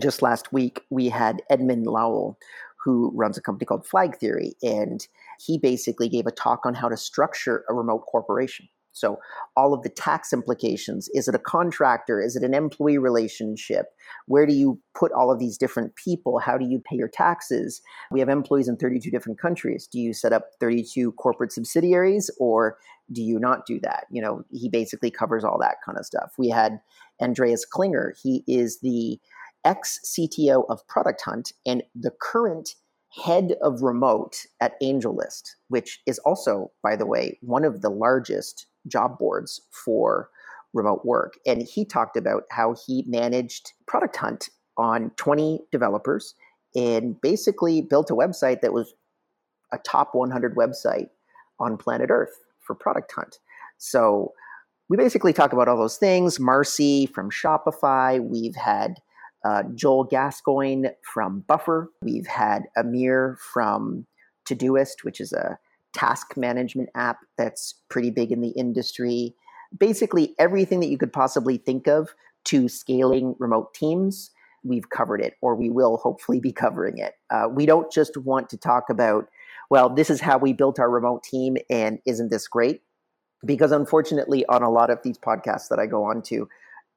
Just 0.00 0.22
last 0.22 0.52
week, 0.52 0.80
we 0.90 1.08
had 1.08 1.42
Edmund 1.50 1.86
Lowell, 1.86 2.38
who 2.84 3.10
runs 3.14 3.38
a 3.38 3.42
company 3.42 3.64
called 3.64 3.86
Flag 3.86 4.18
Theory, 4.18 4.54
and 4.62 5.06
he 5.40 5.58
basically 5.58 6.08
gave 6.08 6.26
a 6.26 6.30
talk 6.30 6.66
on 6.66 6.74
how 6.74 6.88
to 6.88 6.96
structure 6.96 7.64
a 7.68 7.74
remote 7.74 8.04
corporation. 8.10 8.68
So, 8.94 9.18
all 9.56 9.74
of 9.74 9.82
the 9.82 9.88
tax 9.88 10.32
implications 10.32 11.08
is 11.14 11.26
it 11.26 11.34
a 11.34 11.40
contractor? 11.40 12.20
Is 12.20 12.36
it 12.36 12.44
an 12.44 12.54
employee 12.54 12.98
relationship? 12.98 13.86
Where 14.26 14.46
do 14.46 14.54
you 14.54 14.80
put 14.94 15.10
all 15.10 15.32
of 15.32 15.40
these 15.40 15.58
different 15.58 15.96
people? 15.96 16.38
How 16.38 16.56
do 16.56 16.64
you 16.64 16.78
pay 16.78 16.96
your 16.96 17.08
taxes? 17.08 17.82
We 18.12 18.20
have 18.20 18.28
employees 18.28 18.68
in 18.68 18.76
32 18.76 19.10
different 19.10 19.40
countries. 19.40 19.88
Do 19.90 19.98
you 19.98 20.12
set 20.12 20.32
up 20.32 20.50
32 20.60 21.12
corporate 21.12 21.50
subsidiaries 21.50 22.30
or 22.38 22.78
do 23.12 23.20
you 23.20 23.40
not 23.40 23.66
do 23.66 23.80
that? 23.80 24.06
You 24.10 24.22
know, 24.22 24.44
he 24.52 24.68
basically 24.68 25.10
covers 25.10 25.42
all 25.44 25.58
that 25.60 25.76
kind 25.84 25.98
of 25.98 26.06
stuff. 26.06 26.32
We 26.38 26.48
had 26.48 26.80
Andreas 27.20 27.64
Klinger. 27.64 28.14
He 28.22 28.44
is 28.46 28.80
the 28.80 29.18
ex 29.64 30.00
CTO 30.04 30.64
of 30.68 30.86
Product 30.86 31.20
Hunt 31.22 31.52
and 31.66 31.82
the 31.94 32.12
current 32.20 32.70
head 33.24 33.54
of 33.62 33.82
remote 33.82 34.46
at 34.60 34.80
AngelList, 34.82 35.42
which 35.68 36.00
is 36.06 36.18
also, 36.20 36.72
by 36.82 36.96
the 36.96 37.06
way, 37.06 37.38
one 37.42 37.64
of 37.64 37.80
the 37.80 37.90
largest 37.90 38.66
job 38.86 39.18
boards 39.18 39.60
for 39.70 40.30
remote 40.72 41.04
work. 41.04 41.34
And 41.46 41.62
he 41.62 41.84
talked 41.84 42.16
about 42.16 42.44
how 42.50 42.74
he 42.86 43.04
managed 43.06 43.72
Product 43.86 44.16
Hunt 44.16 44.48
on 44.76 45.10
20 45.16 45.60
developers 45.70 46.34
and 46.74 47.20
basically 47.20 47.80
built 47.80 48.10
a 48.10 48.14
website 48.14 48.60
that 48.62 48.72
was 48.72 48.94
a 49.72 49.78
top 49.78 50.10
100 50.14 50.56
website 50.56 51.08
on 51.60 51.76
planet 51.76 52.10
Earth 52.10 52.34
for 52.60 52.74
Product 52.74 53.12
Hunt. 53.12 53.38
So 53.78 54.32
we 54.88 54.96
basically 54.96 55.32
talk 55.32 55.52
about 55.52 55.68
all 55.68 55.78
those 55.78 55.96
things. 55.96 56.40
Marcy 56.40 57.06
from 57.06 57.30
Shopify. 57.30 58.20
We've 58.20 58.56
had 58.56 59.00
uh, 59.44 59.62
Joel 59.74 60.04
Gascoigne 60.04 60.88
from 61.02 61.40
Buffer. 61.46 61.90
We've 62.02 62.26
had 62.26 62.64
Amir 62.76 63.38
from 63.52 64.06
Todoist, 64.48 65.04
which 65.04 65.20
is 65.20 65.32
a 65.32 65.58
task 65.92 66.36
management 66.36 66.88
app 66.94 67.18
that's 67.38 67.74
pretty 67.88 68.10
big 68.10 68.32
in 68.32 68.40
the 68.40 68.50
industry. 68.50 69.34
Basically, 69.78 70.34
everything 70.38 70.80
that 70.80 70.88
you 70.88 70.98
could 70.98 71.12
possibly 71.12 71.58
think 71.58 71.86
of 71.86 72.14
to 72.46 72.68
scaling 72.68 73.34
remote 73.38 73.74
teams, 73.74 74.30
we've 74.64 74.90
covered 74.90 75.20
it, 75.20 75.34
or 75.40 75.54
we 75.54 75.70
will 75.70 75.98
hopefully 75.98 76.40
be 76.40 76.52
covering 76.52 76.98
it. 76.98 77.14
Uh, 77.30 77.48
we 77.50 77.66
don't 77.66 77.92
just 77.92 78.16
want 78.16 78.48
to 78.50 78.56
talk 78.56 78.90
about, 78.90 79.28
well, 79.70 79.88
this 79.88 80.10
is 80.10 80.20
how 80.20 80.38
we 80.38 80.52
built 80.52 80.78
our 80.78 80.90
remote 80.90 81.22
team, 81.22 81.56
and 81.70 81.98
isn't 82.06 82.30
this 82.30 82.48
great? 82.48 82.82
Because 83.44 83.72
unfortunately, 83.72 84.44
on 84.46 84.62
a 84.62 84.70
lot 84.70 84.90
of 84.90 85.00
these 85.02 85.18
podcasts 85.18 85.68
that 85.68 85.78
I 85.78 85.86
go 85.86 86.04
on 86.04 86.22
to, 86.22 86.48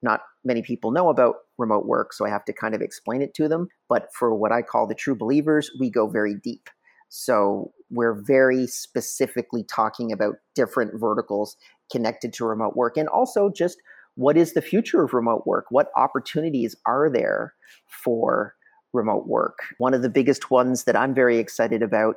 not 0.02 0.22
many 0.48 0.62
people 0.62 0.90
know 0.90 1.08
about 1.08 1.36
remote 1.58 1.86
work, 1.86 2.12
so 2.12 2.26
I 2.26 2.30
have 2.30 2.44
to 2.46 2.52
kind 2.52 2.74
of 2.74 2.80
explain 2.80 3.22
it 3.22 3.34
to 3.34 3.46
them. 3.46 3.68
But 3.88 4.08
for 4.12 4.34
what 4.34 4.50
I 4.50 4.62
call 4.62 4.88
the 4.88 4.94
true 4.94 5.14
believers, 5.14 5.70
we 5.78 5.90
go 5.90 6.08
very 6.08 6.34
deep. 6.34 6.68
So 7.08 7.72
we're 7.90 8.20
very 8.20 8.66
specifically 8.66 9.62
talking 9.62 10.10
about 10.10 10.36
different 10.54 10.98
verticals 10.98 11.56
connected 11.90 12.32
to 12.34 12.44
remote 12.44 12.76
work 12.76 12.96
and 12.96 13.08
also 13.08 13.50
just 13.50 13.78
what 14.16 14.36
is 14.36 14.52
the 14.52 14.62
future 14.62 15.04
of 15.04 15.14
remote 15.14 15.46
work? 15.46 15.66
What 15.70 15.90
opportunities 15.96 16.74
are 16.86 17.08
there 17.08 17.54
for 17.86 18.56
remote 18.92 19.28
work? 19.28 19.60
One 19.78 19.94
of 19.94 20.02
the 20.02 20.08
biggest 20.08 20.50
ones 20.50 20.84
that 20.84 20.96
I'm 20.96 21.14
very 21.14 21.38
excited 21.38 21.82
about 21.82 22.16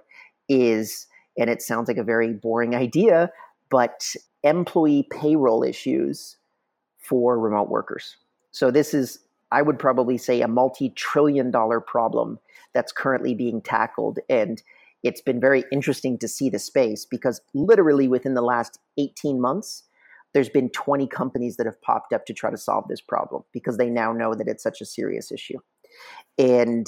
is, 0.50 1.06
and 1.38 1.48
it 1.48 1.62
sounds 1.62 1.88
like 1.88 1.98
a 1.98 2.04
very 2.04 2.34
boring 2.34 2.76
idea, 2.76 3.32
but 3.70 4.16
employee 4.44 5.08
payroll 5.12 5.64
issues 5.64 6.38
for 6.98 7.40
remote 7.40 7.70
workers. 7.70 8.18
So 8.52 8.72
this 8.72 8.94
is, 8.94 9.20
I 9.52 9.62
would 9.62 9.80
probably 9.80 10.18
say, 10.18 10.42
a 10.42 10.48
multi-trillion 10.48 11.52
dollar 11.52 11.80
problem 11.80 12.40
that's 12.74 12.92
currently 12.92 13.34
being 13.34 13.62
tackled. 13.62 14.20
And 14.30 14.62
it's 15.04 15.22
been 15.22 15.40
very 15.40 15.64
interesting 15.72 16.18
to 16.20 16.28
see 16.28 16.50
the 16.50 16.60
space 16.60 17.06
because 17.06 17.42
literally 17.54 18.08
within 18.08 18.34
the 18.34 18.42
last 18.42 18.80
18 18.98 19.42
months, 19.42 19.84
there's 20.34 20.50
been 20.50 20.70
20 20.70 21.08
companies 21.08 21.58
that 21.58 21.66
have 21.66 21.82
popped 21.82 22.14
up 22.14 22.26
to 22.26 22.34
try 22.34 22.50
to 22.50 22.58
solve 22.58 22.88
this 22.88 23.02
problem 23.02 23.44
because 23.52 23.78
they 23.78 23.90
now 23.90 24.14
know 24.14 24.34
that 24.34 24.48
it's 24.48 24.64
such 24.64 24.80
a 24.80 24.86
serious 24.86 25.32
issue. 25.32 25.58
And 26.38 26.88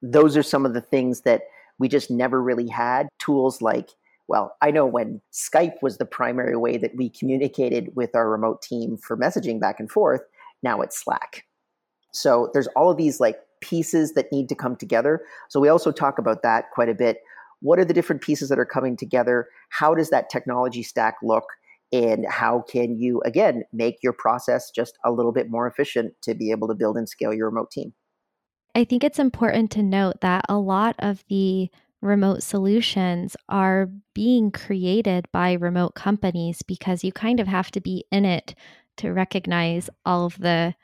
those 0.00 0.36
are 0.36 0.42
some 0.42 0.66
of 0.66 0.74
the 0.74 0.80
things 0.80 1.20
that 1.20 1.42
we 1.78 1.88
just 1.88 2.10
never 2.10 2.42
really 2.42 2.68
had. 2.68 3.08
Tools 3.18 3.62
like, 3.62 3.90
well, 4.26 4.56
I 4.60 4.70
know 4.70 4.86
when 4.86 5.20
Skype 5.32 5.82
was 5.82 5.98
the 5.98 6.04
primary 6.04 6.56
way 6.56 6.76
that 6.76 6.96
we 6.96 7.08
communicated 7.08 7.94
with 7.94 8.16
our 8.16 8.28
remote 8.28 8.62
team 8.62 8.96
for 8.96 9.16
messaging 9.16 9.60
back 9.60 9.78
and 9.78 9.90
forth, 9.90 10.22
now 10.62 10.80
it's 10.80 11.02
Slack. 11.02 11.44
So 12.12 12.50
there's 12.52 12.68
all 12.68 12.90
of 12.90 12.96
these 12.96 13.20
like 13.20 13.38
pieces 13.60 14.12
that 14.14 14.30
need 14.32 14.48
to 14.48 14.54
come 14.54 14.76
together. 14.76 15.22
So 15.48 15.60
we 15.60 15.68
also 15.68 15.92
talk 15.92 16.18
about 16.18 16.42
that 16.42 16.70
quite 16.72 16.88
a 16.88 16.94
bit. 16.94 17.18
What 17.60 17.78
are 17.78 17.84
the 17.84 17.94
different 17.94 18.22
pieces 18.22 18.48
that 18.48 18.58
are 18.58 18.66
coming 18.66 18.96
together? 18.96 19.48
How 19.70 19.94
does 19.94 20.10
that 20.10 20.30
technology 20.30 20.82
stack 20.82 21.16
look? 21.22 21.44
And 21.92 22.26
how 22.28 22.64
can 22.68 22.98
you, 22.98 23.20
again, 23.24 23.64
make 23.72 23.98
your 24.02 24.14
process 24.14 24.70
just 24.70 24.98
a 25.04 25.12
little 25.12 25.32
bit 25.32 25.50
more 25.50 25.66
efficient 25.66 26.14
to 26.22 26.34
be 26.34 26.50
able 26.50 26.68
to 26.68 26.74
build 26.74 26.96
and 26.96 27.08
scale 27.08 27.34
your 27.34 27.48
remote 27.48 27.70
team? 27.70 27.92
I 28.74 28.84
think 28.84 29.04
it's 29.04 29.18
important 29.18 29.70
to 29.72 29.82
note 29.82 30.22
that 30.22 30.46
a 30.48 30.56
lot 30.56 30.96
of 30.98 31.22
the 31.28 31.70
remote 32.00 32.42
solutions 32.42 33.36
are 33.48 33.88
being 34.14 34.50
created 34.50 35.26
by 35.32 35.52
remote 35.52 35.94
companies 35.94 36.62
because 36.62 37.04
you 37.04 37.12
kind 37.12 37.38
of 37.38 37.46
have 37.46 37.70
to 37.70 37.80
be 37.80 38.04
in 38.10 38.24
it 38.24 38.54
to 38.98 39.12
recognize 39.12 39.88
all 40.04 40.26
of 40.26 40.38
the 40.38 40.74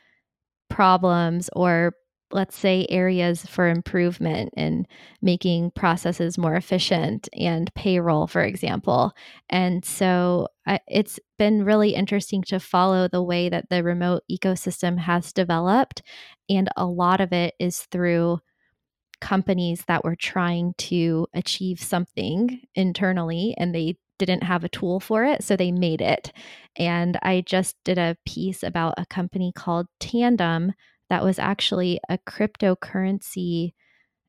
problems 0.68 1.50
or 1.54 1.94
let's 2.30 2.58
say 2.58 2.86
areas 2.90 3.46
for 3.46 3.68
improvement 3.68 4.52
in 4.54 4.86
making 5.22 5.70
processes 5.70 6.36
more 6.36 6.54
efficient 6.54 7.26
and 7.32 7.72
payroll 7.74 8.26
for 8.26 8.42
example. 8.42 9.12
And 9.48 9.82
so 9.84 10.48
it's 10.86 11.18
been 11.38 11.64
really 11.64 11.94
interesting 11.94 12.42
to 12.48 12.60
follow 12.60 13.08
the 13.08 13.22
way 13.22 13.48
that 13.48 13.70
the 13.70 13.82
remote 13.82 14.24
ecosystem 14.30 14.98
has 14.98 15.32
developed 15.32 16.02
and 16.50 16.68
a 16.76 16.84
lot 16.86 17.20
of 17.20 17.32
it 17.32 17.54
is 17.58 17.80
through 17.90 18.38
companies 19.20 19.84
that 19.88 20.04
were 20.04 20.16
trying 20.16 20.74
to 20.78 21.26
achieve 21.34 21.80
something 21.80 22.60
internally 22.74 23.54
and 23.58 23.74
they 23.74 23.96
didn't 24.18 24.42
have 24.42 24.64
a 24.64 24.68
tool 24.68 25.00
for 25.00 25.24
it, 25.24 25.42
so 25.42 25.56
they 25.56 25.72
made 25.72 26.00
it. 26.00 26.32
And 26.76 27.18
I 27.22 27.42
just 27.46 27.76
did 27.84 27.98
a 27.98 28.16
piece 28.26 28.62
about 28.62 28.94
a 28.98 29.06
company 29.06 29.52
called 29.54 29.86
Tandem 30.00 30.72
that 31.10 31.24
was 31.24 31.38
actually 31.38 32.00
a 32.08 32.18
cryptocurrency 32.18 33.72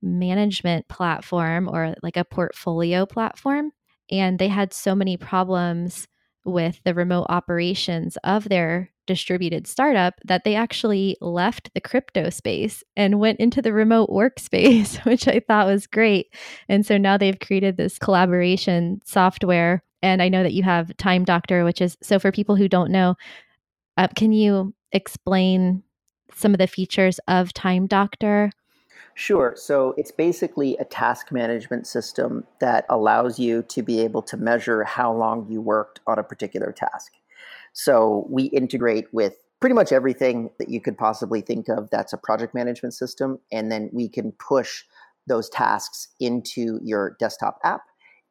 management 0.02 0.88
platform 0.88 1.68
or 1.68 1.96
like 2.02 2.18
a 2.18 2.24
portfolio 2.24 3.06
platform. 3.06 3.72
And 4.12 4.40
they 4.40 4.48
had 4.48 4.74
so 4.74 4.96
many 4.96 5.18
problems 5.18 6.08
with 6.46 6.80
the 6.84 6.94
remote 6.94 7.28
operations 7.30 8.18
of 8.24 8.48
their 8.48 8.92
distributed 9.10 9.66
startup 9.66 10.14
that 10.24 10.44
they 10.44 10.54
actually 10.54 11.18
left 11.20 11.74
the 11.74 11.82
crypto 11.82 12.30
space 12.30 12.84
and 12.96 13.20
went 13.20 13.40
into 13.40 13.60
the 13.60 13.74
remote 13.74 14.08
workspace, 14.12 15.04
which 15.06 15.28
I 15.28 15.40
thought 15.40 15.66
was 15.66 15.88
great. 15.88 16.28
And 16.70 16.86
so 16.86 16.96
now 17.00 17.18
they've 17.18 17.40
created 17.40 17.76
this 17.76 17.98
collaboration 17.98 19.02
software. 19.04 19.82
And 20.04 20.22
I 20.22 20.30
know 20.30 20.44
that 20.44 20.54
you 20.54 20.62
have 20.62 20.96
Time 20.98 21.26
Doctor, 21.26 21.66
which 21.66 21.82
is 21.82 21.98
so 22.04 22.20
for 22.20 22.32
people 22.32 22.56
who 22.56 22.70
don't 22.70 22.92
know, 22.92 23.16
uh, 23.98 24.10
can 24.16 24.32
you 24.32 24.76
explain 24.92 25.82
some 26.36 26.54
of 26.54 26.60
the 26.60 26.68
features 26.68 27.20
of 27.28 27.52
Time 27.52 27.88
Doctor? 27.88 28.52
Sure. 29.16 29.56
So 29.58 29.96
it's 29.98 30.12
basically 30.12 30.78
a 30.78 30.86
task 30.86 31.32
management 31.32 31.88
system 31.88 32.46
that 32.62 32.86
allows 32.90 33.40
you 33.40 33.64
to 33.64 33.82
be 33.82 34.02
able 34.02 34.22
to 34.22 34.38
measure 34.38 34.84
how 34.84 35.12
long 35.12 35.48
you 35.50 35.62
worked 35.62 36.00
on 36.06 36.20
a 36.20 36.24
particular 36.24 36.72
task. 36.72 37.14
So 37.74 38.28
we 38.30 38.46
integrate 38.46 39.06
with 39.14 39.36
pretty 39.60 39.74
much 39.74 39.92
everything 39.92 40.50
that 40.60 40.70
you 40.70 40.82
could 40.82 40.98
possibly 40.98 41.42
think 41.42 41.68
of 41.68 41.90
that's 41.90 42.14
a 42.14 42.18
project 42.18 42.56
management 42.56 42.94
system. 42.94 43.40
And 43.52 43.72
then 43.72 43.90
we 43.92 44.08
can 44.08 44.32
push 44.34 44.84
those 45.28 45.50
tasks 45.50 46.08
into 46.20 46.80
your 46.82 47.16
desktop 47.20 47.60
app. 47.64 47.82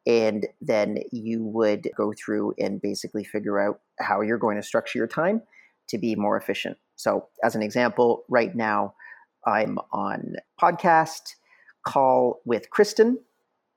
And 0.07 0.47
then 0.61 0.99
you 1.11 1.43
would 1.43 1.89
go 1.95 2.13
through 2.13 2.55
and 2.57 2.81
basically 2.81 3.23
figure 3.23 3.59
out 3.59 3.79
how 3.99 4.21
you're 4.21 4.37
going 4.37 4.57
to 4.57 4.63
structure 4.63 4.97
your 4.97 5.07
time 5.07 5.41
to 5.89 5.97
be 5.97 6.15
more 6.15 6.37
efficient. 6.37 6.77
So, 6.95 7.27
as 7.43 7.55
an 7.55 7.61
example, 7.61 8.23
right 8.29 8.55
now 8.55 8.95
I'm 9.45 9.77
on 9.91 10.35
podcast 10.61 11.35
call 11.85 12.41
with 12.45 12.69
Kristin, 12.71 13.15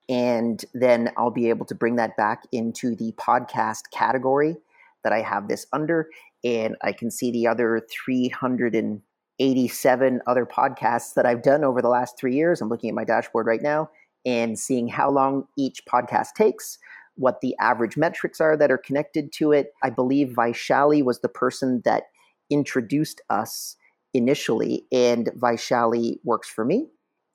and 0.08 0.64
then 0.74 1.10
I'll 1.16 1.30
be 1.30 1.48
able 1.48 1.66
to 1.66 1.74
bring 1.74 1.96
that 1.96 2.16
back 2.16 2.44
into 2.52 2.94
the 2.96 3.12
podcast 3.12 3.90
category 3.92 4.56
that 5.04 5.12
I 5.12 5.20
have 5.20 5.48
this 5.48 5.66
under, 5.72 6.08
and 6.44 6.76
I 6.82 6.92
can 6.92 7.10
see 7.10 7.30
the 7.30 7.46
other 7.46 7.86
387 8.04 10.20
other 10.26 10.46
podcasts 10.46 11.14
that 11.14 11.26
I've 11.26 11.42
done 11.42 11.64
over 11.64 11.82
the 11.82 11.88
last 11.88 12.18
three 12.18 12.34
years. 12.34 12.60
I'm 12.60 12.68
looking 12.68 12.90
at 12.90 12.94
my 12.94 13.04
dashboard 13.04 13.46
right 13.46 13.62
now 13.62 13.90
and 14.24 14.58
seeing 14.58 14.88
how 14.88 15.10
long 15.10 15.44
each 15.58 15.84
podcast 15.86 16.34
takes, 16.36 16.78
what 17.16 17.40
the 17.40 17.54
average 17.60 17.96
metrics 17.96 18.40
are 18.40 18.56
that 18.56 18.70
are 18.70 18.78
connected 18.78 19.32
to 19.32 19.52
it. 19.52 19.72
I 19.82 19.90
believe 19.90 20.34
Vaishali 20.36 21.04
was 21.04 21.20
the 21.20 21.28
person 21.28 21.82
that 21.84 22.04
introduced 22.50 23.20
us 23.30 23.76
initially, 24.14 24.86
and 24.92 25.30
Vaishali 25.38 26.16
works 26.24 26.48
for 26.48 26.64
me. 26.64 26.86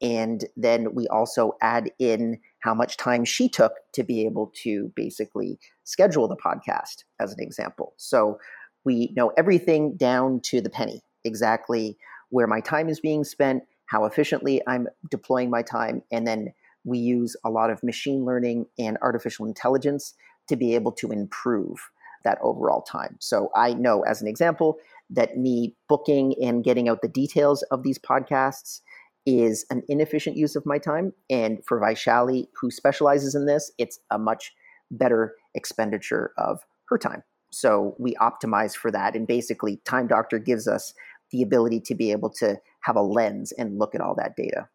And 0.01 0.45
then 0.55 0.93
we 0.93 1.07
also 1.07 1.53
add 1.61 1.91
in 1.99 2.39
how 2.59 2.73
much 2.73 2.97
time 2.97 3.23
she 3.23 3.47
took 3.47 3.73
to 3.93 4.03
be 4.03 4.25
able 4.25 4.51
to 4.63 4.91
basically 4.95 5.59
schedule 5.83 6.27
the 6.27 6.35
podcast, 6.35 7.03
as 7.19 7.31
an 7.31 7.39
example. 7.39 7.93
So 7.97 8.39
we 8.83 9.13
know 9.15 9.31
everything 9.37 9.95
down 9.95 10.39
to 10.45 10.61
the 10.61 10.69
penny, 10.69 11.01
exactly 11.23 11.97
where 12.29 12.47
my 12.47 12.59
time 12.59 12.89
is 12.89 12.99
being 12.99 13.23
spent, 13.23 13.63
how 13.85 14.05
efficiently 14.05 14.61
I'm 14.67 14.87
deploying 15.09 15.49
my 15.49 15.61
time, 15.61 16.03
and 16.11 16.27
then 16.27 16.53
we 16.83 16.97
use 16.97 17.35
a 17.45 17.49
lot 17.49 17.69
of 17.69 17.83
machine 17.83 18.25
learning 18.25 18.65
and 18.79 18.97
artificial 19.01 19.45
intelligence 19.45 20.13
to 20.47 20.55
be 20.55 20.75
able 20.75 20.91
to 20.93 21.11
improve 21.11 21.89
that 22.23 22.37
overall 22.41 22.81
time. 22.81 23.17
So 23.19 23.49
I 23.55 23.73
know, 23.73 24.01
as 24.01 24.21
an 24.21 24.27
example, 24.27 24.77
that 25.09 25.37
me 25.37 25.75
booking 25.87 26.35
and 26.41 26.63
getting 26.63 26.89
out 26.89 27.01
the 27.01 27.07
details 27.07 27.63
of 27.63 27.83
these 27.83 27.99
podcasts 27.99 28.81
is 29.27 29.65
an 29.69 29.83
inefficient 29.89 30.37
use 30.37 30.55
of 30.55 30.65
my 30.65 30.79
time. 30.79 31.13
And 31.29 31.63
for 31.65 31.79
Vaishali, 31.79 32.47
who 32.59 32.71
specializes 32.71 33.35
in 33.35 33.45
this, 33.45 33.71
it's 33.77 33.99
a 34.09 34.17
much 34.17 34.53
better 34.89 35.35
expenditure 35.53 36.31
of 36.37 36.61
her 36.85 36.97
time. 36.97 37.21
So 37.51 37.93
we 37.99 38.15
optimize 38.15 38.73
for 38.73 38.89
that. 38.89 39.15
And 39.15 39.27
basically, 39.27 39.81
Time 39.83 40.07
Doctor 40.07 40.39
gives 40.39 40.65
us 40.65 40.93
the 41.31 41.43
ability 41.43 41.81
to 41.81 41.93
be 41.93 42.11
able 42.11 42.29
to 42.29 42.57
have 42.81 42.95
a 42.95 43.01
lens 43.01 43.51
and 43.51 43.77
look 43.77 43.93
at 43.93 43.99
all 43.99 44.15
that 44.15 44.37
data. 44.37 44.69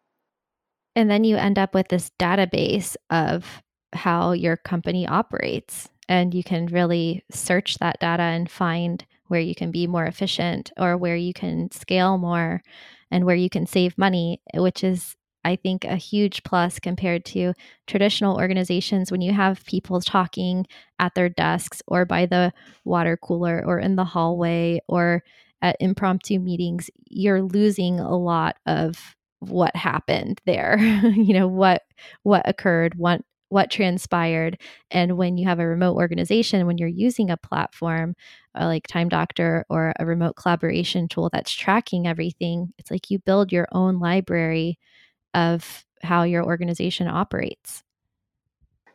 And 0.95 1.09
then 1.09 1.23
you 1.23 1.35
end 1.35 1.57
up 1.57 1.73
with 1.73 1.87
this 1.87 2.11
database 2.19 2.95
of 3.09 3.63
how 3.93 4.33
your 4.33 4.57
company 4.57 5.07
operates. 5.07 5.89
And 6.07 6.31
you 6.31 6.43
can 6.43 6.67
really 6.67 7.23
search 7.31 7.79
that 7.79 7.99
data 7.99 8.21
and 8.21 8.51
find 8.51 9.03
where 9.27 9.41
you 9.41 9.55
can 9.55 9.71
be 9.71 9.87
more 9.87 10.05
efficient 10.05 10.71
or 10.77 10.95
where 10.95 11.15
you 11.15 11.33
can 11.33 11.71
scale 11.71 12.19
more 12.19 12.61
and 13.13 13.25
where 13.25 13.35
you 13.35 13.49
can 13.49 13.67
save 13.67 13.95
money, 13.97 14.41
which 14.55 14.83
is 14.83 15.15
I 15.45 15.55
think 15.55 15.85
a 15.85 15.95
huge 15.95 16.43
plus 16.43 16.79
compared 16.79 17.25
to 17.25 17.53
traditional 17.85 18.37
organizations 18.37 19.11
when 19.11 19.21
you 19.21 19.33
have 19.33 19.65
people 19.65 20.01
talking 20.01 20.65
at 20.99 21.13
their 21.13 21.29
desks 21.29 21.81
or 21.85 22.05
by 22.05 22.25
the 22.25 22.53
water 22.85 23.17
cooler 23.17 23.63
or 23.65 23.77
in 23.77 23.95
the 23.95 24.05
hallway 24.05 24.81
or 24.87 25.23
at 25.61 25.77
impromptu 25.79 26.39
meetings, 26.39 26.89
you're 27.07 27.41
losing 27.41 27.99
a 27.99 28.17
lot 28.17 28.55
of 28.65 29.15
what 29.39 29.75
happened 29.75 30.41
there. 30.45 30.77
you 31.15 31.33
know, 31.33 31.47
what 31.47 31.83
what 32.23 32.41
occurred, 32.49 32.95
what 32.95 33.21
what 33.49 33.69
transpired. 33.69 34.59
And 34.89 35.15
when 35.15 35.37
you 35.37 35.47
have 35.47 35.59
a 35.59 35.67
remote 35.67 35.95
organization, 35.95 36.65
when 36.65 36.79
you're 36.79 36.87
using 36.87 37.29
a 37.29 37.37
platform 37.37 38.15
like 38.59 38.87
Time 38.87 39.09
Doctor 39.09 39.65
or 39.69 39.93
a 39.99 40.05
remote 40.05 40.35
collaboration 40.35 41.07
tool 41.07 41.29
that's 41.31 41.51
tracking 41.51 42.07
everything, 42.07 42.73
it's 42.77 42.91
like 42.91 43.09
you 43.09 43.19
build 43.19 43.51
your 43.51 43.67
own 43.71 43.99
library 43.99 44.77
of 45.33 45.85
how 46.03 46.23
your 46.23 46.43
organization 46.43 47.07
operates. 47.07 47.83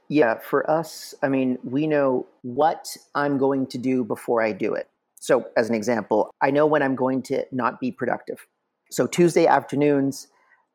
Yeah, 0.08 0.38
for 0.38 0.68
us, 0.70 1.14
I 1.22 1.28
mean, 1.28 1.58
we 1.64 1.86
know 1.86 2.26
what 2.42 2.96
I'm 3.14 3.36
going 3.36 3.66
to 3.68 3.78
do 3.78 4.04
before 4.04 4.42
I 4.42 4.52
do 4.52 4.72
it. 4.74 4.88
So, 5.20 5.46
as 5.56 5.68
an 5.68 5.74
example, 5.74 6.30
I 6.40 6.50
know 6.50 6.64
when 6.64 6.82
I'm 6.82 6.94
going 6.94 7.22
to 7.24 7.44
not 7.52 7.80
be 7.80 7.90
productive. 7.90 8.46
So, 8.90 9.06
Tuesday 9.06 9.46
afternoons, 9.46 10.28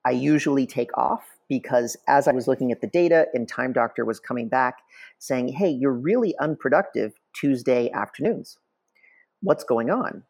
I 0.05 0.11
usually 0.11 0.67
take 0.67 0.95
off 0.97 1.23
because 1.49 1.97
as 2.07 2.27
I 2.27 2.31
was 2.31 2.47
looking 2.47 2.71
at 2.71 2.81
the 2.81 2.87
data 2.87 3.27
and 3.33 3.47
Time 3.47 3.73
Doctor 3.73 4.05
was 4.05 4.19
coming 4.19 4.49
back 4.49 4.79
saying, 5.17 5.49
hey, 5.49 5.69
you're 5.69 5.93
really 5.93 6.35
unproductive 6.39 7.13
Tuesday 7.33 7.89
afternoons. 7.91 8.57
What's 9.43 9.63
going 9.63 9.89
on? 9.89 10.23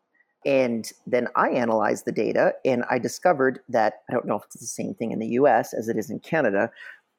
And 0.45 0.91
then 1.07 1.27
I 1.35 1.49
analyzed 1.49 2.05
the 2.05 2.11
data 2.11 2.53
and 2.65 2.83
I 2.89 2.99
discovered 2.99 3.59
that 3.69 4.01
I 4.09 4.13
don't 4.13 4.25
know 4.25 4.35
if 4.35 4.43
it's 4.45 4.59
the 4.59 4.65
same 4.65 4.93
thing 4.93 5.11
in 5.11 5.19
the 5.19 5.27
US 5.39 5.73
as 5.73 5.87
it 5.87 5.97
is 5.97 6.09
in 6.09 6.19
Canada, 6.19 6.69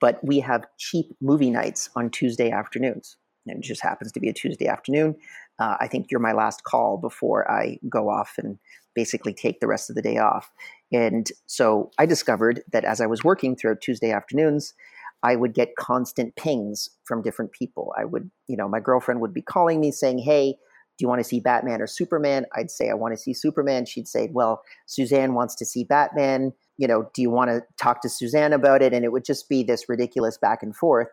but 0.00 0.18
we 0.22 0.40
have 0.40 0.66
cheap 0.76 1.06
movie 1.22 1.50
nights 1.50 1.88
on 1.96 2.10
Tuesday 2.10 2.50
afternoons. 2.50 3.16
And 3.46 3.58
it 3.58 3.66
just 3.66 3.82
happens 3.82 4.12
to 4.12 4.20
be 4.20 4.28
a 4.28 4.32
Tuesday 4.32 4.66
afternoon. 4.66 5.16
Uh, 5.58 5.76
I 5.80 5.88
think 5.88 6.10
you're 6.10 6.20
my 6.20 6.32
last 6.32 6.64
call 6.64 6.96
before 6.96 7.50
I 7.50 7.78
go 7.88 8.08
off 8.08 8.34
and 8.38 8.58
basically 8.94 9.32
take 9.32 9.60
the 9.60 9.66
rest 9.66 9.88
of 9.88 9.96
the 9.96 10.02
day 10.02 10.18
off. 10.18 10.50
And 10.92 11.30
so 11.46 11.90
I 11.98 12.06
discovered 12.06 12.62
that 12.72 12.84
as 12.84 13.00
I 13.00 13.06
was 13.06 13.24
working 13.24 13.56
throughout 13.56 13.80
Tuesday 13.80 14.10
afternoons, 14.10 14.74
I 15.22 15.36
would 15.36 15.54
get 15.54 15.76
constant 15.76 16.36
pings 16.36 16.90
from 17.04 17.22
different 17.22 17.52
people. 17.52 17.94
I 17.98 18.04
would, 18.04 18.30
you 18.46 18.56
know, 18.56 18.68
my 18.68 18.80
girlfriend 18.80 19.20
would 19.20 19.34
be 19.34 19.42
calling 19.42 19.80
me 19.80 19.90
saying, 19.90 20.18
Hey, 20.18 20.56
do 20.96 21.02
you 21.02 21.08
want 21.08 21.20
to 21.20 21.24
see 21.24 21.40
Batman 21.40 21.82
or 21.82 21.86
Superman? 21.86 22.46
I'd 22.54 22.70
say, 22.70 22.88
I 22.88 22.94
want 22.94 23.14
to 23.14 23.18
see 23.18 23.34
Superman. 23.34 23.84
She'd 23.84 24.06
say, 24.06 24.28
Well, 24.32 24.62
Suzanne 24.86 25.34
wants 25.34 25.54
to 25.56 25.64
see 25.64 25.84
Batman. 25.84 26.52
You 26.76 26.86
know, 26.86 27.10
do 27.14 27.22
you 27.22 27.30
want 27.30 27.50
to 27.50 27.62
talk 27.80 28.00
to 28.02 28.08
Suzanne 28.08 28.52
about 28.52 28.82
it? 28.82 28.92
And 28.92 29.04
it 29.04 29.12
would 29.12 29.24
just 29.24 29.48
be 29.48 29.62
this 29.62 29.88
ridiculous 29.88 30.38
back 30.38 30.62
and 30.62 30.74
forth. 30.74 31.08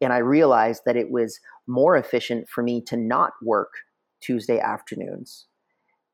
And 0.00 0.12
I 0.12 0.18
realized 0.18 0.82
that 0.86 0.96
it 0.96 1.10
was 1.10 1.40
more 1.66 1.96
efficient 1.96 2.48
for 2.48 2.62
me 2.62 2.80
to 2.82 2.96
not 2.96 3.32
work 3.42 3.72
Tuesday 4.20 4.60
afternoons 4.60 5.46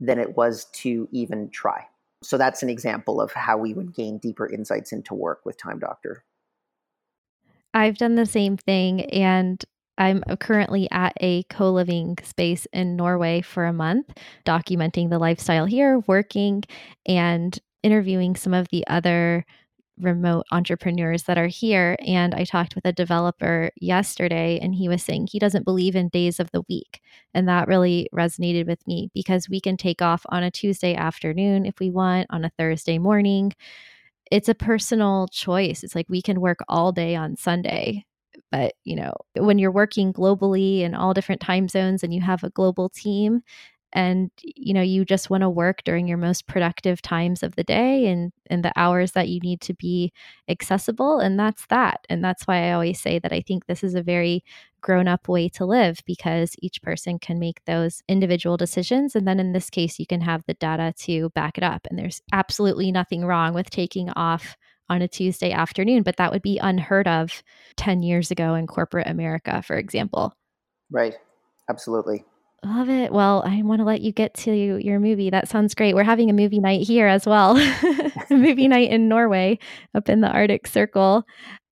than 0.00 0.18
it 0.18 0.36
was 0.36 0.66
to 0.72 1.08
even 1.12 1.50
try. 1.50 1.86
So 2.22 2.38
that's 2.38 2.62
an 2.62 2.70
example 2.70 3.20
of 3.20 3.32
how 3.32 3.56
we 3.56 3.74
would 3.74 3.94
gain 3.94 4.18
deeper 4.18 4.46
insights 4.50 4.92
into 4.92 5.14
work 5.14 5.40
with 5.44 5.56
Time 5.56 5.78
Doctor. 5.78 6.24
I've 7.72 7.98
done 7.98 8.16
the 8.16 8.26
same 8.26 8.56
thing. 8.56 9.04
And 9.06 9.62
I'm 9.98 10.22
currently 10.40 10.88
at 10.90 11.12
a 11.20 11.42
co 11.44 11.70
living 11.70 12.16
space 12.22 12.66
in 12.72 12.96
Norway 12.96 13.42
for 13.42 13.66
a 13.66 13.72
month, 13.72 14.10
documenting 14.46 15.10
the 15.10 15.18
lifestyle 15.18 15.66
here, 15.66 16.00
working 16.06 16.64
and 17.06 17.58
interviewing 17.82 18.36
some 18.36 18.54
of 18.54 18.68
the 18.68 18.86
other 18.86 19.44
remote 19.98 20.46
entrepreneurs 20.50 21.24
that 21.24 21.38
are 21.38 21.46
here. 21.46 21.96
And 22.06 22.34
I 22.34 22.44
talked 22.44 22.74
with 22.74 22.86
a 22.86 22.92
developer 22.92 23.70
yesterday, 23.80 24.58
and 24.60 24.74
he 24.74 24.88
was 24.88 25.02
saying 25.02 25.28
he 25.30 25.38
doesn't 25.38 25.64
believe 25.64 25.94
in 25.96 26.08
days 26.08 26.40
of 26.40 26.50
the 26.52 26.62
week. 26.68 27.00
And 27.34 27.48
that 27.48 27.68
really 27.68 28.08
resonated 28.14 28.66
with 28.66 28.86
me 28.86 29.10
because 29.14 29.48
we 29.48 29.60
can 29.60 29.76
take 29.76 30.02
off 30.02 30.24
on 30.30 30.42
a 30.42 30.50
Tuesday 30.50 30.94
afternoon 30.94 31.66
if 31.66 31.78
we 31.80 31.90
want, 31.90 32.26
on 32.30 32.44
a 32.44 32.52
Thursday 32.58 32.98
morning. 32.98 33.52
It's 34.30 34.48
a 34.48 34.54
personal 34.54 35.28
choice. 35.28 35.82
It's 35.82 35.94
like 35.94 36.08
we 36.08 36.22
can 36.22 36.40
work 36.40 36.60
all 36.68 36.92
day 36.92 37.16
on 37.16 37.36
Sunday 37.36 38.06
but, 38.50 38.74
you 38.84 38.96
know, 38.96 39.12
when 39.36 39.58
you're 39.58 39.70
working 39.70 40.12
globally 40.12 40.80
in 40.80 40.94
all 40.94 41.14
different 41.14 41.40
time 41.40 41.68
zones 41.68 42.02
and 42.02 42.12
you 42.14 42.20
have 42.20 42.44
a 42.44 42.50
global 42.50 42.88
team 42.88 43.42
and 43.92 44.30
you 44.44 44.72
know 44.72 44.82
you 44.82 45.04
just 45.04 45.30
want 45.30 45.42
to 45.42 45.50
work 45.50 45.82
during 45.84 46.06
your 46.06 46.16
most 46.16 46.46
productive 46.46 47.02
times 47.02 47.42
of 47.42 47.56
the 47.56 47.64
day 47.64 48.06
and 48.06 48.32
and 48.48 48.64
the 48.64 48.72
hours 48.76 49.12
that 49.12 49.28
you 49.28 49.40
need 49.40 49.60
to 49.60 49.74
be 49.74 50.12
accessible 50.48 51.18
and 51.18 51.38
that's 51.38 51.66
that 51.66 52.06
and 52.08 52.22
that's 52.22 52.46
why 52.46 52.68
i 52.68 52.72
always 52.72 53.00
say 53.00 53.18
that 53.18 53.32
i 53.32 53.40
think 53.40 53.66
this 53.66 53.82
is 53.82 53.94
a 53.94 54.02
very 54.02 54.44
grown 54.80 55.08
up 55.08 55.28
way 55.28 55.48
to 55.48 55.64
live 55.66 55.98
because 56.06 56.54
each 56.60 56.80
person 56.82 57.18
can 57.18 57.38
make 57.38 57.62
those 57.64 58.02
individual 58.08 58.56
decisions 58.56 59.16
and 59.16 59.26
then 59.26 59.40
in 59.40 59.52
this 59.52 59.68
case 59.68 59.98
you 59.98 60.06
can 60.06 60.20
have 60.20 60.42
the 60.46 60.54
data 60.54 60.92
to 60.96 61.28
back 61.30 61.58
it 61.58 61.64
up 61.64 61.86
and 61.90 61.98
there's 61.98 62.22
absolutely 62.32 62.92
nothing 62.92 63.24
wrong 63.24 63.52
with 63.54 63.70
taking 63.70 64.08
off 64.10 64.56
on 64.90 65.00
a 65.00 65.08
Tuesday 65.08 65.52
afternoon, 65.52 66.02
but 66.02 66.16
that 66.16 66.32
would 66.32 66.42
be 66.42 66.58
unheard 66.58 67.08
of 67.08 67.42
10 67.76 68.02
years 68.02 68.30
ago 68.30 68.54
in 68.54 68.66
corporate 68.66 69.06
America, 69.06 69.62
for 69.62 69.76
example. 69.76 70.34
Right. 70.90 71.14
Absolutely. 71.70 72.24
Love 72.64 72.90
it. 72.90 73.10
Well, 73.10 73.42
I 73.46 73.62
want 73.62 73.80
to 73.80 73.86
let 73.86 74.02
you 74.02 74.12
get 74.12 74.34
to 74.34 74.52
your 74.52 75.00
movie. 75.00 75.30
That 75.30 75.48
sounds 75.48 75.74
great. 75.74 75.94
We're 75.94 76.04
having 76.04 76.28
a 76.28 76.34
movie 76.34 76.58
night 76.58 76.86
here 76.86 77.06
as 77.06 77.24
well. 77.24 77.54
movie 78.30 78.68
night 78.68 78.90
in 78.90 79.08
Norway 79.08 79.58
up 79.94 80.08
in 80.08 80.20
the 80.20 80.28
Arctic 80.28 80.66
Circle. 80.66 81.24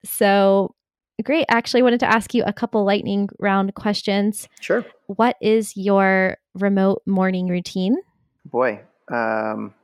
So 0.04 0.74
great. 1.22 1.44
Actually, 1.48 1.82
wanted 1.82 2.00
to 2.00 2.10
ask 2.10 2.32
you 2.32 2.42
a 2.44 2.52
couple 2.52 2.84
lightning 2.84 3.28
round 3.38 3.74
questions. 3.74 4.48
Sure. 4.60 4.84
What 5.06 5.36
is 5.42 5.76
your 5.76 6.38
remote 6.54 7.02
morning 7.06 7.48
routine? 7.48 7.96
Boy, 8.46 8.80
um, 9.12 9.74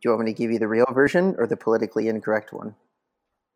do 0.00 0.08
you 0.08 0.10
want 0.10 0.24
me 0.24 0.32
to 0.32 0.36
give 0.36 0.50
you 0.50 0.58
the 0.58 0.68
real 0.68 0.86
version 0.92 1.34
or 1.38 1.46
the 1.46 1.56
politically 1.56 2.08
incorrect 2.08 2.52
one? 2.52 2.74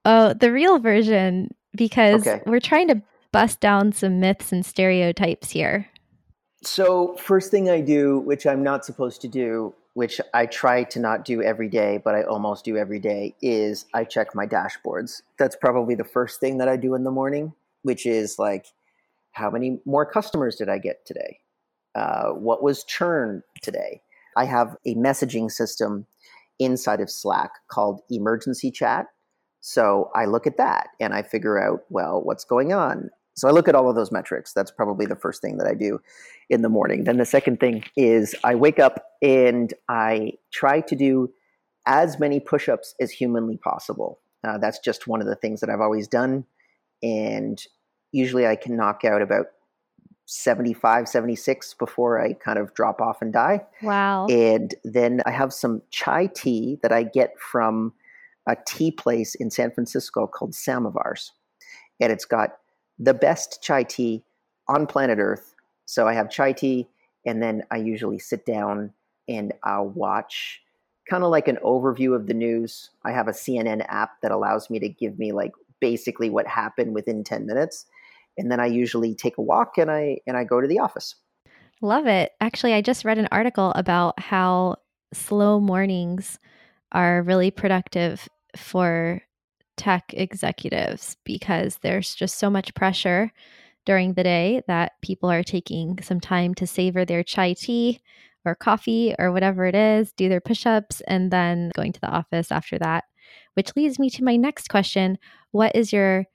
Oh, 0.04 0.34
the 0.34 0.52
real 0.52 0.78
version, 0.78 1.54
because 1.76 2.26
okay. 2.26 2.42
we're 2.46 2.60
trying 2.60 2.88
to 2.88 3.00
bust 3.30 3.60
down 3.60 3.92
some 3.92 4.18
myths 4.18 4.52
and 4.52 4.66
stereotypes 4.66 5.50
here. 5.50 5.88
So, 6.64 7.16
first 7.16 7.50
thing 7.50 7.70
I 7.70 7.80
do, 7.80 8.18
which 8.20 8.46
I'm 8.46 8.62
not 8.62 8.84
supposed 8.84 9.20
to 9.22 9.28
do, 9.28 9.74
which 9.94 10.20
I 10.34 10.46
try 10.46 10.84
to 10.84 11.00
not 11.00 11.24
do 11.24 11.42
every 11.42 11.68
day, 11.68 12.00
but 12.02 12.14
I 12.14 12.22
almost 12.22 12.64
do 12.64 12.76
every 12.76 12.98
day, 12.98 13.34
is 13.42 13.86
I 13.94 14.04
check 14.04 14.34
my 14.34 14.46
dashboards. 14.46 15.22
That's 15.38 15.56
probably 15.56 15.94
the 15.94 16.04
first 16.04 16.40
thing 16.40 16.58
that 16.58 16.68
I 16.68 16.76
do 16.76 16.94
in 16.94 17.04
the 17.04 17.10
morning, 17.10 17.52
which 17.82 18.06
is 18.06 18.38
like, 18.38 18.66
how 19.32 19.50
many 19.50 19.80
more 19.84 20.06
customers 20.06 20.56
did 20.56 20.68
I 20.68 20.78
get 20.78 21.04
today? 21.06 21.40
Uh, 21.94 22.30
what 22.30 22.62
was 22.62 22.84
churn 22.84 23.42
today? 23.60 24.02
I 24.36 24.44
have 24.46 24.76
a 24.86 24.94
messaging 24.94 25.50
system 25.50 26.06
inside 26.58 27.00
of 27.00 27.10
Slack 27.10 27.50
called 27.68 28.00
emergency 28.10 28.70
chat. 28.70 29.06
So 29.60 30.10
I 30.14 30.24
look 30.24 30.46
at 30.46 30.56
that 30.56 30.88
and 31.00 31.14
I 31.14 31.22
figure 31.22 31.62
out, 31.62 31.80
well, 31.88 32.20
what's 32.22 32.44
going 32.44 32.72
on? 32.72 33.10
So 33.34 33.48
I 33.48 33.52
look 33.52 33.68
at 33.68 33.74
all 33.74 33.88
of 33.88 33.96
those 33.96 34.12
metrics. 34.12 34.52
That's 34.52 34.70
probably 34.70 35.06
the 35.06 35.16
first 35.16 35.40
thing 35.40 35.56
that 35.58 35.66
I 35.66 35.74
do 35.74 36.00
in 36.50 36.62
the 36.62 36.68
morning. 36.68 37.04
Then 37.04 37.16
the 37.16 37.24
second 37.24 37.60
thing 37.60 37.84
is 37.96 38.34
I 38.44 38.54
wake 38.54 38.78
up 38.78 39.04
and 39.22 39.72
I 39.88 40.32
try 40.52 40.80
to 40.82 40.94
do 40.94 41.32
as 41.86 42.18
many 42.18 42.40
push 42.40 42.68
ups 42.68 42.94
as 43.00 43.10
humanly 43.10 43.56
possible. 43.56 44.20
Uh, 44.44 44.58
that's 44.58 44.78
just 44.80 45.06
one 45.06 45.20
of 45.20 45.26
the 45.26 45.36
things 45.36 45.60
that 45.60 45.70
I've 45.70 45.80
always 45.80 46.08
done. 46.08 46.44
And 47.02 47.62
usually 48.12 48.46
I 48.46 48.56
can 48.56 48.76
knock 48.76 49.04
out 49.04 49.22
about 49.22 49.46
75, 50.26 51.08
76 51.08 51.74
before 51.74 52.20
I 52.20 52.32
kind 52.34 52.58
of 52.58 52.72
drop 52.74 53.00
off 53.00 53.20
and 53.20 53.32
die. 53.32 53.60
Wow. 53.82 54.26
And 54.26 54.74
then 54.84 55.20
I 55.26 55.30
have 55.30 55.52
some 55.52 55.82
chai 55.90 56.26
tea 56.26 56.78
that 56.82 56.92
I 56.92 57.02
get 57.02 57.38
from 57.38 57.92
a 58.48 58.56
tea 58.66 58.90
place 58.90 59.34
in 59.34 59.50
San 59.50 59.70
Francisco 59.70 60.26
called 60.26 60.52
Samovars. 60.52 61.30
And 62.00 62.12
it's 62.12 62.24
got 62.24 62.58
the 62.98 63.14
best 63.14 63.62
chai 63.62 63.82
tea 63.82 64.24
on 64.68 64.86
planet 64.86 65.18
Earth. 65.18 65.54
So 65.84 66.08
I 66.08 66.14
have 66.14 66.30
chai 66.30 66.52
tea, 66.52 66.88
and 67.26 67.42
then 67.42 67.64
I 67.70 67.76
usually 67.76 68.18
sit 68.18 68.46
down 68.46 68.92
and 69.28 69.52
I'll 69.64 69.88
watch 69.88 70.60
kind 71.08 71.24
of 71.24 71.30
like 71.30 71.48
an 71.48 71.58
overview 71.64 72.14
of 72.14 72.26
the 72.26 72.34
news. 72.34 72.90
I 73.04 73.12
have 73.12 73.28
a 73.28 73.32
CNN 73.32 73.84
app 73.88 74.20
that 74.22 74.30
allows 74.30 74.70
me 74.70 74.78
to 74.78 74.88
give 74.88 75.18
me 75.18 75.32
like 75.32 75.52
basically 75.80 76.30
what 76.30 76.46
happened 76.46 76.94
within 76.94 77.24
10 77.24 77.44
minutes 77.44 77.86
and 78.36 78.50
then 78.50 78.60
I 78.60 78.66
usually 78.66 79.14
take 79.14 79.38
a 79.38 79.42
walk 79.42 79.78
and 79.78 79.90
I 79.90 80.18
and 80.26 80.36
I 80.36 80.44
go 80.44 80.60
to 80.60 80.68
the 80.68 80.78
office. 80.78 81.14
Love 81.80 82.06
it. 82.06 82.32
Actually, 82.40 82.74
I 82.74 82.80
just 82.80 83.04
read 83.04 83.18
an 83.18 83.28
article 83.32 83.72
about 83.74 84.18
how 84.20 84.76
slow 85.12 85.58
mornings 85.58 86.38
are 86.92 87.22
really 87.22 87.50
productive 87.50 88.28
for 88.56 89.20
tech 89.76 90.04
executives 90.12 91.16
because 91.24 91.78
there's 91.82 92.14
just 92.14 92.38
so 92.38 92.48
much 92.48 92.74
pressure 92.74 93.32
during 93.84 94.14
the 94.14 94.22
day 94.22 94.62
that 94.68 94.92
people 95.02 95.30
are 95.30 95.42
taking 95.42 95.98
some 96.02 96.20
time 96.20 96.54
to 96.54 96.66
savor 96.66 97.04
their 97.04 97.24
chai 97.24 97.54
tea 97.54 98.00
or 98.44 98.54
coffee 98.54 99.14
or 99.18 99.32
whatever 99.32 99.64
it 99.64 99.74
is, 99.74 100.12
do 100.12 100.28
their 100.28 100.40
push 100.40 100.66
ups, 100.66 101.00
and 101.08 101.30
then 101.30 101.70
going 101.74 101.92
to 101.92 102.00
the 102.00 102.08
office 102.08 102.52
after 102.52 102.78
that. 102.78 103.04
Which 103.54 103.74
leads 103.76 103.98
me 103.98 104.10
to 104.10 104.24
my 104.24 104.36
next 104.36 104.68
question 104.68 105.18
What 105.50 105.74
is 105.74 105.92
your 105.92 106.26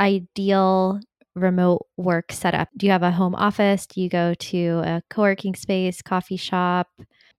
ideal 0.00 1.00
remote 1.36 1.86
work 1.96 2.32
setup? 2.32 2.68
Do 2.76 2.86
you 2.86 2.92
have 2.92 3.02
a 3.02 3.12
home 3.12 3.34
office? 3.34 3.86
Do 3.86 4.00
you 4.00 4.08
go 4.08 4.34
to 4.34 4.82
a 4.84 5.02
co 5.10 5.22
working 5.22 5.54
space, 5.54 6.02
coffee 6.02 6.36
shop? 6.36 6.88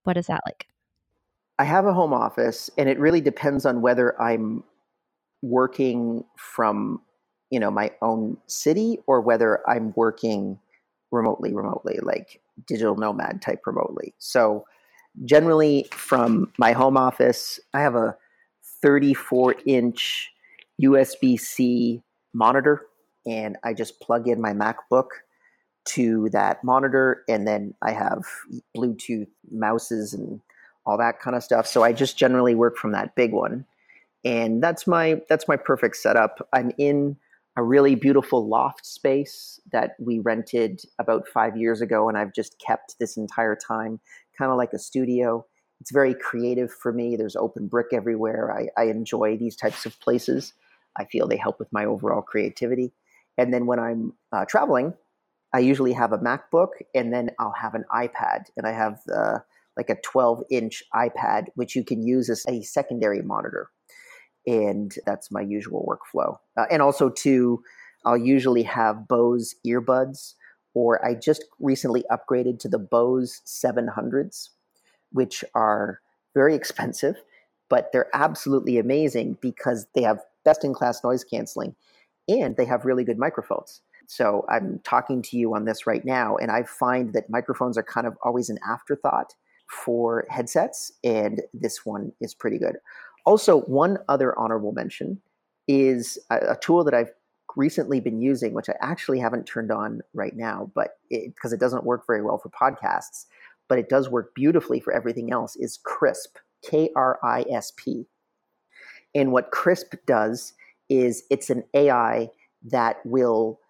What 0.04 0.16
is 0.16 0.28
that 0.28 0.40
like? 0.46 0.66
I 1.58 1.64
have 1.64 1.84
a 1.84 1.92
home 1.92 2.14
office, 2.14 2.70
and 2.78 2.88
it 2.88 2.98
really 2.98 3.20
depends 3.20 3.66
on 3.66 3.82
whether 3.82 4.20
I'm 4.20 4.62
working 5.42 6.24
from 6.36 7.02
you 7.50 7.60
know 7.60 7.70
my 7.70 7.90
own 8.00 8.36
city 8.46 8.98
or 9.06 9.20
whether 9.20 9.68
I'm 9.68 9.92
working 9.96 10.58
remotely, 11.10 11.52
remotely, 11.52 11.98
like 12.02 12.40
digital 12.66 12.96
nomad 12.96 13.42
type 13.42 13.60
remotely. 13.66 14.14
So 14.18 14.64
generally 15.24 15.86
from 15.90 16.52
my 16.58 16.72
home 16.72 16.96
office, 16.96 17.58
I 17.74 17.80
have 17.80 17.94
a 17.94 18.16
34 18.82 19.56
inch 19.66 20.30
USB 20.80 21.38
C 21.38 22.02
monitor 22.34 22.82
and 23.26 23.56
I 23.64 23.74
just 23.74 24.00
plug 24.00 24.28
in 24.28 24.40
my 24.40 24.52
MacBook 24.52 25.08
to 25.86 26.28
that 26.30 26.62
monitor, 26.62 27.24
and 27.28 27.46
then 27.46 27.74
I 27.82 27.92
have 27.92 28.24
Bluetooth 28.76 29.28
mouses 29.50 30.12
and 30.12 30.40
all 30.84 30.98
that 30.98 31.20
kind 31.20 31.36
of 31.36 31.42
stuff. 31.42 31.66
So 31.66 31.82
I 31.82 31.92
just 31.92 32.18
generally 32.18 32.54
work 32.54 32.76
from 32.76 32.92
that 32.92 33.14
big 33.14 33.32
one, 33.32 33.64
and 34.24 34.62
that's 34.62 34.86
my 34.86 35.22
that's 35.28 35.48
my 35.48 35.56
perfect 35.56 35.96
setup. 35.96 36.46
I'm 36.52 36.72
in 36.78 37.16
a 37.56 37.62
really 37.62 37.96
beautiful 37.96 38.46
loft 38.46 38.86
space 38.86 39.60
that 39.72 39.96
we 39.98 40.20
rented 40.20 40.80
about 41.00 41.26
five 41.26 41.56
years 41.56 41.80
ago, 41.80 42.08
and 42.08 42.16
I've 42.16 42.32
just 42.32 42.58
kept 42.60 42.96
this 43.00 43.16
entire 43.16 43.56
time, 43.56 43.98
kind 44.38 44.50
of 44.52 44.56
like 44.56 44.72
a 44.72 44.78
studio. 44.78 45.44
It's 45.80 45.90
very 45.90 46.14
creative 46.14 46.72
for 46.72 46.92
me. 46.92 47.16
There's 47.16 47.34
open 47.34 47.66
brick 47.66 47.88
everywhere. 47.92 48.52
I, 48.56 48.80
I 48.80 48.86
enjoy 48.86 49.36
these 49.36 49.56
types 49.56 49.86
of 49.86 49.98
places. 50.00 50.52
I 50.96 51.04
feel 51.04 51.26
they 51.26 51.36
help 51.36 51.58
with 51.58 51.72
my 51.72 51.84
overall 51.84 52.22
creativity. 52.22 52.92
And 53.38 53.54
then 53.54 53.66
when 53.66 53.78
I'm 53.78 54.12
uh, 54.32 54.44
traveling, 54.44 54.92
I 55.54 55.60
usually 55.60 55.92
have 55.92 56.12
a 56.12 56.18
MacBook 56.18 56.70
and 56.94 57.12
then 57.12 57.30
I'll 57.38 57.54
have 57.58 57.74
an 57.74 57.84
iPad. 57.90 58.46
And 58.56 58.66
I 58.66 58.72
have 58.72 59.00
uh, 59.14 59.38
like 59.76 59.88
a 59.88 59.96
12 60.02 60.42
inch 60.50 60.82
iPad, 60.94 61.46
which 61.54 61.74
you 61.74 61.84
can 61.84 62.06
use 62.06 62.28
as 62.28 62.44
a 62.48 62.62
secondary 62.62 63.22
monitor. 63.22 63.70
And 64.46 64.94
that's 65.06 65.30
my 65.30 65.40
usual 65.40 65.86
workflow. 65.88 66.36
Uh, 66.56 66.66
and 66.70 66.82
also, 66.82 67.08
too, 67.08 67.62
I'll 68.04 68.16
usually 68.16 68.62
have 68.64 69.06
Bose 69.06 69.54
earbuds, 69.66 70.34
or 70.74 71.04
I 71.04 71.14
just 71.14 71.44
recently 71.60 72.04
upgraded 72.10 72.58
to 72.60 72.68
the 72.68 72.78
Bose 72.78 73.42
700s, 73.46 74.48
which 75.12 75.44
are 75.54 76.00
very 76.34 76.54
expensive, 76.54 77.16
but 77.68 77.90
they're 77.92 78.08
absolutely 78.14 78.78
amazing 78.78 79.36
because 79.40 79.86
they 79.94 80.02
have 80.02 80.20
best 80.44 80.64
in 80.64 80.72
class 80.72 81.04
noise 81.04 81.24
canceling 81.24 81.74
and 82.28 82.56
they 82.56 82.64
have 82.64 82.84
really 82.84 83.04
good 83.04 83.18
microphones. 83.18 83.80
So 84.06 84.44
I'm 84.48 84.80
talking 84.84 85.22
to 85.22 85.36
you 85.36 85.54
on 85.54 85.64
this 85.64 85.86
right 85.86 86.04
now, 86.04 86.36
and 86.36 86.50
I 86.50 86.62
find 86.62 87.12
that 87.12 87.28
microphones 87.28 87.76
are 87.76 87.82
kind 87.82 88.06
of 88.06 88.16
always 88.22 88.48
an 88.48 88.58
afterthought 88.66 89.34
for 89.84 90.26
headsets, 90.30 90.92
and 91.04 91.42
this 91.52 91.84
one 91.84 92.12
is 92.20 92.34
pretty 92.34 92.58
good. 92.58 92.76
Also, 93.26 93.60
one 93.62 93.98
other 94.08 94.38
honorable 94.38 94.72
mention 94.72 95.20
is 95.66 96.18
a, 96.30 96.52
a 96.52 96.58
tool 96.62 96.84
that 96.84 96.94
I've 96.94 97.12
recently 97.56 98.00
been 98.00 98.22
using, 98.22 98.54
which 98.54 98.70
I 98.70 98.74
actually 98.80 99.18
haven't 99.18 99.44
turned 99.44 99.70
on 99.70 100.00
right 100.14 100.34
now, 100.34 100.70
but 100.74 100.98
because 101.10 101.52
it, 101.52 101.56
it 101.56 101.60
doesn't 101.60 101.84
work 101.84 102.06
very 102.06 102.22
well 102.22 102.38
for 102.38 102.50
podcasts, 102.50 103.26
but 103.68 103.78
it 103.78 103.90
does 103.90 104.08
work 104.08 104.34
beautifully 104.34 104.80
for 104.80 104.92
everything 104.94 105.32
else, 105.32 105.56
is 105.56 105.78
Krisp, 105.86 106.36
K 106.62 106.90
R 106.96 107.18
I 107.22 107.44
S 107.50 107.72
P. 107.76 108.06
And 109.14 109.32
what 109.32 109.50
Krisp 109.52 109.96
does 110.06 110.54
is 110.88 111.22
it's 111.30 111.50
an 111.50 111.64
AI 111.74 112.30
that 112.66 112.98
will 113.04 113.60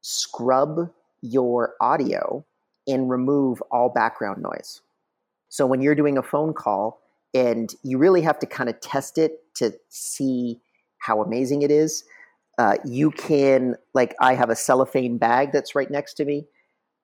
scrub 0.00 0.90
your 1.20 1.74
audio 1.80 2.44
and 2.86 3.10
remove 3.10 3.62
all 3.70 3.90
background 3.90 4.42
noise. 4.42 4.80
So 5.48 5.66
when 5.66 5.80
you're 5.80 5.94
doing 5.94 6.18
a 6.18 6.22
phone 6.22 6.54
call 6.54 7.00
and 7.34 7.74
you 7.82 7.98
really 7.98 8.22
have 8.22 8.38
to 8.40 8.46
kind 8.46 8.68
of 8.68 8.80
test 8.80 9.18
it 9.18 9.40
to 9.56 9.72
see 9.88 10.60
how 10.98 11.22
amazing 11.22 11.62
it 11.62 11.70
is, 11.70 12.04
uh, 12.58 12.76
you 12.84 13.10
can, 13.10 13.76
like, 13.94 14.14
I 14.20 14.34
have 14.34 14.50
a 14.50 14.56
cellophane 14.56 15.18
bag 15.18 15.52
that's 15.52 15.74
right 15.74 15.90
next 15.90 16.14
to 16.14 16.24
me. 16.24 16.46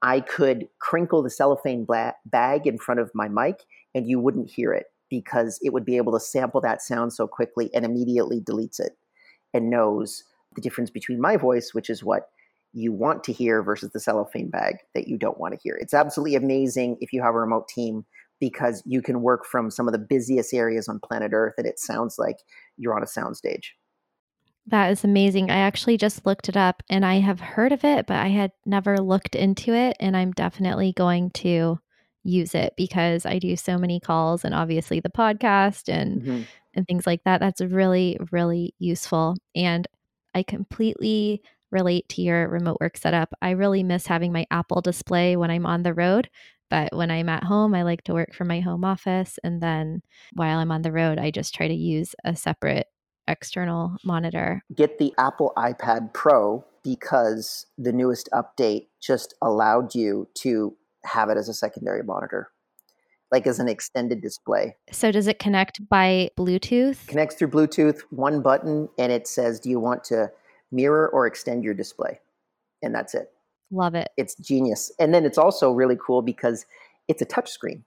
I 0.02 0.20
could 0.20 0.68
crinkle 0.80 1.22
the 1.22 1.30
cellophane 1.30 1.84
bla- 1.84 2.14
bag 2.26 2.66
in 2.66 2.78
front 2.78 3.00
of 3.00 3.10
my 3.14 3.28
mic 3.28 3.64
and 3.94 4.08
you 4.08 4.18
wouldn't 4.18 4.50
hear 4.50 4.72
it 4.72 4.86
because 5.08 5.58
it 5.62 5.72
would 5.72 5.84
be 5.84 5.96
able 5.96 6.12
to 6.12 6.20
sample 6.20 6.60
that 6.62 6.82
sound 6.82 7.12
so 7.12 7.26
quickly 7.26 7.70
and 7.74 7.84
immediately 7.84 8.40
deletes 8.40 8.80
it 8.80 8.96
and 9.54 9.70
knows 9.70 10.24
the 10.54 10.60
difference 10.60 10.90
between 10.90 11.20
my 11.20 11.36
voice, 11.36 11.72
which 11.72 11.88
is 11.88 12.04
what 12.04 12.28
you 12.72 12.92
want 12.92 13.24
to 13.24 13.32
hear, 13.32 13.62
versus 13.62 13.90
the 13.92 14.00
cellophane 14.00 14.50
bag 14.50 14.76
that 14.94 15.08
you 15.08 15.16
don't 15.16 15.38
want 15.38 15.54
to 15.54 15.60
hear. 15.62 15.76
It's 15.80 15.94
absolutely 15.94 16.34
amazing 16.34 16.98
if 17.00 17.12
you 17.12 17.22
have 17.22 17.34
a 17.34 17.38
remote 17.38 17.68
team 17.68 18.04
because 18.40 18.82
you 18.84 19.00
can 19.00 19.22
work 19.22 19.46
from 19.46 19.70
some 19.70 19.86
of 19.88 19.92
the 19.92 19.98
busiest 19.98 20.52
areas 20.52 20.88
on 20.88 21.00
planet 21.00 21.30
Earth 21.32 21.54
and 21.56 21.66
it 21.66 21.78
sounds 21.78 22.18
like 22.18 22.38
you're 22.76 22.94
on 22.94 23.02
a 23.02 23.06
soundstage. 23.06 23.68
That 24.66 24.90
is 24.90 25.04
amazing. 25.04 25.50
I 25.50 25.58
actually 25.58 25.98
just 25.98 26.24
looked 26.24 26.48
it 26.48 26.56
up 26.56 26.82
and 26.88 27.04
I 27.04 27.20
have 27.20 27.38
heard 27.38 27.72
of 27.72 27.84
it, 27.84 28.06
but 28.06 28.16
I 28.16 28.28
had 28.28 28.52
never 28.64 28.98
looked 28.98 29.34
into 29.34 29.74
it. 29.74 29.96
And 30.00 30.16
I'm 30.16 30.32
definitely 30.32 30.92
going 30.92 31.30
to 31.32 31.78
use 32.24 32.54
it 32.54 32.74
because 32.76 33.26
I 33.26 33.38
do 33.38 33.54
so 33.56 33.78
many 33.78 34.00
calls 34.00 34.44
and 34.44 34.54
obviously 34.54 35.00
the 35.00 35.10
podcast 35.10 35.88
and 35.88 36.22
mm-hmm. 36.22 36.42
and 36.74 36.86
things 36.86 37.06
like 37.06 37.22
that. 37.24 37.40
That's 37.40 37.60
really 37.60 38.18
really 38.32 38.74
useful 38.78 39.36
and 39.54 39.86
I 40.34 40.42
completely 40.42 41.42
relate 41.70 42.08
to 42.08 42.22
your 42.22 42.48
remote 42.48 42.78
work 42.80 42.96
setup. 42.96 43.32
I 43.42 43.50
really 43.50 43.82
miss 43.82 44.06
having 44.06 44.32
my 44.32 44.46
Apple 44.50 44.80
display 44.80 45.36
when 45.36 45.50
I'm 45.50 45.66
on 45.66 45.82
the 45.82 45.94
road, 45.94 46.28
but 46.70 46.94
when 46.94 47.10
I'm 47.10 47.28
at 47.28 47.44
home, 47.44 47.74
I 47.74 47.82
like 47.82 48.02
to 48.04 48.14
work 48.14 48.32
from 48.34 48.48
my 48.48 48.60
home 48.60 48.84
office 48.84 49.38
and 49.44 49.62
then 49.62 50.02
while 50.32 50.58
I'm 50.58 50.72
on 50.72 50.82
the 50.82 50.92
road, 50.92 51.18
I 51.18 51.30
just 51.30 51.54
try 51.54 51.68
to 51.68 51.74
use 51.74 52.14
a 52.24 52.34
separate 52.34 52.88
external 53.28 53.96
monitor. 54.04 54.62
Get 54.74 54.98
the 54.98 55.12
Apple 55.18 55.52
iPad 55.56 56.12
Pro 56.12 56.64
because 56.82 57.66
the 57.78 57.92
newest 57.92 58.28
update 58.32 58.88
just 59.00 59.34
allowed 59.40 59.94
you 59.94 60.28
to 60.34 60.76
have 61.04 61.30
it 61.30 61.36
as 61.36 61.48
a 61.48 61.54
secondary 61.54 62.02
monitor, 62.02 62.50
like 63.30 63.46
as 63.46 63.58
an 63.58 63.68
extended 63.68 64.20
display. 64.20 64.76
So 64.90 65.10
does 65.10 65.26
it 65.26 65.38
connect 65.38 65.88
by 65.88 66.30
Bluetooth? 66.36 67.06
Connects 67.06 67.36
through 67.36 67.48
Bluetooth, 67.48 68.00
one 68.10 68.42
button, 68.42 68.88
and 68.98 69.12
it 69.12 69.26
says, 69.26 69.60
Do 69.60 69.70
you 69.70 69.80
want 69.80 70.04
to 70.04 70.30
mirror 70.70 71.08
or 71.08 71.26
extend 71.26 71.64
your 71.64 71.74
display? 71.74 72.20
And 72.82 72.94
that's 72.94 73.14
it. 73.14 73.30
Love 73.70 73.94
it. 73.94 74.08
It's 74.16 74.34
genius. 74.36 74.92
And 74.98 75.14
then 75.14 75.24
it's 75.24 75.38
also 75.38 75.72
really 75.72 75.96
cool 76.04 76.22
because 76.22 76.66
it's 77.08 77.22
a 77.22 77.26
touchscreen. 77.26 77.82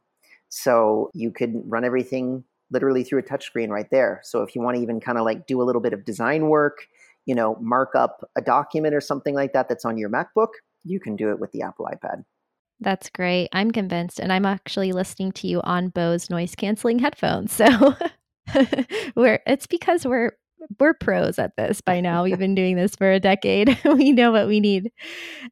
So 0.50 1.12
you 1.14 1.32
could 1.32 1.62
run 1.66 1.84
everything 1.84 2.44
literally 2.72 3.04
through 3.04 3.20
a 3.20 3.24
touchscreen 3.24 3.70
right 3.70 3.90
there. 3.92 4.22
So 4.24 4.44
if 4.44 4.56
you 4.56 4.62
want 4.62 4.76
to 4.76 4.82
even 4.82 5.00
kind 5.00 5.18
of 5.18 5.26
like 5.26 5.48
do 5.48 5.62
a 5.62 5.64
little 5.64 5.82
bit 5.82 5.94
of 5.94 6.04
design 6.06 6.50
work, 6.50 6.88
you 7.26 7.36
know, 7.36 7.58
mark 7.62 7.96
up 7.96 8.30
a 8.36 8.42
document 8.42 8.94
or 8.94 9.02
something 9.02 9.36
like 9.36 9.54
that 9.54 9.70
that's 9.70 9.86
on 9.86 9.98
your 9.98 10.10
MacBook, 10.10 10.50
you 10.84 11.00
can 11.00 11.16
do 11.16 11.30
it 11.30 11.40
with 11.40 11.52
the 11.52 11.62
Apple 11.62 11.86
iPad. 11.86 12.24
That's 12.80 13.10
great. 13.10 13.50
I'm 13.54 13.72
convinced. 13.72 14.20
And 14.20 14.32
I'm 14.32 14.46
actually 14.46 14.92
listening 14.92 15.32
to 15.34 15.48
you 15.48 15.62
on 15.62 15.90
Bose 15.90 16.30
noise 16.30 16.56
canceling 16.56 17.00
headphones. 17.00 17.54
So 17.54 17.96
we're 19.16 19.42
it's 19.46 19.68
because 19.68 20.06
we're 20.06 20.34
we're 20.80 20.94
pros 20.94 21.40
at 21.40 21.56
this 21.56 21.82
by 21.82 22.02
now. 22.02 22.24
We've 22.24 22.38
been 22.38 22.56
doing 22.56 22.76
this 22.76 22.96
for 22.96 23.12
a 23.12 23.20
decade. 23.20 23.78
we 23.86 24.12
know 24.12 24.32
what 24.32 24.48
we 24.48 24.60
need. 24.60 24.92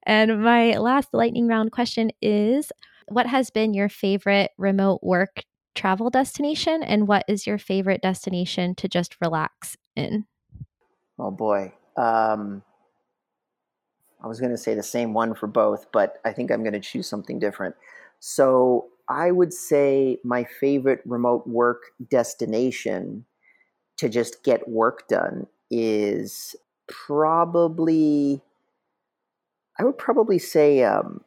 And 0.06 0.44
my 0.44 0.78
last 0.78 1.10
lightning 1.14 1.48
round 1.48 1.72
question 1.72 2.12
is 2.22 2.72
what 3.08 3.28
has 3.28 3.50
been 3.50 3.74
your 3.74 3.90
favorite 3.90 4.52
remote 4.58 5.00
work 5.04 5.44
travel 5.76 6.10
destination 6.10 6.82
and 6.84 7.08
what 7.08 7.24
is 7.28 7.46
your 7.46 7.58
favorite 7.58 8.02
destination 8.02 8.76
to 8.76 8.88
just 8.88 9.16
relax 9.22 9.76
in? 9.96 10.26
Oh 11.20 11.32
boy. 11.32 11.74
Um 11.98 12.64
I 14.24 14.28
was 14.28 14.40
going 14.40 14.52
to 14.52 14.58
say 14.58 14.74
the 14.74 14.84
same 14.84 15.14
one 15.14 15.36
for 15.36 15.48
both, 15.48 15.92
but 15.92 16.20
I 16.26 16.34
think 16.34 16.52
I'm 16.52 16.64
going 16.64 16.74
to 16.74 16.80
choose 16.80 17.08
something 17.08 17.40
different. 17.40 17.76
So 18.20 18.88
I 19.08 19.32
would 19.32 19.54
say 19.54 20.18
my 20.24 20.44
favorite 20.44 21.02
remote 21.06 21.46
work 21.48 21.84
destination 22.10 23.26
to 23.98 24.10
just 24.10 24.44
get 24.44 24.68
work 24.68 25.08
done 25.08 25.48
is 25.70 26.56
probably, 26.88 28.42
I 29.80 29.84
would 29.84 29.98
probably 29.98 30.40
say, 30.40 30.84
um, 30.84 31.24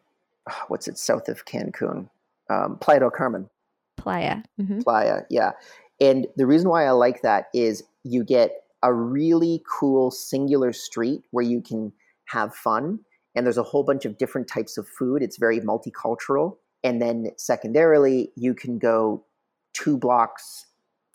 what's 0.68 0.88
it, 0.88 0.98
south 0.98 1.28
of 1.28 1.44
Cancun? 1.44 2.08
Um, 2.50 2.78
Playa 2.78 3.00
del 3.00 3.10
Carmen. 3.10 3.48
Playa. 3.96 4.42
Mm-hmm. 4.60 4.80
Playa, 4.80 5.22
yeah. 5.30 5.52
And 6.00 6.26
the 6.36 6.46
reason 6.46 6.68
why 6.68 6.86
I 6.86 6.92
like 6.92 7.22
that 7.22 7.48
is 7.52 7.82
you 8.04 8.24
get 8.24 8.62
a 8.82 8.92
really 8.92 9.62
cool 9.68 10.10
singular 10.10 10.72
street 10.72 11.22
where 11.30 11.44
you 11.44 11.60
can 11.60 11.92
have 12.28 12.54
fun. 12.54 13.00
And 13.34 13.46
there's 13.46 13.58
a 13.58 13.62
whole 13.62 13.84
bunch 13.84 14.04
of 14.04 14.18
different 14.18 14.48
types 14.48 14.78
of 14.78 14.88
food. 14.88 15.22
It's 15.22 15.36
very 15.36 15.60
multicultural. 15.60 16.56
And 16.82 17.00
then 17.02 17.30
secondarily, 17.36 18.30
you 18.36 18.54
can 18.54 18.78
go 18.78 19.24
two 19.72 19.96
blocks 19.96 20.66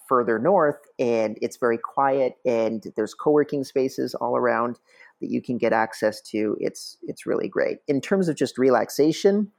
further 0.07 0.37
north 0.37 0.79
and 0.99 1.37
it's 1.41 1.57
very 1.57 1.77
quiet 1.77 2.35
and 2.45 2.85
there's 2.95 3.13
co-working 3.13 3.63
spaces 3.63 4.13
all 4.15 4.35
around 4.35 4.77
that 5.21 5.29
you 5.29 5.41
can 5.41 5.57
get 5.57 5.73
access 5.73 6.21
to. 6.21 6.57
It's 6.59 6.97
it's 7.03 7.25
really 7.25 7.47
great. 7.47 7.79
In 7.87 8.01
terms 8.01 8.27
of 8.27 8.35
just 8.35 8.57
relaxation, 8.57 9.51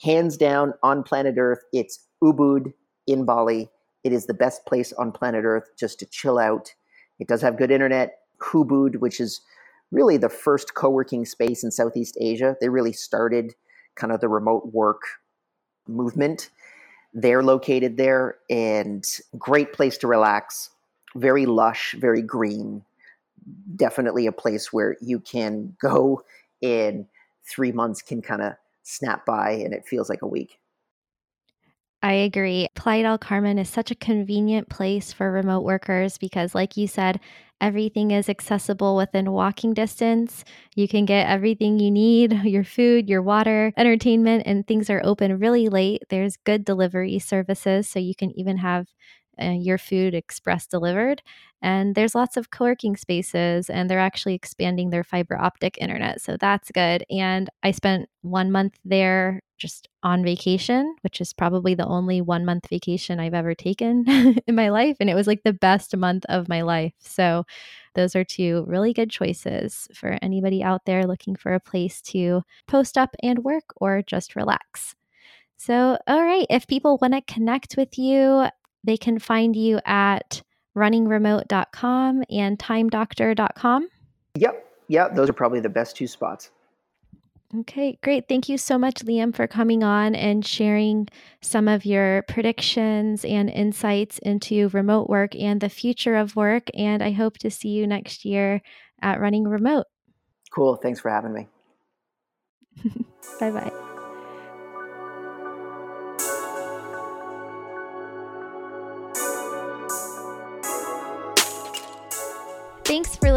hands 0.00 0.36
down 0.36 0.74
on 0.82 1.02
planet 1.02 1.34
Earth, 1.38 1.64
it's 1.72 2.06
Ubud 2.22 2.72
in 3.06 3.24
Bali. 3.24 3.68
It 4.04 4.12
is 4.12 4.26
the 4.26 4.34
best 4.34 4.64
place 4.66 4.92
on 4.92 5.12
planet 5.12 5.44
Earth 5.44 5.70
just 5.76 5.98
to 5.98 6.06
chill 6.06 6.38
out. 6.38 6.74
It 7.18 7.26
does 7.26 7.42
have 7.42 7.58
good 7.58 7.72
internet. 7.72 8.20
Ubud, 8.40 9.00
which 9.00 9.20
is 9.20 9.40
really 9.90 10.16
the 10.16 10.28
first 10.28 10.74
co-working 10.74 11.24
space 11.24 11.64
in 11.64 11.70
Southeast 11.70 12.16
Asia. 12.20 12.56
They 12.60 12.68
really 12.68 12.92
started 12.92 13.54
kind 13.96 14.12
of 14.12 14.20
the 14.20 14.28
remote 14.28 14.72
work 14.72 15.02
movement. 15.86 16.50
They're 17.14 17.42
located 17.42 17.96
there 17.96 18.36
and 18.50 19.04
great 19.38 19.72
place 19.72 19.96
to 19.98 20.06
relax. 20.06 20.70
Very 21.16 21.46
lush, 21.46 21.94
very 21.98 22.22
green. 22.22 22.84
Definitely 23.76 24.26
a 24.26 24.32
place 24.32 24.72
where 24.72 24.96
you 25.00 25.20
can 25.20 25.74
go 25.80 26.22
in 26.60 27.06
three 27.48 27.72
months 27.72 28.02
can 28.02 28.20
kind 28.20 28.42
of 28.42 28.52
snap 28.82 29.24
by 29.24 29.52
and 29.52 29.72
it 29.72 29.86
feels 29.86 30.10
like 30.10 30.22
a 30.22 30.26
week. 30.26 30.58
I 32.02 32.12
agree. 32.12 32.68
Playa 32.76 33.02
del 33.02 33.18
Carmen 33.18 33.58
is 33.58 33.68
such 33.68 33.90
a 33.90 33.94
convenient 33.96 34.68
place 34.68 35.12
for 35.12 35.32
remote 35.32 35.62
workers 35.64 36.16
because, 36.16 36.54
like 36.54 36.76
you 36.76 36.86
said, 36.86 37.18
everything 37.60 38.12
is 38.12 38.28
accessible 38.28 38.94
within 38.94 39.32
walking 39.32 39.74
distance. 39.74 40.44
You 40.76 40.86
can 40.86 41.06
get 41.06 41.28
everything 41.28 41.80
you 41.80 41.90
need 41.90 42.32
your 42.44 42.62
food, 42.62 43.08
your 43.08 43.22
water, 43.22 43.72
entertainment, 43.76 44.44
and 44.46 44.64
things 44.64 44.88
are 44.90 45.00
open 45.04 45.38
really 45.40 45.68
late. 45.68 46.02
There's 46.08 46.36
good 46.36 46.64
delivery 46.64 47.18
services, 47.18 47.88
so 47.88 47.98
you 47.98 48.14
can 48.14 48.30
even 48.38 48.58
have 48.58 48.86
uh, 49.40 49.50
your 49.50 49.78
food 49.78 50.14
express 50.14 50.66
delivered. 50.66 51.22
And 51.60 51.94
there's 51.94 52.14
lots 52.14 52.36
of 52.36 52.50
co 52.50 52.64
working 52.64 52.96
spaces, 52.96 53.68
and 53.68 53.90
they're 53.90 53.98
actually 53.98 54.34
expanding 54.34 54.90
their 54.90 55.04
fiber 55.04 55.36
optic 55.36 55.76
internet. 55.78 56.20
So 56.20 56.36
that's 56.38 56.70
good. 56.70 57.04
And 57.10 57.50
I 57.62 57.72
spent 57.72 58.08
one 58.22 58.52
month 58.52 58.78
there 58.84 59.40
just 59.58 59.88
on 60.04 60.22
vacation, 60.22 60.94
which 61.02 61.20
is 61.20 61.32
probably 61.32 61.74
the 61.74 61.86
only 61.86 62.20
one 62.20 62.44
month 62.44 62.68
vacation 62.70 63.18
I've 63.18 63.34
ever 63.34 63.54
taken 63.54 64.04
in 64.46 64.54
my 64.54 64.68
life. 64.68 64.96
And 65.00 65.10
it 65.10 65.14
was 65.14 65.26
like 65.26 65.42
the 65.42 65.52
best 65.52 65.96
month 65.96 66.24
of 66.28 66.48
my 66.48 66.62
life. 66.62 66.94
So 67.00 67.44
those 67.94 68.14
are 68.14 68.24
two 68.24 68.64
really 68.68 68.92
good 68.92 69.10
choices 69.10 69.88
for 69.92 70.16
anybody 70.22 70.62
out 70.62 70.84
there 70.86 71.06
looking 71.06 71.34
for 71.34 71.54
a 71.54 71.60
place 71.60 72.00
to 72.02 72.42
post 72.68 72.96
up 72.96 73.14
and 73.22 73.40
work 73.44 73.64
or 73.76 74.02
just 74.06 74.36
relax. 74.36 74.94
So, 75.56 75.98
all 76.06 76.22
right, 76.22 76.46
if 76.48 76.68
people 76.68 76.98
want 77.02 77.14
to 77.14 77.32
connect 77.32 77.76
with 77.76 77.98
you, 77.98 78.46
they 78.84 78.96
can 78.96 79.18
find 79.18 79.54
you 79.56 79.80
at 79.84 80.42
runningremote.com 80.76 82.24
and 82.30 82.58
timedoctor.com. 82.58 83.88
Yep. 84.36 84.66
Yep. 84.88 85.14
Those 85.14 85.28
are 85.28 85.34
probably 85.34 85.60
the 85.60 85.68
best 85.68 85.96
two 85.96 86.06
spots. 86.06 86.50
Okay, 87.60 87.98
great. 88.02 88.28
Thank 88.28 88.50
you 88.50 88.58
so 88.58 88.76
much, 88.76 88.96
Liam, 88.96 89.34
for 89.34 89.46
coming 89.46 89.82
on 89.82 90.14
and 90.14 90.44
sharing 90.44 91.08
some 91.40 91.66
of 91.66 91.86
your 91.86 92.22
predictions 92.28 93.24
and 93.24 93.48
insights 93.48 94.18
into 94.18 94.68
remote 94.68 95.08
work 95.08 95.34
and 95.34 95.58
the 95.60 95.70
future 95.70 96.16
of 96.16 96.36
work. 96.36 96.68
And 96.74 97.02
I 97.02 97.12
hope 97.12 97.38
to 97.38 97.50
see 97.50 97.70
you 97.70 97.86
next 97.86 98.26
year 98.26 98.60
at 99.00 99.18
Running 99.18 99.44
Remote. 99.44 99.86
Cool. 100.52 100.76
Thanks 100.76 101.00
for 101.00 101.10
having 101.10 101.32
me. 101.32 101.48
bye 103.40 103.50
bye. 103.50 103.87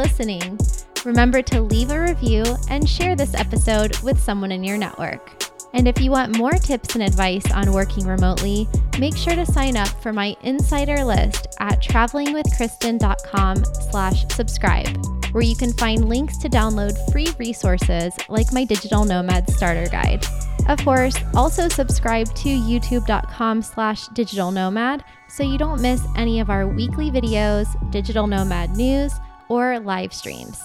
Listening. 0.02 0.58
Remember 1.06 1.44
to 1.44 1.62
leave 1.62 1.92
a 1.92 2.02
review 2.02 2.44
and 2.72 2.90
share 2.90 3.16
this 3.16 3.36
episode 3.36 4.00
with 4.00 4.20
someone 4.20 4.52
in 4.52 4.64
your 4.64 4.76
network. 4.76 5.44
And 5.74 5.88
if 5.88 6.02
you 6.02 6.10
want 6.10 6.36
more 6.36 6.54
tips 6.54 6.96
and 6.96 7.04
advice 7.04 7.46
on 7.52 7.72
working 7.72 8.08
remotely, 8.08 8.68
make 8.98 9.16
sure 9.16 9.36
to 9.36 9.46
sign 9.46 9.78
up 9.78 9.90
for 10.02 10.12
my 10.12 10.36
insider 10.42 11.06
list 11.06 11.56
at 11.60 11.80
travelingwithkristin.com 11.84 13.64
slash 13.92 14.26
subscribe, 14.30 15.06
where 15.34 15.44
you 15.44 15.56
can 15.56 15.72
find 15.74 16.10
links 16.10 16.40
to 16.40 16.50
download 16.50 16.98
free 17.12 17.28
resources 17.38 18.12
like 18.28 18.52
my 18.52 18.64
digital 18.64 19.06
nomad 19.06 19.48
starter 19.52 19.88
guide. 19.88 20.26
Of 20.68 20.84
course, 20.84 21.16
also 21.36 21.70
subscribe 21.70 22.34
to 22.38 22.50
youtube.com 22.50 23.62
slash 23.62 24.08
digital 24.08 24.52
nomad 24.52 25.04
so 25.30 25.44
you 25.44 25.60
don't 25.60 25.80
miss 25.80 26.04
any 26.16 26.40
of 26.40 26.50
our 26.50 26.68
weekly 26.68 27.12
videos, 27.12 27.68
digital 27.92 28.26
nomad 28.26 28.76
news, 28.76 29.14
or 29.52 29.82
live 29.82 30.14
streams. 30.14 30.64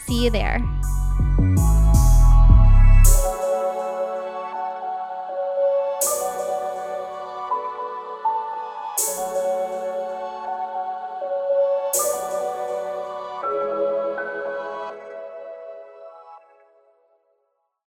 See 0.00 0.24
you 0.24 0.30
there. 0.30 0.58